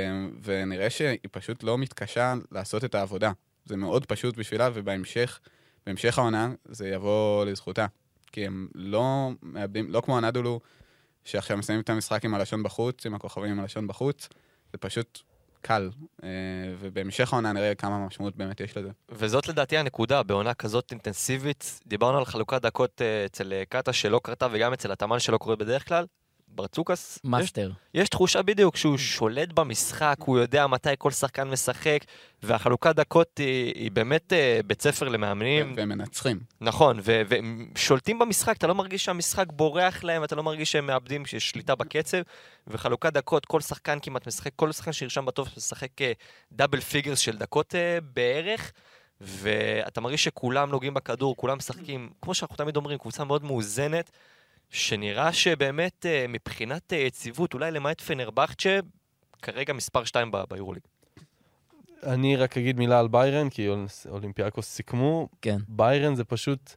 ונראה 0.43 0.91
שהיא 0.91 1.19
פשוט 1.31 1.63
לא 1.63 1.79
מתקשה 1.79 2.35
לעשות 2.53 2.85
את 2.85 2.95
העבודה. 2.95 3.33
זה 3.65 3.77
מאוד 3.77 4.07
פשוט 4.07 4.37
בשבילה, 4.37 4.71
ובהמשך, 4.75 5.41
בהמשך 5.87 6.19
העונה, 6.19 6.53
זה 6.65 6.89
יבוא 6.89 7.45
לזכותה. 7.45 7.87
כי 8.33 8.47
הם 8.47 8.69
לא 8.75 9.31
מאבדים, 9.43 9.91
לא 9.91 10.01
כמו 10.01 10.19
הנדולו, 10.19 10.61
שעכשיו 11.25 11.57
מסיימים 11.57 11.83
את 11.83 11.91
המשחק 11.91 12.25
עם 12.25 12.35
הלשון 12.35 12.63
בחוץ, 12.63 13.07
עם 13.07 13.15
הכוכבים 13.15 13.51
עם 13.51 13.61
הלשון 13.61 13.87
בחוץ, 13.87 14.29
זה 14.73 14.79
פשוט 14.79 15.19
קל. 15.61 15.91
אה, 16.23 16.29
ובהמשך 16.81 17.33
העונה 17.33 17.53
נראה 17.53 17.75
כמה 17.75 18.07
משמעות 18.07 18.37
באמת 18.37 18.61
יש 18.61 18.77
לזה. 18.77 18.91
וזאת 19.09 19.49
לדעתי 19.49 19.79
הנקודה, 19.79 20.23
בעונה 20.23 20.55
כזאת 20.55 20.91
אינטנסיבית, 20.91 21.81
דיברנו 21.87 22.19
על 22.19 22.25
חלוקת 22.25 22.63
דקות 22.63 23.03
אה, 23.03 23.27
אצל 23.27 23.53
אה, 23.53 23.63
קטש 23.69 23.93
שלא 23.93 24.21
קרתה 24.25 24.47
וגם 24.53 24.73
אצל 24.73 24.93
אתאמן 24.93 25.19
שלא 25.19 25.39
קורה 25.39 25.57
בדרך 25.57 25.89
כלל. 25.89 26.07
ברצוקאס, 26.59 27.17
יש, 27.17 27.21
master. 27.25 27.71
יש 27.95 28.09
תחושה 28.09 28.43
בדיוק 28.43 28.77
שהוא 28.77 28.99
שולט 28.99 29.53
במשחק, 29.53 30.17
הוא 30.19 30.39
יודע 30.39 30.67
מתי 30.67 30.89
כל 30.99 31.11
שחקן 31.11 31.49
משחק, 31.49 31.99
והחלוקת 32.43 32.97
דקות 32.97 33.39
היא, 33.39 33.75
היא 33.75 33.91
באמת 33.91 34.33
אה, 34.33 34.61
בית 34.67 34.83
ספר 34.83 35.09
למאמנים. 35.09 35.73
והם 35.77 35.89
מנצחים. 35.89 36.41
נכון, 36.61 36.99
ו- 37.03 37.23
והם 37.29 37.69
שולטים 37.77 38.19
במשחק, 38.19 38.57
אתה 38.57 38.67
לא 38.67 38.75
מרגיש 38.75 39.05
שהמשחק 39.05 39.47
בורח 39.53 40.05
להם, 40.05 40.25
אתה 40.25 40.37
לא 40.37 40.43
מרגיש 40.43 40.73
שהם 40.73 40.87
מאבדים 40.87 41.27
שליטה 41.27 41.75
בקצב, 41.75 42.19
וחלוקת 42.67 43.13
דקות, 43.13 43.47
כל 43.47 43.61
שחקן 43.61 43.99
כמעט 44.03 44.27
משחק, 44.27 44.51
כל 44.57 44.73
שחקן 44.73 44.93
שנרשם 44.93 45.27
בטוב 45.27 45.49
משחק 45.57 46.03
אה, 46.03 46.13
double 46.53 46.81
figures 46.81 47.19
של 47.19 47.37
דקות 47.37 47.75
אה, 47.75 47.99
בערך, 48.15 48.73
ואתה 49.21 50.01
מרגיש 50.01 50.25
שכולם 50.25 50.71
נוגעים 50.71 50.95
בכדור, 50.95 51.37
כולם 51.37 51.59
משחקים, 51.59 52.11
כמו 52.23 52.35
שאנחנו 52.35 52.57
תמיד 52.57 52.77
אומרים, 52.77 52.99
קבוצה 52.99 53.25
מאוד 53.25 53.45
מאוזנת, 53.45 54.11
שנראה 54.71 55.33
שבאמת 55.33 56.07
אה, 56.07 56.25
מבחינת 56.29 56.93
אה, 56.93 56.99
יציבות, 56.99 57.55
אולי 57.55 57.71
למעט 57.71 58.01
פנרבכצ'ה, 58.01 58.79
כרגע 59.43 59.73
מספר 59.73 60.05
2 60.05 60.31
ביורוליג. 60.51 60.83
אני 62.03 62.37
רק 62.37 62.57
אגיד 62.59 62.79
מילה 62.79 62.99
על 63.01 63.09
ביירן, 63.09 63.49
כי 63.51 63.69
אול- 63.69 63.87
אולימפיאקוס 64.09 64.67
סיכמו. 64.67 65.29
כן. 65.43 65.57
ביירן 65.69 66.15
זה 66.15 66.25
פשוט... 66.25 66.73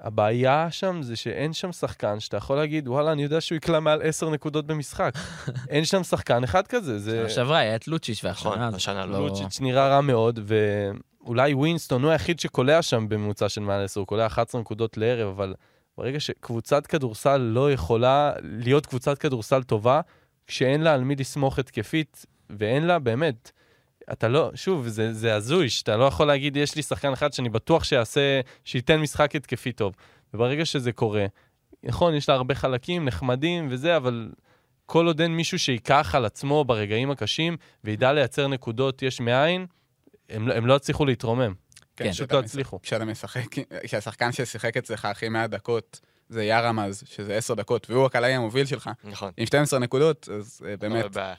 הבעיה 0.00 0.70
שם 0.70 1.02
זה 1.02 1.16
שאין 1.16 1.52
שם 1.52 1.72
שחקן 1.72 2.20
שאתה 2.20 2.36
יכול 2.36 2.56
להגיד, 2.56 2.88
וואלה, 2.88 3.12
אני 3.12 3.22
יודע 3.22 3.40
שהוא 3.40 3.56
יקלע 3.56 3.80
מעל 3.80 4.00
10 4.02 4.30
נקודות 4.30 4.66
במשחק. 4.66 5.12
אין 5.70 5.84
שם 5.84 6.02
שחקן 6.02 6.44
אחד 6.44 6.66
כזה, 6.66 6.98
זה... 6.98 7.10
שנה 7.20 7.28
שעברה 7.28 7.58
היה 7.58 7.76
את 7.76 7.88
לוצ'יץ' 7.88 8.24
והשנה... 8.24 8.50
נכון, 8.50 8.62
אז 8.62 8.74
השנה 8.74 9.06
לא- 9.06 9.12
לא. 9.12 9.26
לוצ'יץ' 9.28 9.60
נראה 9.60 9.88
רע 9.88 10.00
מאוד, 10.00 10.40
ואולי 11.24 11.54
ווינסטון 11.54 12.02
הוא 12.02 12.10
היחיד 12.10 12.40
שקולע 12.40 12.82
שם 12.82 13.08
בממוצע 13.08 13.48
של 13.48 13.60
מעל 13.60 13.84
10, 13.84 14.00
הוא 14.00 14.06
קולע 14.06 14.26
11 14.26 14.60
נקודות 14.60 14.96
לערב, 14.96 15.28
אבל 15.28 15.54
ברגע 15.98 16.20
שקבוצת 16.20 16.86
כדורסל 16.86 17.36
לא 17.36 17.72
יכולה 17.72 18.32
להיות 18.42 18.86
קבוצת 18.86 19.18
כדורסל 19.18 19.62
טובה, 19.62 20.00
כשאין 20.46 20.80
לה 20.80 20.94
על 20.94 21.04
מי 21.04 21.16
לסמוך 21.16 21.58
התקפית, 21.58 22.26
ואין 22.50 22.86
לה 22.86 22.98
באמת, 22.98 23.50
אתה 24.12 24.28
לא, 24.28 24.50
שוב, 24.54 24.88
זה, 24.88 25.12
זה 25.12 25.34
הזוי, 25.34 25.68
שאתה 25.68 25.96
לא 25.96 26.04
יכול 26.04 26.26
להגיד, 26.26 26.56
יש 26.56 26.76
לי 26.76 26.82
שחקן 26.82 27.12
אחד 27.12 27.32
שאני 27.32 27.48
בטוח 27.48 27.84
שיעשה, 27.84 28.40
שייתן 28.64 29.00
משחק 29.00 29.36
התקפי 29.36 29.72
טוב. 29.72 29.94
וברגע 30.34 30.64
שזה 30.64 30.92
קורה, 30.92 31.26
נכון, 31.82 32.14
יש 32.14 32.28
לה 32.28 32.34
הרבה 32.34 32.54
חלקים 32.54 33.04
נחמדים 33.04 33.68
וזה, 33.70 33.96
אבל 33.96 34.28
כל 34.86 35.06
עוד 35.06 35.20
אין 35.20 35.36
מישהו 35.36 35.58
שייקח 35.58 36.14
על 36.14 36.24
עצמו 36.24 36.64
ברגעים 36.64 37.10
הקשים 37.10 37.56
וידע 37.84 38.12
לייצר 38.12 38.48
נקודות 38.48 39.02
יש 39.02 39.20
מאין, 39.20 39.66
הם, 40.28 40.48
לא- 40.48 40.54
הם 40.54 40.66
לא 40.66 40.74
יצליחו 40.74 41.04
להתרומם. 41.04 41.54
כן. 42.04 42.10
פשוט 42.12 42.32
לא 42.32 42.38
הצליחו. 42.38 42.82
כשאתה 42.82 43.04
משחק, 43.04 43.44
כשהשחקן 43.82 44.32
ששיחק 44.32 44.76
אצלך 44.76 45.04
הכי 45.04 45.28
מעט 45.28 45.50
דקות 45.50 46.00
זה 46.28 46.44
יארמז, 46.44 47.02
שזה 47.06 47.36
10 47.36 47.54
דקות, 47.54 47.90
והוא 47.90 48.06
הקלעי 48.06 48.34
המוביל 48.34 48.66
שלך, 48.66 48.90
נכון. 49.04 49.32
עם 49.36 49.46
12 49.46 49.78
נקודות, 49.78 50.28
אז 50.38 50.60
אה, 50.68 50.76
באמת, 50.76 51.04
לא, 51.04 51.08
בעיה. 51.08 51.34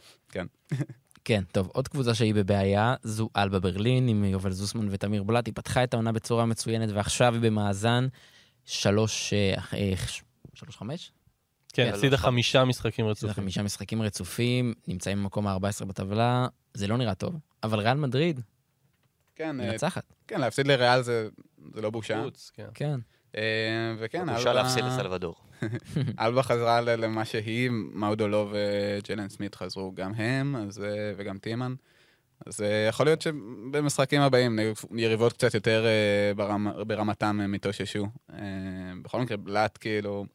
כן, 1.26 1.44
טוב, 1.52 1.70
עוד 1.74 1.88
קבוצה 1.88 2.14
שהיא 2.16 2.34
בבעיה 2.34 2.96
זו 3.04 3.30
אלבה 3.38 3.60
ברלין 3.60 4.08
עם 4.08 4.24
יובל 4.24 4.52
זוסמן 4.52 4.88
ותמיר 4.92 5.24
בלאט. 5.24 5.46
היא 5.46 5.54
פתחה 5.56 5.84
את 5.84 5.94
העונה 5.94 6.12
בצורה 6.12 6.46
מצוינת 6.46 6.90
ועכשיו 6.94 7.34
היא 7.34 7.42
במאזן 7.42 8.08
שלוש... 8.66 9.34
אה, 9.34 9.54
אה, 9.74 9.94
ש- 10.08 10.22
שלוש 10.54 10.78
חמש? 10.78 11.12
כן, 11.74 11.86
כן, 11.86 11.94
הפסידה 11.94 12.18
חמישה 12.18 12.66
משחקים 12.66 13.08
רצופים. 13.08 13.34
חמישה 13.34 13.64
משחקים 13.64 14.02
רצופים, 14.02 14.74
נמצאים 14.88 15.18
במקום 15.18 15.48
ה-14 15.48 15.86
בטבלה, 15.86 16.48
זה 16.74 16.88
לא 16.88 16.98
נראה 16.98 17.16
טוב. 17.16 17.36
אבל 17.64 17.80
ריאל 17.80 17.98
מדריד, 17.98 18.40
כן, 19.40 19.62
אה, 19.62 19.72
מנצחת. 19.72 20.04
כן, 20.28 20.40
להפסיד 20.42 20.68
לריאל 20.68 21.02
זה 21.02 21.30
זה 21.74 21.82
לא 21.82 21.90
בושה. 21.90 22.22
חוץ, 22.24 22.52
כן. 22.56 22.66
כן. 22.74 23.00
אה, 23.36 23.42
וכן, 24.00 24.26
בושה 24.26 24.38
אלבה- 24.52 24.54
להפסיד 24.54 24.84
לסלבדור. 24.84 25.36
אלבה 26.20 26.44
חזרה 26.44 26.82
למה 26.82 27.26
שהיא, 27.26 27.70
מאודולו 27.72 28.52
וג'לן 28.52 29.30
סמית 29.30 29.56
חזרו 29.56 29.92
גם 29.96 30.14
הם, 30.14 30.56
אז, 30.56 30.84
אה, 30.84 30.88
וגם 31.18 31.38
טימן. 31.38 31.74
אז 32.46 32.64
יכול 32.90 33.06
להיות 33.06 33.22
שבמשחקים 33.22 34.22
הבאים, 34.22 34.60
יריבות 34.96 35.34
קצת 35.34 35.54
יותר 35.54 35.86
ברמ, 36.36 36.68
ברמתם 36.88 37.40
הם 37.44 37.56
יתאוששו. 37.56 38.08
בכל 39.04 39.22
מקרה, 39.22 39.38
בלאט 39.38 39.78
כאילו 39.82 40.26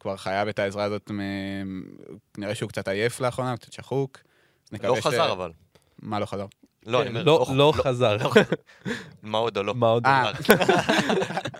כבר 0.00 0.16
חייב 0.16 0.48
את 0.48 0.58
העזרה 0.58 0.84
הזאת, 0.84 1.10
מ- 1.10 1.82
נראה 2.38 2.54
שהוא 2.54 2.68
קצת 2.68 2.88
עייף 2.88 3.20
לאחרונה, 3.20 3.56
קצת 3.56 3.72
שחוק. 3.72 4.18
לא 4.82 4.96
ש- 5.00 5.06
חזר 5.06 5.32
אבל. 5.32 5.52
מה 6.02 6.20
לא 6.20 6.26
חזר? 6.26 6.46
לא, 6.90 7.00
אני 7.02 7.08
כן, 7.10 7.16
אומר, 7.16 7.22
לא- 7.24 7.46
לא 7.54 7.72
חזר. 7.76 8.16
מה 9.22 9.38
עוד 9.38 9.58
או 9.58 9.62
לא? 9.62 9.74
מה 9.74 9.88
עוד? 9.88 10.06
אה, 10.06 10.32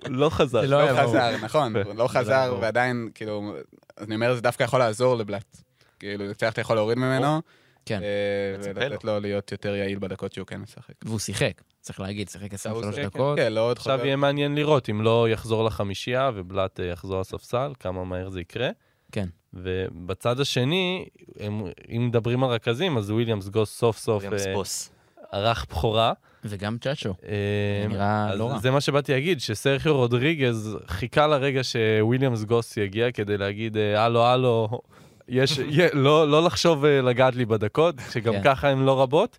לא 0.08 0.30
חזר. 0.30 0.60
לא 0.60 0.66
לא 0.66 0.76
היה 0.78 0.94
ברור. 0.94 1.08
חזר, 1.08 1.36
נכון. 1.42 1.72
לא 1.96 2.08
חזר. 2.08 2.58
ועדיין, 2.60 3.08
כאילו, 3.14 3.54
אני 4.00 4.14
אומר, 4.14 4.34
זה 4.34 4.40
דווקא 4.40 4.62
יכול 4.64 4.78
לעזור 4.78 5.14
לבלאט. 5.16 5.56
כאילו, 5.98 6.24
זה 6.40 6.48
אתה 6.48 6.60
יכול 6.60 6.76
להוריד 6.76 6.98
ממנו, 6.98 7.40
כן. 7.86 8.00
אה, 8.02 8.72
ולתת 8.74 9.04
לו 9.04 9.20
להיות 9.20 9.52
יותר 9.52 9.74
יעיל 9.74 9.98
בדקות 9.98 10.32
שהוא 10.32 10.46
כן 10.46 10.56
משחק. 10.60 10.92
והוא 11.04 11.18
שיחק, 11.18 11.52
צריך 11.80 12.00
להגיד, 12.00 12.28
שיחק 12.28 12.54
23 12.54 12.94
שיחק, 12.94 13.06
דקות. 13.14 13.38
כן, 13.38 13.52
לא 13.52 13.60
עוד 13.60 13.76
עכשיו 13.76 13.94
חוזר. 13.96 14.06
יהיה 14.06 14.16
מעניין 14.16 14.54
לראות 14.54 14.90
אם 14.90 15.02
לא 15.02 15.28
יחזור 15.28 15.64
לחמישייה 15.64 16.30
ובלאט 16.34 16.80
אה, 16.80 16.84
יחזור 16.86 17.20
לספסל, 17.20 17.72
כמה 17.80 18.04
מהר 18.04 18.28
זה 18.30 18.40
יקרה. 18.40 18.68
כן. 19.12 19.28
ובצד 19.54 20.40
השני, 20.40 21.06
הם, 21.40 21.62
אם 21.96 22.06
מדברים 22.06 22.44
על 22.44 22.50
רכזים, 22.50 22.98
אז 22.98 23.10
וויליאמס 23.10 23.48
גוס 23.48 23.78
סוף 23.78 23.98
סוף 23.98 24.22
וויליאמס 24.22 24.46
אה, 24.46 24.54
בוס. 24.54 24.90
ערך 25.32 25.66
בכורה. 25.70 26.12
וגם 26.44 26.78
צ'אצ'ו. 26.78 27.14
אה, 27.28 27.88
נראה 27.88 28.34
לא 28.34 28.50
רע. 28.50 28.58
זה 28.58 28.70
מה 28.70 28.80
שבאתי 28.80 29.12
להגיד, 29.12 29.40
שסרחיו 29.40 29.96
רודריגז 29.96 30.78
חיכה 30.86 31.26
לרגע 31.26 31.60
שוויליאמס 31.64 32.44
גוס 32.44 32.76
יגיע 32.76 33.12
כדי 33.12 33.38
להגיד, 33.38 33.76
אה, 33.76 34.04
הלו, 34.04 34.26
הלו, 34.26 34.68
יש, 35.28 35.58
לא, 35.92 36.28
לא 36.28 36.44
לחשוב 36.44 36.84
אה, 36.84 37.00
לגעת 37.02 37.34
לי 37.34 37.44
בדקות, 37.44 37.94
שגם 38.12 38.32
כן. 38.32 38.40
ככה 38.44 38.68
הן 38.68 38.78
לא 38.78 39.02
רבות. 39.02 39.38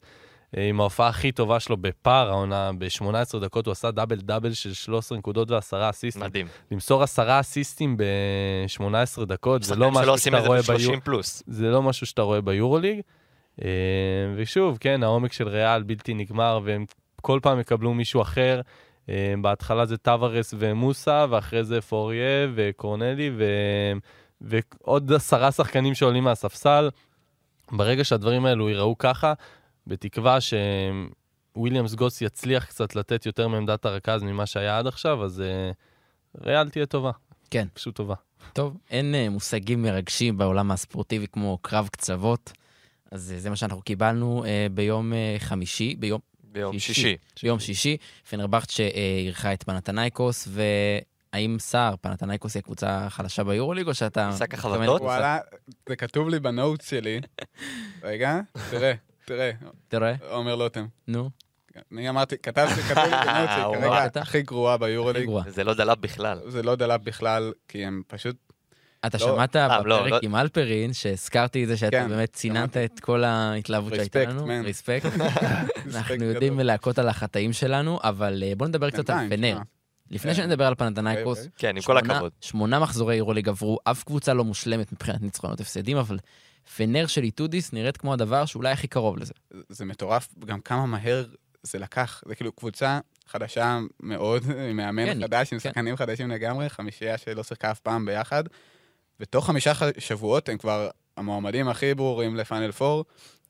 עם 0.57 0.79
ההופעה 0.79 1.07
הכי 1.07 1.31
טובה 1.31 1.59
שלו 1.59 1.77
בפער 1.77 2.29
העונה, 2.29 2.71
ב-18 2.77 3.39
דקות 3.41 3.65
הוא 3.65 3.71
עשה 3.71 3.91
דאבל 3.91 4.15
דאבל 4.15 4.53
של 4.53 4.73
13 4.73 5.17
נקודות 5.17 5.51
ועשרה 5.51 5.89
אסיסטים. 5.89 6.23
מדהים. 6.23 6.47
למסור 6.71 7.03
עשרה 7.03 7.39
אסיסטים 7.39 7.97
ב-18 7.97 9.25
דקות, 9.25 9.63
זה 9.63 9.75
לא 9.75 9.87
שחקנים 9.87 10.03
שלא 10.03 10.13
משהו 10.13 10.17
שאתה 10.17 10.37
את 10.37 10.43
זה 10.43 10.47
רואה 10.47 10.61
ביורו. 10.61 10.93
ב-30 10.93 10.99
פלוס. 11.03 11.43
זה 11.47 11.69
לא 11.69 11.81
משהו 11.81 12.05
שאתה 12.05 12.21
רואה 12.21 12.41
ביורוליג. 12.41 13.01
אה, 13.65 13.69
ושוב, 14.35 14.77
כן, 14.77 15.03
העומק 15.03 15.33
של 15.33 15.47
ריאל 15.47 15.83
בלתי 15.83 16.13
נגמר, 16.13 16.59
והם 16.63 16.85
כל 17.21 17.39
פעם 17.43 17.59
יקבלו 17.59 17.93
מישהו 17.93 18.21
אחר. 18.21 18.61
אה, 19.09 19.33
בהתחלה 19.41 19.85
זה 19.85 19.97
טווארס 19.97 20.53
ומוסה, 20.57 21.25
ואחרי 21.29 21.63
זה 21.63 21.81
פוריה 21.81 22.47
וקורנלי, 22.55 23.31
ו... 23.37 23.43
ועוד 24.41 25.13
עשרה 25.13 25.51
שחקנים 25.51 25.95
שעולים 25.95 26.23
מהספסל. 26.23 26.89
ברגע 27.71 28.03
שהדברים 28.03 28.45
האלו 28.45 28.69
ייראו 28.69 28.97
ככה, 28.97 29.33
בתקווה 29.87 30.37
שוויליאמס 31.55 31.93
גוס 31.93 32.21
יצליח 32.21 32.65
קצת 32.65 32.95
לתת 32.95 33.25
יותר 33.25 33.47
מעמדת 33.47 33.85
הרכז 33.85 34.23
ממה 34.23 34.45
שהיה 34.45 34.77
עד 34.77 34.87
עכשיו, 34.87 35.25
אז 35.25 35.41
אה, 35.41 35.71
ריאל 36.41 36.69
תהיה 36.69 36.85
טובה. 36.85 37.11
כן. 37.51 37.67
פשוט 37.73 37.95
טובה. 37.95 38.15
טוב, 38.53 38.77
אין 38.89 39.15
אה, 39.15 39.29
מושגים 39.29 39.81
מרגשים 39.81 40.37
בעולם 40.37 40.71
הספורטיבי 40.71 41.27
כמו 41.27 41.57
קרב 41.61 41.87
קצוות, 41.91 42.51
אז 43.11 43.31
אה, 43.31 43.39
זה 43.39 43.49
מה 43.49 43.55
שאנחנו 43.55 43.81
קיבלנו 43.81 44.45
אה, 44.45 44.67
ביום 44.71 45.13
אה, 45.13 45.35
חמישי, 45.39 45.95
ביום, 45.99 46.19
ביום 46.43 46.79
שישי. 46.79 46.93
שישי. 46.93 47.17
ביום 47.43 47.59
שישי. 47.59 47.97
פנרבכט 48.29 48.69
שאירחה 48.69 49.53
את 49.53 49.63
פנתנייקוס, 49.63 50.47
והאם 50.51 51.57
סער, 51.59 51.95
פנתנייקוס 52.01 52.55
היא 52.55 52.61
הקבוצה 52.61 53.05
החלשה 53.05 53.43
ביורוליג, 53.43 53.87
או 53.87 53.93
שאתה... 53.93 54.29
מתכוון 54.41 54.81
החבטות? 54.81 55.01
וואלה, 55.01 55.39
זה 55.89 55.95
כתוב 55.95 56.29
לי 56.29 56.39
ב 56.39 56.48
notes 56.48 56.89
שלי. 56.89 57.21
רגע, 58.03 58.39
תראה, 58.69 58.93
תראה, 59.25 59.51
תראה, 59.87 60.15
עומר 60.29 60.55
לוטם. 60.55 60.87
נו, 61.07 61.29
אני 61.91 62.09
אמרתי, 62.09 62.37
כתבתי, 62.37 62.81
כתוב 62.81 63.03
לי 63.03 63.11
וואו, 63.11 63.73
שלי, 63.73 63.81
כרגע? 63.81 64.21
הכי 64.21 64.41
גרועה 64.41 64.77
ביורוליג. 64.77 65.29
זה 65.47 65.63
לא 65.63 65.73
דלאפ 65.73 65.97
בכלל. 65.97 66.41
זה 66.47 66.63
לא 66.63 66.75
דלאפ 66.75 67.01
בכלל, 67.01 67.53
כי 67.67 67.85
הם 67.85 68.01
פשוט 68.07 68.50
אתה 69.05 69.17
לא, 69.17 69.25
שמעת 69.25 69.55
אה, 69.55 69.83
לא, 69.83 69.97
בפרק 69.99 70.11
לא. 70.11 70.19
עם 70.21 70.35
אלפרין, 70.35 70.93
שהזכרתי 70.93 71.63
את 71.63 71.67
זה 71.67 71.77
שאתה 71.77 71.91
כן, 71.91 72.09
באמת 72.09 72.33
ציננת 72.33 72.77
את 72.77 72.99
כל 72.99 73.23
ההתלהבות 73.23 73.95
שהייתה 73.95 74.23
לנו. 74.23 74.47
man. 74.47 74.65
respect. 74.65 75.05
אנחנו. 75.95 76.25
יודעים 76.25 76.59
להכות 76.59 76.99
על 76.99 77.09
החטאים 77.09 77.53
שלנו, 77.53 77.99
אבל 78.03 78.43
אה, 78.45 78.53
בוא 78.55 78.67
נדבר 78.67 78.89
קצת 78.89 79.09
על 79.09 79.29
פנר. 79.29 79.57
לפני 80.11 80.31
כן. 80.35 80.37
שנדבר 80.41 80.65
על 80.65 80.71
אוקיי, 80.73 80.87
פנאתינייקוס, 80.87 81.37
אוקיי. 81.37 81.51
כן, 81.57 81.75
עם 81.75 81.81
כל 81.81 81.97
שמונה- 81.99 82.13
הכבוד. 82.15 82.31
שמונה 82.41 82.79
מחזורי 82.79 83.15
יורוליג 83.15 83.49
עברו, 83.49 83.77
אף 83.83 84.03
קבוצה 84.03 84.33
לא 84.33 84.43
מושלמת 84.43 84.91
מבחינת 84.93 85.21
ניצחונות 85.21 85.59
הפסדים, 85.59 85.97
אבל 85.97 86.17
פנר 86.77 87.07
של 87.07 87.23
איטודיס 87.23 87.73
נראית 87.73 87.97
כמו 87.97 88.13
הדבר 88.13 88.45
שאולי 88.45 88.71
הכי 88.71 88.87
קרוב 88.87 89.17
לזה. 89.17 89.33
זה 89.69 89.85
מטורף 89.85 90.27
גם 90.45 90.59
כמה 90.61 90.85
מהר 90.85 91.25
זה 91.63 91.79
לקח. 91.79 92.23
זה 92.27 92.35
כאילו 92.35 92.51
קבוצה 92.51 92.99
חדשה 93.27 93.79
מאוד, 93.99 94.43
עם 94.69 94.77
מאמן 94.77 95.05
כן, 95.05 95.21
חדש, 95.23 95.53
עם 95.53 95.59
כן. 95.59 95.69
שחקנים 95.69 95.95
חדשים 95.95 96.31
לגמרי, 96.31 96.69
חמישייה 96.69 97.17
שלא 97.17 97.43
שיחקה 97.43 97.71
אף 97.71 97.79
פעם 97.79 98.05
ביחד. 98.05 98.43
ותוך 99.19 99.45
חמישה 99.45 99.73
ח- 99.73 99.99
שבועות 99.99 100.49
הם 100.49 100.57
כבר 100.57 100.89
המועמדים 101.17 101.67
הכי 101.67 101.93
ברורים 101.93 102.35
לפאנל 102.35 102.71
4, 102.81 103.01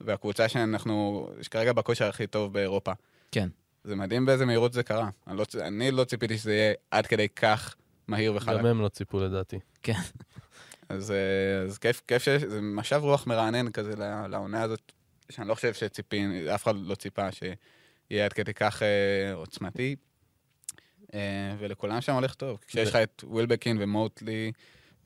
והקבוצה 0.02 0.50
שאנחנו, 0.50 1.30
שכרגע 1.42 1.74
בכושר 1.74 2.06
הכי 2.08 2.28
טוב 2.28 2.54
באירופה. 2.54 2.92
כן. 3.32 3.50
זה 3.84 3.96
מדהים 3.96 4.26
באיזה 4.26 4.46
מהירות 4.46 4.74
זה 4.74 4.84
קרה. 4.84 5.10
אני 5.28 5.38
לא, 5.38 5.46
אני 5.62 5.92
לא 5.92 6.04
ציפיתי 6.04 6.38
שזה 6.38 6.54
יהיה 6.54 6.74
עד 6.92 7.08
כדי 7.08 7.30
כך 7.30 7.76
מהיר 8.08 8.34
וחלק. 8.36 8.60
גם 8.60 8.66
הם 8.66 8.82
לא 8.82 8.90
ציפו 8.90 9.20
לדעתי. 9.20 9.60
אז, 10.90 11.12
אה, 11.12 11.62
אז 11.66 11.78
כיף, 11.78 12.02
כיף 12.08 12.24
שיש, 12.24 12.44
זה 12.44 12.62
משב 12.62 13.00
רוח 13.04 13.28
מרענן 13.28 13.72
כזה 13.72 13.94
לעונה 14.30 14.62
הזאת, 14.64 14.92
שאני 15.30 15.48
לא 15.48 15.56
חושב 15.56 15.74
שציפין, 15.74 16.48
אף 16.56 16.64
אחד 16.64 16.76
לא 16.78 16.96
ציפה 16.96 17.28
שיהיה 17.32 18.26
עד 18.26 18.34
כדי 18.34 18.54
כך 18.54 18.84
אה, 18.84 19.34
עוצמתי. 19.34 19.96
אה, 21.14 21.20
ולכולם 21.60 22.02
שם 22.02 22.14
הולך 22.14 22.34
טוב. 22.34 22.60
כשיש 22.68 22.90
לך 22.90 22.96
את 22.96 23.24
ווילבקין 23.28 23.78
ומוטלי, 23.80 24.52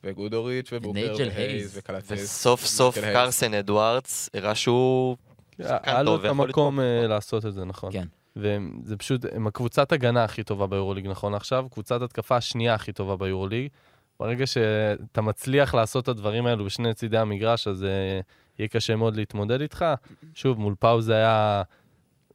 וגודוריץ' 0.05 0.71
הייז. 0.73 1.37
והייז, 1.37 1.77
וקלטס. 1.77 2.11
וסוף 2.11 2.65
סוף 2.65 2.97
קרסן 2.97 3.53
אדוארדס 3.53 4.29
הראה 4.33 4.55
שהוא... 4.55 5.17
היה 5.59 6.03
לו 6.03 6.15
את 6.15 6.25
המקום. 6.25 6.79
אה, 6.79 7.07
לעשות 7.07 7.45
את 7.45 7.53
זה, 7.53 7.65
נכון. 7.65 7.91
כן. 7.91 8.05
וזה 8.35 8.97
פשוט, 8.97 9.25
הם 9.31 9.47
הקבוצת 9.47 9.91
הגנה 9.91 10.23
הכי 10.23 10.43
טובה 10.43 10.67
ביורוליג 10.67 11.07
נכון 11.07 11.33
עכשיו, 11.33 11.65
קבוצת 11.71 12.01
התקפה 12.01 12.35
השנייה 12.37 12.73
הכי 12.73 12.93
טובה 12.93 13.15
ביורוליג. 13.15 13.67
ברגע 14.19 14.47
שאתה 14.47 15.21
מצליח 15.21 15.73
לעשות 15.75 16.03
את 16.03 16.09
הדברים 16.09 16.45
האלו 16.45 16.65
בשני 16.65 16.93
צידי 16.93 17.17
המגרש, 17.17 17.67
אז 17.67 17.83
אה, 17.83 18.19
יהיה 18.59 18.67
קשה 18.67 18.95
מאוד 18.95 19.15
להתמודד 19.15 19.61
איתך. 19.61 19.85
שוב, 20.33 20.59
מול 20.59 20.75
פאו 20.79 21.01
זה 21.01 21.13
היה... 21.15 21.63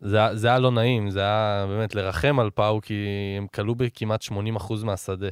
זה, 0.00 0.16
היה- 0.16 0.36
זה 0.36 0.48
היה 0.48 0.58
לא 0.58 0.70
נעים, 0.70 1.10
זה 1.10 1.20
היה 1.20 1.66
באמת 1.68 1.94
לרחם 1.94 2.40
על 2.40 2.50
פאו, 2.50 2.80
כי 2.80 2.94
הם 3.38 3.46
כלו 3.54 3.74
בכמעט 3.74 4.22
80% 4.22 4.32
מהשדה, 4.84 5.28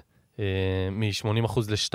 מ-80% 0.91 1.61
ל-2, 1.69 1.95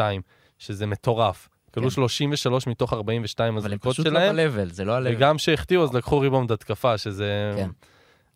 שזה 0.60 0.86
מטורף. 0.86 1.50
כלו 1.74 1.84
כן. 1.84 1.90
33 1.90 2.68
מתוך 2.68 2.94
42 2.94 3.48
אבל 3.48 3.58
הם 3.58 3.66
הזריקות 3.66 3.94
פשוט 3.94 4.08
לא 4.08 4.12
שלהם, 4.12 4.36
ב-level, 4.36 4.74
זה 4.74 4.86
לא 4.86 4.98
ה-level. 4.98 5.16
וגם 5.16 5.38
כשהחטיאו 5.38 5.84
אז 5.84 5.94
לקחו 5.94 6.20
ריבאונד 6.20 6.52
התקפה, 6.52 6.98
שזה... 6.98 7.54
כן. 7.58 7.70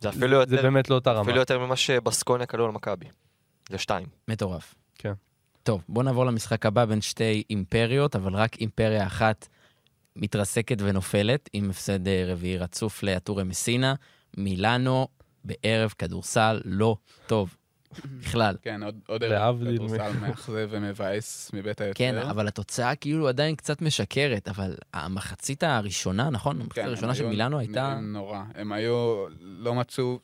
זה 0.00 0.08
אפילו 0.08 0.46
זה 0.46 0.54
יותר, 0.56 0.62
באמת 0.62 0.90
לא 0.90 0.94
אותה 0.94 1.12
רמה. 1.12 1.22
אפילו 1.22 1.38
יותר 1.38 1.58
ממה 1.58 1.76
שבסקוניה 1.76 2.46
כלו 2.46 2.64
על 2.64 2.70
מכבי. 2.70 3.06
זה 3.70 3.78
שתיים. 3.78 4.06
מטורף. 4.28 4.74
כן. 4.94 5.12
טוב, 5.62 5.84
בוא 5.88 6.02
נעבור 6.02 6.26
למשחק 6.26 6.66
הבא 6.66 6.84
בין 6.84 7.00
שתי 7.00 7.42
אימפריות, 7.50 8.16
אבל 8.16 8.34
רק 8.34 8.56
אימפריה 8.56 9.06
אחת 9.06 9.48
מתרסקת 10.16 10.76
ונופלת, 10.80 11.48
עם 11.52 11.70
הפסד 11.70 12.08
אה, 12.08 12.24
רביעי 12.26 12.58
רצוף 12.58 13.02
לאטורי 13.02 13.44
מסינה. 13.44 13.94
מילאנו 14.36 15.08
בערב 15.44 15.94
כדורסל 15.98 16.60
לא 16.64 16.96
טוב. 17.26 17.56
בכלל. 18.04 18.56
כן, 18.62 18.82
עוד- 18.82 19.00
עוד 19.06 19.22
כדורסל 19.74 20.12
מאכזב 20.20 20.68
ומבאס 20.70 21.50
מבית 21.54 21.80
היוצר. 21.80 21.98
כן, 21.98 22.18
אבל 22.18 22.48
התוצאה 22.48 22.94
כאילו 22.94 23.28
עדיין 23.28 23.54
קצת 23.56 23.82
משקרת, 23.82 24.48
אבל 24.48 24.74
המחצית 24.94 25.62
הראשונה, 25.62 26.30
נכון? 26.30 26.56
המחצית 26.60 26.74
כן, 26.74 26.84
הראשונה 26.88 27.08
הם 27.08 27.14
של 27.14 27.26
מילאנו 27.26 27.58
הייתה... 27.58 27.98
נורא. 28.02 28.42
הם 28.54 28.72
היו, 28.72 29.24
לא 29.40 29.74
מצאו... 29.74 30.18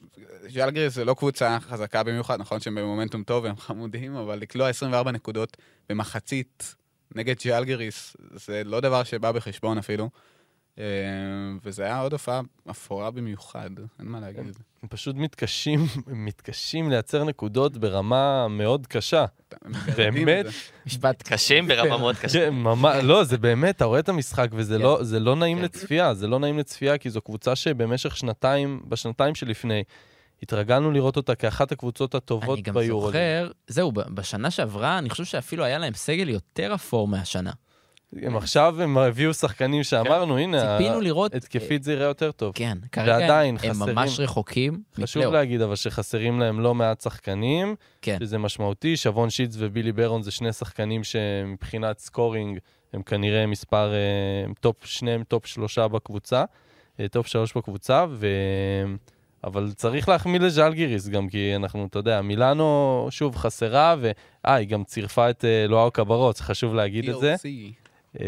ז'אלגריס 0.48 0.94
זה 0.94 1.04
לא 1.04 1.14
קבוצה 1.14 1.58
חזקה 1.60 2.02
במיוחד, 2.02 2.40
נכון 2.40 2.60
שהם 2.60 2.74
במומנטום 2.74 3.22
טוב 3.22 3.44
והם 3.44 3.56
חמודים, 3.56 4.16
אבל 4.16 4.38
לקלוע 4.38 4.68
24 4.68 5.10
נקודות 5.12 5.56
במחצית 5.88 6.74
נגד 7.14 7.40
ז'אלגריס, 7.40 8.16
זה 8.34 8.62
לא 8.64 8.80
דבר 8.80 9.04
שבא 9.04 9.32
בחשבון 9.32 9.78
אפילו. 9.78 10.10
אה, 10.78 10.84
וזה 11.64 11.84
היה 11.84 12.00
עוד 12.00 12.12
הופעה 12.12 12.40
אפורה 12.70 13.10
במיוחד, 13.10 13.70
אין 13.98 14.08
מה 14.08 14.20
להגיד. 14.20 14.58
הם 14.82 14.88
פשוט 14.88 15.16
מתקשים, 15.16 15.86
מתקשים 16.06 16.90
לייצר 16.90 17.24
נקודות 17.24 17.76
ברמה 17.76 18.48
מאוד 18.48 18.86
קשה. 18.86 19.24
באמת? 19.96 20.46
משפט 20.86 21.22
קשים 21.22 21.68
ברמה 21.68 21.98
מאוד 21.98 22.16
קשה. 22.16 22.50
כן, 22.50 22.54
לא, 23.06 23.24
זה 23.24 23.38
באמת, 23.38 23.76
אתה 23.76 23.84
רואה 23.84 24.00
את 24.00 24.08
המשחק 24.08 24.48
וזה 24.52 24.76
כן. 24.76 24.82
לא, 24.82 24.98
זה 25.02 25.20
לא 25.20 25.36
נעים 25.36 25.58
כן. 25.58 25.64
לצפייה, 25.64 26.14
זה 26.14 26.26
לא 26.26 26.38
נעים 26.38 26.58
לצפייה, 26.58 26.98
כי 26.98 27.10
זו 27.10 27.20
קבוצה 27.20 27.56
שבמשך 27.56 28.16
שנתיים, 28.16 28.82
בשנתיים 28.88 29.34
שלפני, 29.34 29.82
התרגלנו 30.42 30.90
לראות 30.90 31.16
אותה 31.16 31.34
כאחת 31.34 31.72
הקבוצות 31.72 32.14
הטובות 32.14 32.58
אני 32.58 32.62
גם 32.62 32.74
ביורו. 32.74 33.06
זוכר, 33.06 33.50
זהו, 33.66 33.92
ב- 33.92 34.00
בשנה 34.00 34.50
שעברה, 34.50 34.98
אני 34.98 35.10
חושב 35.10 35.24
שאפילו 35.24 35.64
היה 35.64 35.78
להם 35.78 35.94
סגל 35.94 36.28
יותר 36.28 36.74
אפור 36.74 37.08
מהשנה. 37.08 37.52
הם 38.22 38.36
עכשיו, 38.36 38.82
הם 38.82 38.98
הביאו 38.98 39.34
שחקנים 39.34 39.82
שאמרנו, 39.82 40.38
הנה, 40.38 40.78
ציפינו 40.78 41.00
לראות... 41.00 41.34
התקפית 41.34 41.82
זה 41.82 41.92
יראה 41.92 42.06
יותר 42.06 42.32
טוב. 42.32 42.52
כן, 42.54 42.78
כרגע 42.92 43.12
ועדיין 43.12 43.56
הם 43.62 43.72
חסרים- 43.72 43.94
ממש 43.94 44.20
רחוקים. 44.20 44.82
חשוב 44.94 45.04
מפלייאוף. 45.04 45.34
להגיד 45.34 45.60
אבל 45.60 45.76
שחסרים 45.76 46.40
להם 46.40 46.60
לא 46.60 46.74
מעט 46.74 47.00
שחקנים, 47.00 47.74
כן. 48.02 48.16
שזה 48.20 48.38
משמעותי. 48.38 48.96
שבון 48.96 49.30
שילדס 49.30 49.56
ובילי 49.58 49.92
ברון 49.92 50.22
זה 50.22 50.30
שני 50.30 50.52
שחקנים 50.52 51.04
שמבחינת 51.04 51.98
scoring 51.98 52.58
הם 52.92 53.02
כנראה 53.02 53.46
מספר, 53.46 53.92
אה, 53.92 53.98
הם 54.44 54.54
top, 54.60 54.76
שניהם 54.84 55.22
top 55.28 55.46
שלושה 55.46 55.88
בקבוצה, 55.88 56.44
אה, 57.00 57.08
top 57.08 57.26
שלוש 57.26 57.56
בקבוצה, 57.56 58.04
ו... 58.10 58.26
אבל 59.44 59.72
צריך 59.76 60.08
להחמיא 60.08 60.40
לז'לגיריס 60.40 61.08
גם, 61.08 61.28
כי 61.28 61.56
אנחנו, 61.56 61.86
אתה 61.86 61.98
יודע, 61.98 62.22
מילאנו 62.22 63.06
שוב 63.10 63.36
חסרה, 63.36 63.96
ואה, 64.00 64.54
היא 64.54 64.68
גם 64.68 64.84
צירפה 64.84 65.30
את 65.30 65.44
אה, 65.44 65.66
לואוואו 65.68 65.90
קברו, 65.90 66.38
חשוב 66.38 66.74
להגיד 66.74 67.08
את 67.10 67.20
זה. 67.20 67.34
אה, 68.20 68.26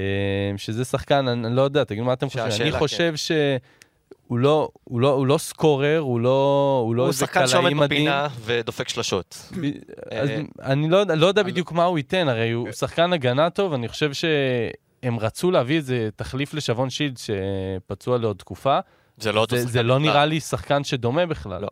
שזה 0.57 0.85
שחקן, 0.85 1.29
אני, 1.29 1.47
אני 1.47 1.57
לא 1.57 1.63
יודע, 1.63 1.85
תגיד 1.85 2.03
מה 2.03 2.13
אתם 2.13 2.27
חושבים. 2.27 2.45
אני 2.45 2.53
שהשאלה, 2.53 2.79
חושב 2.79 3.15
שהוא 3.17 4.39
לא, 4.39 4.69
הוא 4.85 5.01
לא, 5.01 5.09
הוא 5.13 5.27
לא 5.27 5.39
scorer, 5.39 5.99
הוא 5.99 6.21
לא, 6.21 6.81
הוא 6.87 6.95
לא 6.95 7.03
הוא 7.03 7.09
איזה 7.09 7.19
שחקן 7.27 7.47
שעומד 7.47 7.63
קלעי 7.71 7.75
מדהים. 7.75 8.01
בפינה 8.03 8.29
ודופק 8.45 8.89
שלשות. 8.89 9.37
ב- 9.63 9.65
אז 10.11 10.29
אה, 10.31 10.41
אני 10.63 10.89
לא, 10.89 10.97
יודע- 10.97 11.15
לא 11.15 11.27
יודע 11.27 11.43
בדיוק 11.43 11.73
מה 11.73 11.85
הוא 11.85 11.99
ייתן, 11.99 12.29
הרי 12.29 12.51
הוא 12.51 12.73
שחקן 12.73 13.13
הגנה 13.13 13.51
טוב, 13.51 13.73
אני 13.73 13.89
חושב 13.89 14.11
שהם 14.13 15.19
רצו 15.19 15.51
להביא 15.51 15.77
איזה 15.77 16.09
תחליף 16.17 16.55
לשבון 16.55 16.91
שילדס 16.91 17.19
שפצוע 17.19 18.19
לעוד 18.19 18.37
תקופה. 18.37 18.79
זה 19.19 19.33
לא 19.33 19.41
אותו 19.41 19.57
זה, 19.57 19.63
שחקן. 19.63 19.73
זה 19.73 19.83
לא. 19.83 19.99
נראה 19.99 20.27
לי 20.27 20.41
שחקן 20.41 20.85
שדומה 20.85 21.27
בכלל. 21.27 21.63
לא. 21.63 21.69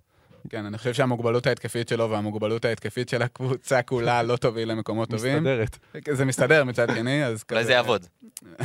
כן, 0.49 0.67
אני 0.67 0.79
חושב 0.79 0.95
שהמוגבלות 0.95 1.47
ההתקפית 1.47 1.89
שלו 1.89 2.11
והמוגבלות 2.11 2.65
ההתקפית 2.65 3.09
של 3.09 3.23
הקבוצה 3.23 3.83
כולה 3.83 4.23
לא 4.23 4.37
תוביל 4.37 4.71
למקומות 4.71 5.11
טובים. 5.11 5.37
מסתדרת. 5.37 5.79
זה 6.17 6.25
מסתדר 6.25 6.65
מצד 6.65 6.89
שני, 6.95 7.25
אז 7.25 7.45
אולי 7.51 7.65
זה 7.65 7.73
יעבוד. 7.73 8.07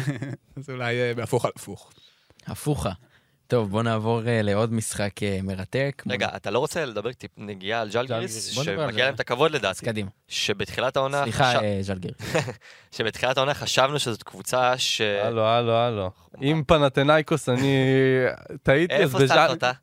אז 0.57 0.69
אולי 0.69 1.01
אה, 1.01 1.13
בהפוך 1.13 1.45
על 1.45 1.51
הפוך. 1.55 1.91
הפוכה. 2.47 2.91
טוב, 3.49 3.69
בוא 3.69 3.83
נעבור 3.83 4.21
אה, 4.27 4.41
לעוד 4.41 4.73
משחק 4.73 5.23
אה, 5.23 5.39
מרתק. 5.43 6.03
רגע, 6.09 6.27
אתה 6.35 6.51
לא 6.51 6.59
רוצה 6.59 6.85
לדבר 6.85 7.13
טיפ 7.13 7.31
נגיעה 7.37 7.81
על 7.81 7.89
זה. 7.91 8.53
שמגיע 8.53 9.05
להם 9.05 9.15
את 9.15 9.19
הכבוד 9.19 9.51
אז 9.51 9.59
לדעתי, 9.59 9.85
קדימה. 9.85 10.09
שבתחילת 10.27 10.97
העונה, 10.97 11.23
סליחה, 11.23 11.53
חשב- 11.53 11.59
אה. 11.63 12.39
שבתחילת 12.95 13.37
העונה 13.37 13.53
חשבנו 13.53 13.99
שזאת 13.99 14.23
קבוצה 14.23 14.77
ש... 14.77 15.01
הלו, 15.01 15.45
הלו, 15.45 15.73
הלו. 15.73 16.11
עם 16.41 16.63
פנתנאיקוס 16.63 17.49
אני 17.49 17.85
טעיתי, 18.63 18.95
אז? 18.95 19.15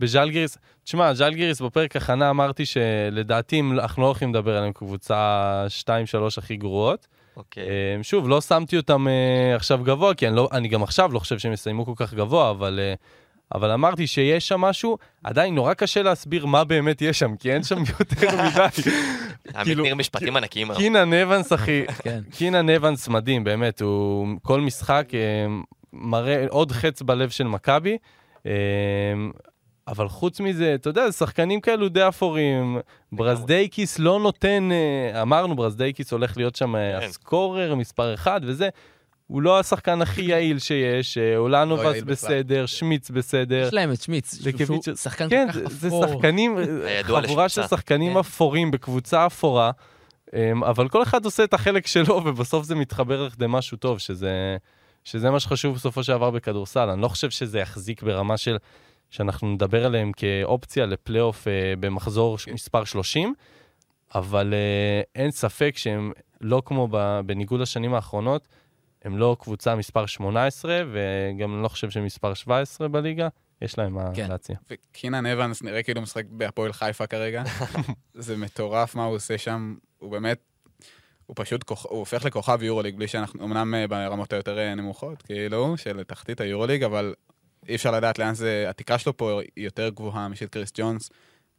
בז'לגיריס, 0.01 0.59
תשמע, 0.85 1.15
ז'לגיריס 1.15 1.61
בפרק 1.61 1.97
הכנה 1.97 2.31
אמרתי 2.31 2.67
שלדעתי 2.67 3.63
אנחנו 3.73 4.03
לא 4.03 4.07
הולכים 4.07 4.35
לדבר 4.35 4.57
עליהם 4.57 4.73
קבוצה 4.73 5.67
2-3 5.87 5.89
הכי 6.39 6.57
גרועות. 6.57 7.07
אוקיי. 7.37 7.63
אה, 7.69 8.03
שוב, 8.03 8.29
לא 8.29 8.41
שמתי 8.41 8.77
אותם 8.77 9.07
עכשיו 9.55 9.79
גבוה, 9.85 10.15
כי 10.15 10.29
אני, 10.29 10.37
לא, 10.37 10.49
אני 10.53 10.69
גם 10.69 10.83
עכשיו 10.83 11.13
לא 11.13 11.19
חושב 11.19 11.39
שהם 11.39 11.53
יסיימו 11.53 11.87
כל 11.87 11.93
כך 11.97 12.15
גבוה, 12.15 12.51
אבל, 12.51 12.81
אבל 13.55 13.71
אמרתי 13.71 14.07
שיש 14.07 14.49
שם 14.49 14.61
משהו, 14.61 14.99
עדיין 15.25 15.55
נורא 15.55 15.75
קשה 15.75 16.03
להסביר 16.03 16.47
מה 16.47 16.65
באמת 16.65 17.03
יש 17.03 17.19
שם, 17.19 17.37
כי 17.37 17.53
אין 17.53 17.63
שם 17.63 17.79
יותר 18.01 18.29
מדי. 18.43 18.91
כאילו, 19.65 19.85
משפטים 19.97 20.37
ענקיים. 20.37 20.75
קינן 20.75 21.13
אבנס, 21.13 21.53
אחי, 21.53 21.87
כן. 22.05 22.21
קינן 22.31 22.71
אבנס 22.71 23.09
מדהים, 23.09 23.45
באמת, 23.45 23.81
הוא 23.81 24.27
כל 24.43 24.61
משחק 24.61 25.09
אה, 25.15 25.47
מראה 25.93 26.47
עוד 26.49 26.73
חץ 26.73 27.03
בלב 27.03 27.31
של 27.31 27.45
מכבי. 27.45 27.99
אה, 28.47 28.53
אבל 29.89 30.09
חוץ 30.09 30.41
מזה, 30.41 30.75
אתה 30.75 30.89
יודע, 30.89 31.13
שחקנים 31.13 31.61
כאלו 31.61 31.89
די 31.89 32.09
אפורים. 32.09 32.79
ברזדייקיס 33.13 33.99
לא 33.99 34.21
נותן, 34.21 34.69
אה, 34.73 35.23
אמרנו, 35.23 35.57
ברזדייקיס 35.57 36.13
הולך 36.13 36.37
להיות 36.37 36.57
שם 36.57 36.73
כן. 36.73 37.07
הסקורר 37.07 37.75
מספר 37.75 38.15
אחד 38.15 38.41
וזה. 38.45 38.69
הוא 39.27 39.43
לא 39.43 39.59
השחקן 39.61 40.03
הכי 40.03 40.23
יעיל 40.33 40.59
שיש, 40.59 41.19
אה, 41.19 41.33
לא 41.35 41.39
אולנובס 41.39 41.85
בכלל. 41.97 42.01
בסדר, 42.05 42.67
שמיץ 42.67 43.11
בסדר. 43.11 43.65
יש 43.67 43.75
להם 43.75 43.93
את 43.93 44.03
שמיץ, 44.03 44.35
שהוא- 44.65 44.95
שחקן 44.97 45.29
כן, 45.31 45.47
כל 45.53 45.61
כך 45.61 45.69
זה- 45.69 45.77
זה 45.79 45.89
אפור. 45.89 46.07
שחקנים, 46.09 46.57
הידוע 46.85 47.23
חבורה 47.23 47.49
של. 47.49 47.67
שחקנים 47.67 48.13
כן. 48.13 48.19
אפורים 48.19 48.71
בקבוצה 48.71 49.27
אפורה, 49.27 49.71
אמ, 50.35 50.65
אבל 50.65 50.89
כל 50.89 51.03
אחד 51.03 51.25
עושה 51.25 51.45
את 51.45 51.55
החלק 51.55 51.87
שלו, 51.87 52.15
ובסוף 52.27 52.65
זה 52.65 52.75
מתחבר 52.75 53.27
לכדי 53.27 53.45
משהו 53.49 53.77
טוב, 53.77 53.99
שזה, 53.99 54.57
שזה 55.05 55.31
מה 55.31 55.41
שחשוב 55.41 55.75
בסופו 55.75 56.03
של 56.05 56.13
דבר 56.13 56.31
בכדורסל. 56.31 56.89
אני 56.91 57.03
לא 57.03 57.09
חושב 57.09 57.31
שזה 57.31 57.59
יחזיק 57.59 58.03
ברמה 58.03 58.37
של, 58.37 58.57
שאנחנו 59.11 59.49
נדבר 59.53 59.87
עליהם 59.87 60.13
כאופציה 60.17 60.87
לפלייאוף 60.87 61.49
אה, 61.49 61.53
במחזור 61.81 62.37
כן. 62.39 62.53
מספר 62.53 62.85
30, 62.85 63.35
אבל 64.15 64.55
אה, 64.55 65.03
אין 65.23 65.31
ספק 65.31 65.75
שהם 65.77 66.13
לא 66.41 66.63
כמו 66.65 66.89
בניגוד 67.27 67.61
לשנים 67.61 67.95
האחרונות, 67.95 68.49
הם 69.07 69.19
לא 69.19 69.37
קבוצה 69.41 69.75
מספר 69.75 70.07
18, 70.07 70.83
וגם 70.93 71.63
לא 71.63 71.69
חושב 71.69 71.91
שהם 71.91 72.05
מספר 72.05 72.35
17 72.35 72.89
בליגה, 72.89 73.29
יש 73.63 73.79
להם 73.79 73.95
מה 73.95 74.11
כן. 74.15 74.29
להציע. 74.29 74.57
וקינן 74.71 75.27
אבנס 75.27 75.63
נראה 75.63 75.83
כאילו 75.83 76.03
משחק 76.03 76.25
בהפועל 76.31 76.73
חיפה 76.73 77.07
כרגע. 77.07 77.43
זה 78.15 78.37
מטורף 78.37 78.95
מה 78.95 79.05
הוא 79.05 79.17
עושה 79.17 79.39
שם, 79.39 79.75
הוא 79.99 80.11
באמת, 80.11 80.39
הוא 81.27 81.35
פשוט, 81.39 81.63
כוכ... 81.63 81.87
הוא 81.87 81.99
הופך 81.99 82.25
לכוכב 82.25 82.63
יורוליג 82.63 82.97
בלי 82.97 83.09
שאנחנו, 83.09 83.45
אמנם 83.45 83.75
אה, 83.75 83.87
ברמות 83.87 84.33
היותר 84.33 84.59
אה, 84.59 84.75
נמוכות, 84.75 85.23
כאילו, 85.23 85.77
של 85.77 86.03
תחתית 86.03 86.41
היורוליג, 86.41 86.83
אבל 86.83 87.15
אי 87.69 87.75
אפשר 87.75 87.91
לדעת 87.91 88.19
לאן 88.19 88.35
זה, 88.35 88.67
התקרה 88.69 88.99
שלו 88.99 89.17
פה 89.17 89.41
היא 89.57 89.65
יותר 89.65 89.89
גבוהה 89.89 90.29
משל 90.29 90.47
קריס 90.47 90.73
ג'ונס, 90.75 91.11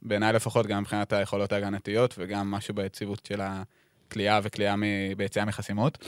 בעיניי 0.02 0.32
לפחות, 0.32 0.66
גם 0.66 0.80
מבחינת 0.80 1.12
היכולות 1.12 1.52
ההגנתיות, 1.52 2.14
וגם 2.18 2.50
משהו 2.50 2.74
ביציבות 2.74 3.26
של 3.26 3.40
הכלייה 3.42 4.40
וכלייה 4.42 4.74
ביציאה 5.16 5.44
מחסימות. 5.44 5.98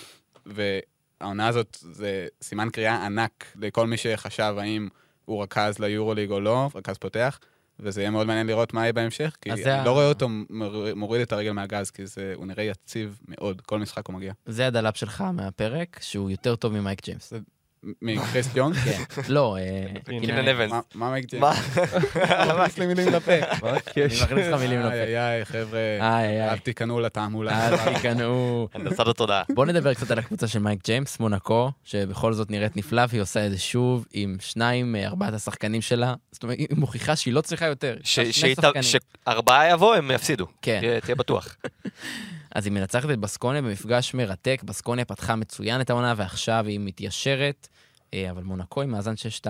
והעונה 1.21 1.49
הזאת 1.49 1.79
זה 1.93 2.27
סימן 2.43 2.69
קריאה 2.73 3.07
ענק 3.07 3.45
לכל 3.61 3.87
מי 3.87 3.97
שחשב 3.97 4.55
האם 4.59 4.89
הוא 5.25 5.43
רכז 5.43 5.79
ליורוליג 5.79 6.31
או 6.31 6.41
לא, 6.41 6.69
רכז 6.75 6.99
פותח, 6.99 7.39
וזה 7.81 8.01
יהיה 8.01 8.11
מאוד 8.11 8.27
מעניין 8.27 8.47
לראות 8.47 8.75
מה 8.75 8.81
יהיה 8.81 8.93
בהמשך, 8.93 9.37
כי 9.41 9.53
אני 9.53 9.63
זה 9.63 9.81
ה- 9.81 9.85
לא 9.85 9.91
רואה 9.93 10.09
אותו 10.09 10.29
מור- 10.51 10.95
מוריד 10.95 11.23
את 11.23 11.33
הרגל 11.33 11.53
מהגז, 11.53 11.91
כי 11.91 12.07
זה, 12.07 12.33
הוא 12.37 12.47
נראה 12.47 12.65
יציב 12.65 13.21
מאוד, 13.29 13.61
כל 13.61 13.79
משחק 13.79 14.07
הוא 14.07 14.15
מגיע. 14.15 14.33
זה 14.47 14.67
ה 14.67 14.74
dub 14.74 14.97
שלך 14.97 15.21
מהפרק, 15.21 15.99
שהוא 16.03 16.31
יותר 16.31 16.57
טוב 16.57 16.73
ממייק 16.73 17.05
ג'יימס. 17.05 17.33
מקריס 17.33 17.45
ג'ונס? 18.55 18.77
כן. 18.85 19.03
לא, 19.29 19.57
אה, 19.57 19.87
קינן 20.05 20.21
קינן 20.27 20.49
אבנס. 20.49 20.73
מה- 20.95 21.21
ג'יימס? 21.21 21.35
מה? 21.41 21.53
מכניס 22.55 22.79
לי 22.79 22.87
מילים 22.87 23.09
לפה? 23.13 23.33
אני? 23.33 23.79
מכניס 24.23 24.23
לך 24.33 24.61
מילים 24.61 24.81
לפה. 24.81 24.93
איי 24.93 25.19
איי, 25.19 25.45
חבר'ה, 25.45 25.79
איי, 26.01 26.29
איי. 26.41 26.51
אל 26.51 26.59
תיכנעו 26.59 27.01
לתעמולה. 27.01 27.69
אל 27.69 27.95
תיכנעו. 27.95 28.69
הנדסת 28.75 29.01
התודעה. 29.07 29.43
בוא 29.55 29.67
נדבר 29.67 29.95
קצת 29.95 30.11
על 30.11 30.19
הקבוצה 30.19 30.49
של 30.49 30.59
מייק 30.59 30.81
ג'יימס, 30.85 31.21
מונקו, 31.21 31.71
שבכל 31.85 32.33
זאת 32.33 32.51
נראית 32.51 32.77
נפלא, 32.77 33.03
והיא 33.09 33.23
עושה 33.23 33.47
את 33.47 33.51
זה 33.51 33.59
שוב 33.59 34.07
עם 34.13 34.37
שניים 34.41 34.93
מארבעת 34.93 35.35
השחקנים 35.35 35.83
שלה. 35.83 36.15
זאת 36.33 36.43
אומרת, 36.43 36.59
היא 36.59 36.67
מוכיחה 36.77 37.17
שהיא 37.17 37.35
לא 37.35 37.41
צריכה 37.41 37.67
יותר. 37.67 37.97
שארבעה 38.83 39.71
יבואו, 39.71 39.95
הם 39.95 40.11
יפסידו. 40.11 40.47
כן. 40.63 40.81
תהיה 41.03 41.15
בטוח. 41.17 41.57
אז 42.55 42.67
היא 42.67 42.73
מנצחת 42.73 43.11
את 43.11 43.19
בסקוניה 43.19 43.63
במפגש 43.63 44.15
מרתק. 44.15 44.61
בסקוניה 44.65 45.05
פתחה 45.05 45.37
מצוין 45.37 45.81
את 45.81 45.91
העונה, 45.91 46.15
ועכשיו 46.17 46.65
היא 46.67 46.81
מתיישרת. 46.81 47.69
אה, 48.15 48.31
אבל 48.31 48.43
מונקו 48.43 48.83
עם 48.83 48.91
מאזן 48.91 49.15
6-2, 49.43 49.47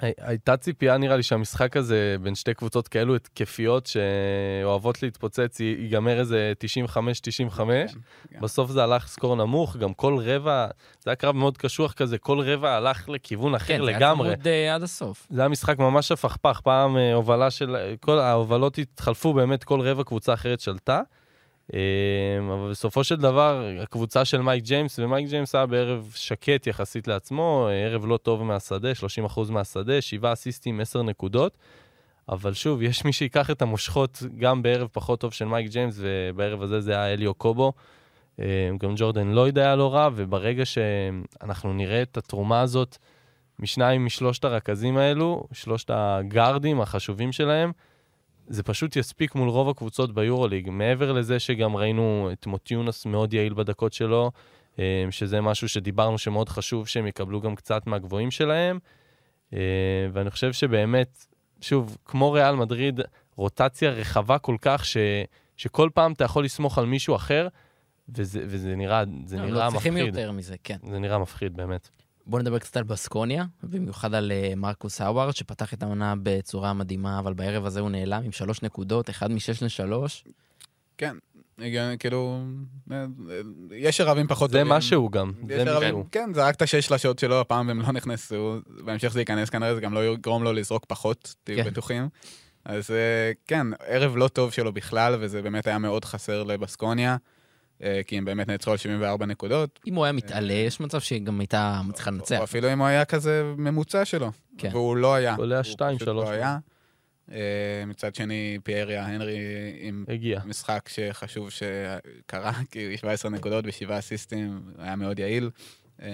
הי- 0.00 0.12
הייתה 0.18 0.56
ציפייה 0.56 0.96
נראה 0.98 1.16
לי 1.16 1.22
שהמשחק 1.22 1.76
הזה 1.76 2.16
בין 2.22 2.34
שתי 2.34 2.54
קבוצות 2.54 2.88
כאלו 2.88 3.16
התקפיות 3.16 3.86
שאוהבות 3.86 5.02
להתפוצץ 5.02 5.60
ייגמר 5.60 6.18
איזה 6.20 6.52
95-95. 6.96 7.56
כן. 7.58 8.40
בסוף 8.40 8.70
זה 8.70 8.82
הלך 8.84 9.06
score 9.08 9.36
נמוך, 9.36 9.76
גם 9.76 9.94
כל 9.94 10.16
רבע, 10.20 10.66
זה 11.00 11.10
היה 11.10 11.16
קרב 11.16 11.36
מאוד 11.36 11.58
קשוח 11.58 11.92
כזה, 11.92 12.18
כל 12.18 12.40
רבע 12.40 12.76
הלך 12.76 13.08
לכיוון 13.08 13.54
אחר 13.54 13.66
כן, 13.78 13.84
זה 13.84 13.88
היה 13.88 13.98
לגמרי. 13.98 14.34
צמוד 14.34 14.46
אה, 14.48 14.74
עד 14.74 14.82
הסוף. 14.82 15.26
זה 15.30 15.40
היה 15.40 15.48
משחק 15.48 15.78
ממש 15.78 16.12
הפכפך, 16.12 16.60
פעם 16.64 16.96
אה, 16.96 17.14
הובלה 17.14 17.50
של... 17.50 17.76
כל 18.00 18.18
ההובלות 18.18 18.78
התחלפו, 18.78 19.32
באמת 19.32 19.64
כל 19.64 19.80
רבע 19.80 20.04
קבוצה 20.04 20.34
אחרת 20.34 20.60
שלטה. 20.60 21.00
אה, 21.74 21.78
אבל 22.38 22.70
בסופו 22.70 23.04
של 23.04 23.16
דבר, 23.16 23.68
הקבוצה 23.82 24.24
של 24.24 24.42
מייק 24.42 24.64
ג'יימס, 24.64 24.98
ומייק 24.98 25.28
ג'יימס 25.28 25.54
היה 25.54 25.66
בערב 25.66 26.12
שקט 26.14 26.66
יחסית 26.66 27.08
לעצמו, 27.08 27.68
ערב 27.72 28.06
לא 28.06 28.16
טוב 28.16 28.42
מהשדה, 28.42 28.88
30% 29.36 29.50
מהשדה, 29.50 30.00
7 30.00 30.32
אסיסטים, 30.32 30.80
10 30.80 31.02
נקודות. 31.02 31.58
אבל 32.28 32.52
שוב, 32.52 32.82
יש 32.82 33.04
מי 33.04 33.12
שיקח 33.12 33.50
את 33.50 33.62
המושכות 33.62 34.22
גם 34.38 34.62
בערב 34.62 34.88
פחות 34.92 35.20
טוב 35.20 35.32
של 35.32 35.44
מייק 35.44 35.70
ג'יימס, 35.70 35.96
ובערב 35.98 36.62
הזה 36.62 36.80
זה 36.80 36.92
היה 36.92 37.12
אליו 37.12 37.34
קובו. 37.34 37.72
אה, 38.40 38.70
גם 38.78 38.94
ג'ורדן 38.96 39.28
לויד 39.28 39.58
היה 39.58 39.76
לא 39.76 39.94
רע, 39.94 40.08
וברגע 40.14 40.64
שאנחנו 40.64 41.72
נראה 41.72 42.02
את 42.02 42.16
התרומה 42.16 42.60
הזאת 42.60 42.96
משניים 43.58 44.04
משלושת 44.04 44.44
הרכזים 44.44 44.96
האלו, 44.96 45.44
שלושת 45.52 45.90
הגארדים 45.94 46.80
החשובים 46.80 47.32
שלהם, 47.32 47.72
זה 48.46 48.62
פשוט 48.62 48.96
יספיק 48.96 49.34
מול 49.34 49.48
רוב 49.48 49.68
הקבוצות 49.68 50.14
ביורוליג. 50.14 50.70
מעבר 50.70 51.12
לזה 51.12 51.38
שגם 51.38 51.76
ראינו 51.76 52.28
את 52.32 52.46
מוטיונס 52.46 53.06
מאוד 53.06 53.34
יעיל 53.34 53.54
בדקות 53.54 53.92
שלו, 53.92 54.30
אה, 54.78 55.06
שזה 55.10 55.40
משהו 55.40 55.68
שדיברנו 55.68 56.18
שמאוד 56.18 56.48
חשוב 56.48 56.88
שהם 56.88 57.06
יקבלו 57.06 57.40
גם 57.40 57.54
קצת 57.54 57.86
מהגבוהים 57.86 58.30
שלהם. 58.30 58.78
אה, 59.52 59.58
ואני 60.12 60.30
חושב 60.30 60.52
שבאמת, 60.52 61.26
שוב, 61.60 61.96
כמו 62.04 62.32
ריאל 62.32 62.54
מדריד, 62.54 63.00
רוטציה 63.36 63.90
רחבה 63.90 64.38
כל 64.38 64.56
כך, 64.60 64.84
ש, 64.84 64.96
שכל 65.56 65.90
פעם 65.94 66.12
אתה 66.12 66.24
יכול 66.24 66.44
לסמוך 66.44 66.78
על 66.78 66.86
מישהו 66.86 67.16
אחר, 67.16 67.48
וזה, 68.08 68.40
וזה 68.46 68.76
נראה, 68.76 69.04
זה 69.24 69.36
לא, 69.36 69.46
נראה 69.46 69.66
לא 69.66 69.70
צריכים 69.70 69.94
מפחיד. 69.94 70.14
יותר 70.16 70.32
מזה, 70.32 70.56
כן. 70.64 70.76
זה 70.90 70.98
נראה 70.98 71.18
מפחיד, 71.18 71.56
באמת. 71.56 71.90
בואו 72.26 72.42
נדבר 72.42 72.58
קצת 72.58 72.76
על 72.76 72.82
בסקוניה, 72.82 73.44
במיוחד 73.62 74.14
על 74.14 74.32
אה, 74.32 74.52
מרקוס 74.56 75.00
האווארד, 75.00 75.36
שפתח 75.36 75.74
את 75.74 75.82
העונה 75.82 76.14
בצורה 76.22 76.72
מדהימה, 76.72 77.18
אבל 77.18 77.34
בערב 77.34 77.66
הזה 77.66 77.80
הוא 77.80 77.90
נעלם 77.90 78.22
עם 78.24 78.32
שלוש 78.32 78.62
נקודות, 78.62 79.10
אחד 79.10 79.30
משש 79.30 79.62
לשלוש. 79.62 80.24
כן, 80.98 81.16
כאילו, 81.98 82.42
אה, 82.92 82.96
אה, 82.96 83.06
יש 83.76 84.00
ערבים 84.00 84.26
פחות 84.26 84.50
זה 84.50 84.58
טובים. 84.58 84.72
משהו 84.72 85.10
גם. 85.10 85.32
זה 85.48 85.64
משהו. 85.64 86.06
כן, 86.12 86.30
זרק 86.34 86.54
את 86.54 86.62
השש 86.62 86.86
שלשות 86.86 87.18
שלו, 87.18 87.40
הפעם 87.40 87.70
הם 87.70 87.80
לא 87.80 87.92
נכנסו, 87.92 88.56
בהמשך 88.84 89.08
זה 89.08 89.20
ייכנס 89.20 89.50
כנראה, 89.50 89.74
זה 89.74 89.80
גם 89.80 89.94
לא 89.94 90.12
יגרום 90.12 90.44
לו 90.44 90.52
לזרוק 90.52 90.84
פחות, 90.84 91.34
תהיו 91.44 91.64
כן. 91.64 91.70
בטוחים. 91.70 92.08
אז 92.64 92.90
כן, 93.46 93.66
ערב 93.86 94.16
לא 94.16 94.28
טוב 94.28 94.52
שלו 94.52 94.72
בכלל, 94.72 95.16
וזה 95.20 95.42
באמת 95.42 95.66
היה 95.66 95.78
מאוד 95.78 96.04
חסר 96.04 96.42
לבסקוניה, 96.42 97.16
כי 98.06 98.18
הם 98.18 98.24
באמת 98.24 98.48
נעצרו 98.48 98.72
על 98.72 98.78
74 98.78 99.26
נקודות, 99.26 99.80
אם 99.86 99.94
הוא 99.94 100.04
היה 100.04 100.12
מתעלה, 100.12 100.52
יש 100.52 100.80
מצב 100.80 101.00
שגם 101.00 101.40
הייתה 101.40 101.80
מצליחה 101.84 102.10
לנצח. 102.10 102.38
או 102.38 102.44
אפילו 102.44 102.72
אם 102.72 102.78
הוא 102.78 102.86
היה 102.86 103.04
כזה 103.04 103.52
ממוצע 103.56 104.04
שלו, 104.04 104.30
כן. 104.58 104.68
והוא 104.72 104.96
לא 104.96 105.14
היה. 105.14 105.34
עולה 105.34 105.54
הוא 105.54 105.60
השתיים, 105.60 105.96
פשוט 105.96 106.08
שלוש. 106.08 106.28
לא 106.28 106.30
היה. 106.30 106.58
אה, 107.32 107.84
מצד 107.86 108.14
שני, 108.14 108.58
פייריה 108.64 109.06
הנרי 109.06 109.38
עם 109.80 110.04
הגיע. 110.08 110.40
משחק 110.44 110.88
שחשוב 110.88 111.50
שקרה, 111.50 112.52
כי 112.70 112.96
17 112.96 113.30
נקודות 113.30 113.64
ושבעה 113.68 113.98
אסיסטים, 113.98 114.60
היה 114.78 114.96
מאוד 114.96 115.18
יעיל, 115.18 115.50
אה, 116.02 116.08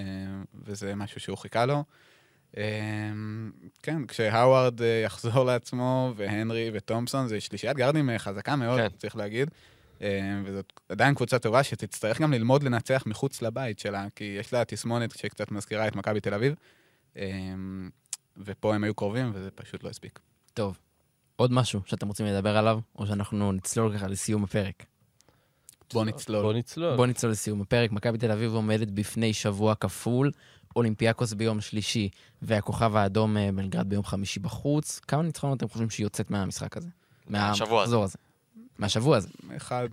וזה 0.65 0.95
משהו 0.95 1.19
שהוא 1.19 1.37
חיכה 1.37 1.65
לו. 1.65 1.83
אה, 2.57 2.63
כן, 3.83 4.05
כשהאווארד 4.05 4.81
אה, 4.81 5.01
יחזור 5.05 5.45
לעצמו, 5.45 6.13
והנרי 6.15 6.71
ותומפסון, 6.73 7.27
זה 7.27 7.41
שלישיית 7.41 7.77
גארדים 7.77 8.09
אה, 8.09 8.19
חזקה 8.19 8.55
מאוד, 8.55 8.79
כן. 8.79 8.87
צריך 8.97 9.15
להגיד. 9.15 9.49
אה, 10.01 10.41
וזאת 10.45 10.73
עדיין 10.89 11.15
קבוצה 11.15 11.39
טובה 11.39 11.63
שתצטרך 11.63 12.21
גם 12.21 12.33
ללמוד 12.33 12.63
לנצח 12.63 13.03
מחוץ 13.05 13.41
לבית 13.41 13.79
שלה, 13.79 14.07
כי 14.15 14.23
יש 14.23 14.53
לה 14.53 14.65
תסמונת 14.65 15.17
שקצת 15.17 15.51
מזכירה 15.51 15.87
את 15.87 15.95
מכבי 15.95 16.19
תל 16.19 16.33
אביב. 16.33 16.55
אה, 17.17 17.23
ופה 18.37 18.75
הם 18.75 18.83
היו 18.83 18.95
קרובים, 18.95 19.31
וזה 19.33 19.51
פשוט 19.51 19.83
לא 19.83 19.89
הספיק. 19.89 20.19
טוב, 20.53 20.77
עוד 21.35 21.51
משהו 21.51 21.81
שאתם 21.85 22.07
רוצים 22.07 22.25
לדבר 22.25 22.57
עליו, 22.57 22.79
או 22.95 23.07
שאנחנו 23.07 23.51
נצלול 23.51 23.97
ככה 23.97 24.07
לסיום 24.07 24.43
הפרק? 24.43 24.85
בוא 25.93 26.05
נצלול. 26.05 26.41
בוא 26.41 26.53
נצלול. 26.53 26.95
בואו 26.95 27.07
נצלול 27.07 27.31
לסיום 27.31 27.61
הפרק. 27.61 27.91
מכבי 27.91 28.17
תל 28.17 28.31
אביב 28.31 28.53
עומדת 28.53 28.87
בפני 28.87 29.33
שבוע 29.33 29.75
כפול, 29.75 30.31
אולימפיאקוס 30.75 31.33
ביום 31.33 31.61
שלישי, 31.61 32.09
והכוכב 32.41 32.95
האדום 32.95 33.37
אה, 33.37 33.49
בלגרד 33.55 33.89
ביום 33.89 34.03
חמישי 34.03 34.39
בחוץ. 34.39 34.99
כמה 34.99 35.23
ניצחונות 35.23 35.57
אתם 35.57 35.67
חושבים 35.67 35.89
שהיא 35.89 36.05
יוצאת 36.05 36.31
מהמשחק 36.31 36.77
הזה? 36.77 36.89
מהשבוע 37.27 37.67
הזה. 37.67 37.75
מהמחזור 37.75 38.03
הזה. 38.03 38.17
מהשבוע 38.81 39.17
הזה. 39.17 39.27
אחד. 39.57 39.89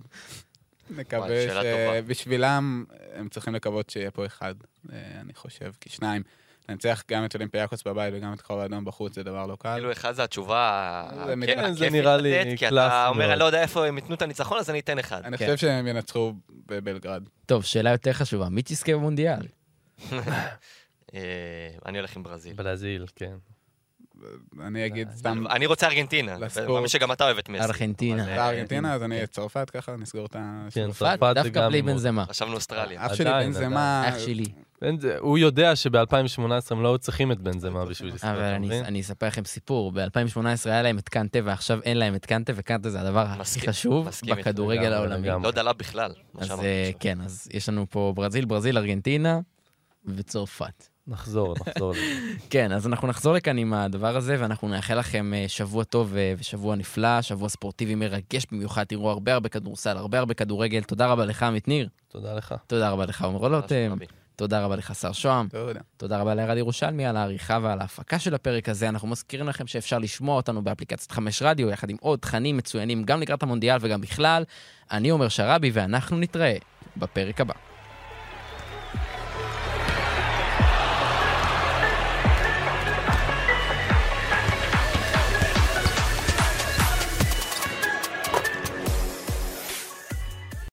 נקווה. 0.89 1.27
שבשבילם 1.29 2.85
הם 3.13 3.29
צריכים 3.29 3.55
לקוות 3.55 3.89
שיהיה 3.89 4.11
פה 4.11 4.25
אחד, 4.25 4.55
אה, 4.91 4.97
אני 5.21 5.33
חושב, 5.33 5.71
כי 5.81 5.89
שניים. 5.89 6.23
לנצח 6.69 7.03
גם 7.11 7.25
את 7.25 7.35
אולימפיאקוס 7.35 7.83
בבית 7.83 8.13
וגם 8.17 8.33
את 8.33 8.41
כוכב 8.41 8.59
האדום 8.59 8.85
בחוץ 8.85 9.15
זה 9.15 9.23
דבר 9.23 9.47
לא 9.47 9.55
קל. 9.59 9.73
כאילו 9.73 9.91
אחד 9.91 10.11
זה 10.11 10.23
התשובה 10.23 11.09
כן, 11.45 11.73
זה 11.73 11.89
נראה 11.89 12.17
לי 12.17 12.39
לתת, 12.39 12.59
כי 12.59 12.67
אתה 12.67 13.07
אומר. 13.07 13.31
אני 13.31 13.39
לא 13.39 13.45
יודע 13.45 13.61
איפה 13.61 13.85
הם 13.85 13.97
ייתנו 13.97 14.15
את 14.15 14.21
הניצחון, 14.21 14.57
אז 14.57 14.69
אני 14.69 14.79
אתן 14.79 14.99
אחד. 14.99 15.21
אני 15.23 15.37
כן. 15.37 15.45
חושב 15.45 15.57
שהם 15.57 15.87
ינצחו 15.87 16.33
בבלגרד. 16.65 17.23
טוב, 17.45 17.63
שאלה 17.63 17.91
יותר 17.91 18.13
חשובה, 18.13 18.49
מי 18.49 18.61
תזכה 18.61 18.93
במונדיאל? 18.93 19.41
אה, 21.13 21.19
אני 21.85 21.97
הולך 21.97 22.15
עם 22.15 22.23
ברזיל. 22.23 22.53
ברזיל, 22.53 23.05
כן. 23.15 23.35
אני 24.67 24.85
אגיד 24.85 25.07
סתם, 25.15 25.47
אני 25.49 25.65
רוצה 25.65 25.87
ארגנטינה. 25.87 26.37
לספורט. 26.37 26.69
מאמין 26.69 26.87
שגם 26.87 27.11
אתה 27.11 27.23
אוהב 27.23 27.37
את 27.37 27.49
מסי. 27.49 27.63
ארגנטינה. 27.63 28.27
אה, 28.37 28.49
ארגנטינה, 28.49 28.93
אז 28.93 29.03
אני. 29.03 29.23
את 29.23 29.31
צרפת 29.31 29.69
ככה, 29.69 29.95
נסגור 29.95 30.25
את 30.25 30.35
ה... 30.35 30.67
כן, 30.71 30.91
צרפת, 30.91 31.19
זה 31.27 31.33
דווקא 31.33 31.49
גם 31.49 31.69
בלי 31.69 31.81
מאוד- 31.81 31.93
בנזמה. 31.93 32.25
חשבנו 32.25 32.53
אוסטרליה. 32.53 33.05
אח 33.05 33.13
שלי 33.13 33.29
עדיין, 33.29 33.51
בן 33.53 33.59
זמה... 33.59 34.09
אח 34.09 34.19
שלי. 34.19 34.45
הוא 35.19 35.37
יודע 35.37 35.75
שב-2018 35.75 36.41
הם 36.71 36.81
לא 36.83 36.87
היו 36.87 36.97
צריכים 36.97 37.31
את 37.31 37.39
בנזמה 37.39 37.85
בשביל 37.85 38.13
לספור, 38.13 38.29
אבל 38.31 38.41
אני, 38.85 39.01
אספר 39.01 39.27
לכם 39.27 39.45
סיפור, 39.45 39.91
ב-2018 39.91 40.39
היה 40.65 40.81
להם 40.81 40.97
את 40.97 41.09
קנטה 41.09 41.39
ועכשיו 41.43 41.79
אין 41.83 41.97
להם 41.97 42.15
את 42.15 42.25
קנטה, 42.25 42.53
וקנטה 42.55 42.89
זה 42.89 43.01
הדבר 43.01 43.25
הכי 43.27 43.61
חשוב 43.67 44.09
בכדורגל 44.27 44.93
העולמי. 44.93 45.27
לא 45.27 45.51
דלה 45.51 45.73
בכלל. 45.73 46.11
אז 46.37 46.51
אה. 46.51 46.91
כן, 46.99 47.21
אז 47.21 47.49
יש 47.53 47.69
לנו 47.69 47.85
פה 47.89 48.13
ברזיל, 48.15 48.45
ברזיל, 48.45 48.77
ארגנטינה 48.77 49.39
וצרפת. 50.05 50.88
נחזור, 51.09 51.55
נחזור 51.67 51.91
לזה. 51.91 52.01
כן, 52.49 52.71
אז 52.71 52.87
אנחנו 52.87 53.07
נחזור 53.07 53.33
לכאן 53.33 53.57
עם 53.57 53.73
הדבר 53.73 54.17
הזה, 54.17 54.35
ואנחנו 54.39 54.67
נאחל 54.67 54.99
לכם 54.99 55.33
אה, 55.33 55.45
שבוע 55.47 55.83
טוב 55.83 56.15
אה, 56.15 56.33
ושבוע 56.39 56.75
נפלא, 56.75 57.21
שבוע 57.21 57.49
ספורטיבי 57.49 57.95
מרגש 57.95 58.45
במיוחד, 58.51 58.83
תראו 58.83 59.09
הרבה 59.09 59.33
הרבה 59.33 59.49
כדורסל, 59.49 59.97
הרבה 59.97 60.19
הרבה 60.19 60.33
כדורגל. 60.33 60.81
תודה 60.81 61.07
רבה 61.07 61.25
לך, 61.25 61.43
עמית 61.43 61.67
ניר. 61.67 61.89
תודה 62.07 62.33
לך. 62.33 62.55
תודה 62.67 62.89
רבה 62.89 63.05
לך, 63.05 63.23
עומר 63.23 63.39
תודה 63.39 63.55
רותם. 63.55 63.89
רבי. 63.91 64.05
תודה 64.35 64.65
רבה 64.65 64.75
לך, 64.75 64.95
שר 64.95 65.11
שוהם. 65.11 65.47
תודה. 65.47 65.79
תודה 65.97 66.21
רבה 66.21 66.35
לערד 66.35 66.57
ירושלמי 66.57 67.05
על 67.05 67.17
העריכה 67.17 67.59
ועל 67.61 67.81
ההפקה 67.81 68.19
של 68.19 68.35
הפרק 68.35 68.69
הזה. 68.69 68.89
אנחנו 68.89 69.07
מזכירים 69.07 69.47
לכם 69.47 69.67
שאפשר 69.67 69.99
לשמוע 69.99 70.35
אותנו 70.35 70.61
באפליקציית 70.61 71.11
חמש 71.11 71.41
רדיו, 71.41 71.69
יחד 71.69 71.89
עם 71.89 71.97
עוד 71.99 72.19
תכנים 72.19 72.57
מצוינים 72.57 73.03
גם 73.03 73.21
לקראת 73.21 73.43
המונדיאל 73.43 73.77
וגם 73.81 74.01
בכלל. 74.01 74.43
אני 74.91 75.09
עומר 75.09 75.27
שראבי, 75.27 75.71
ואנחנו 75.73 76.17
נתראה 76.17 76.55
בפרק 76.97 77.41
הבא. 77.41 77.53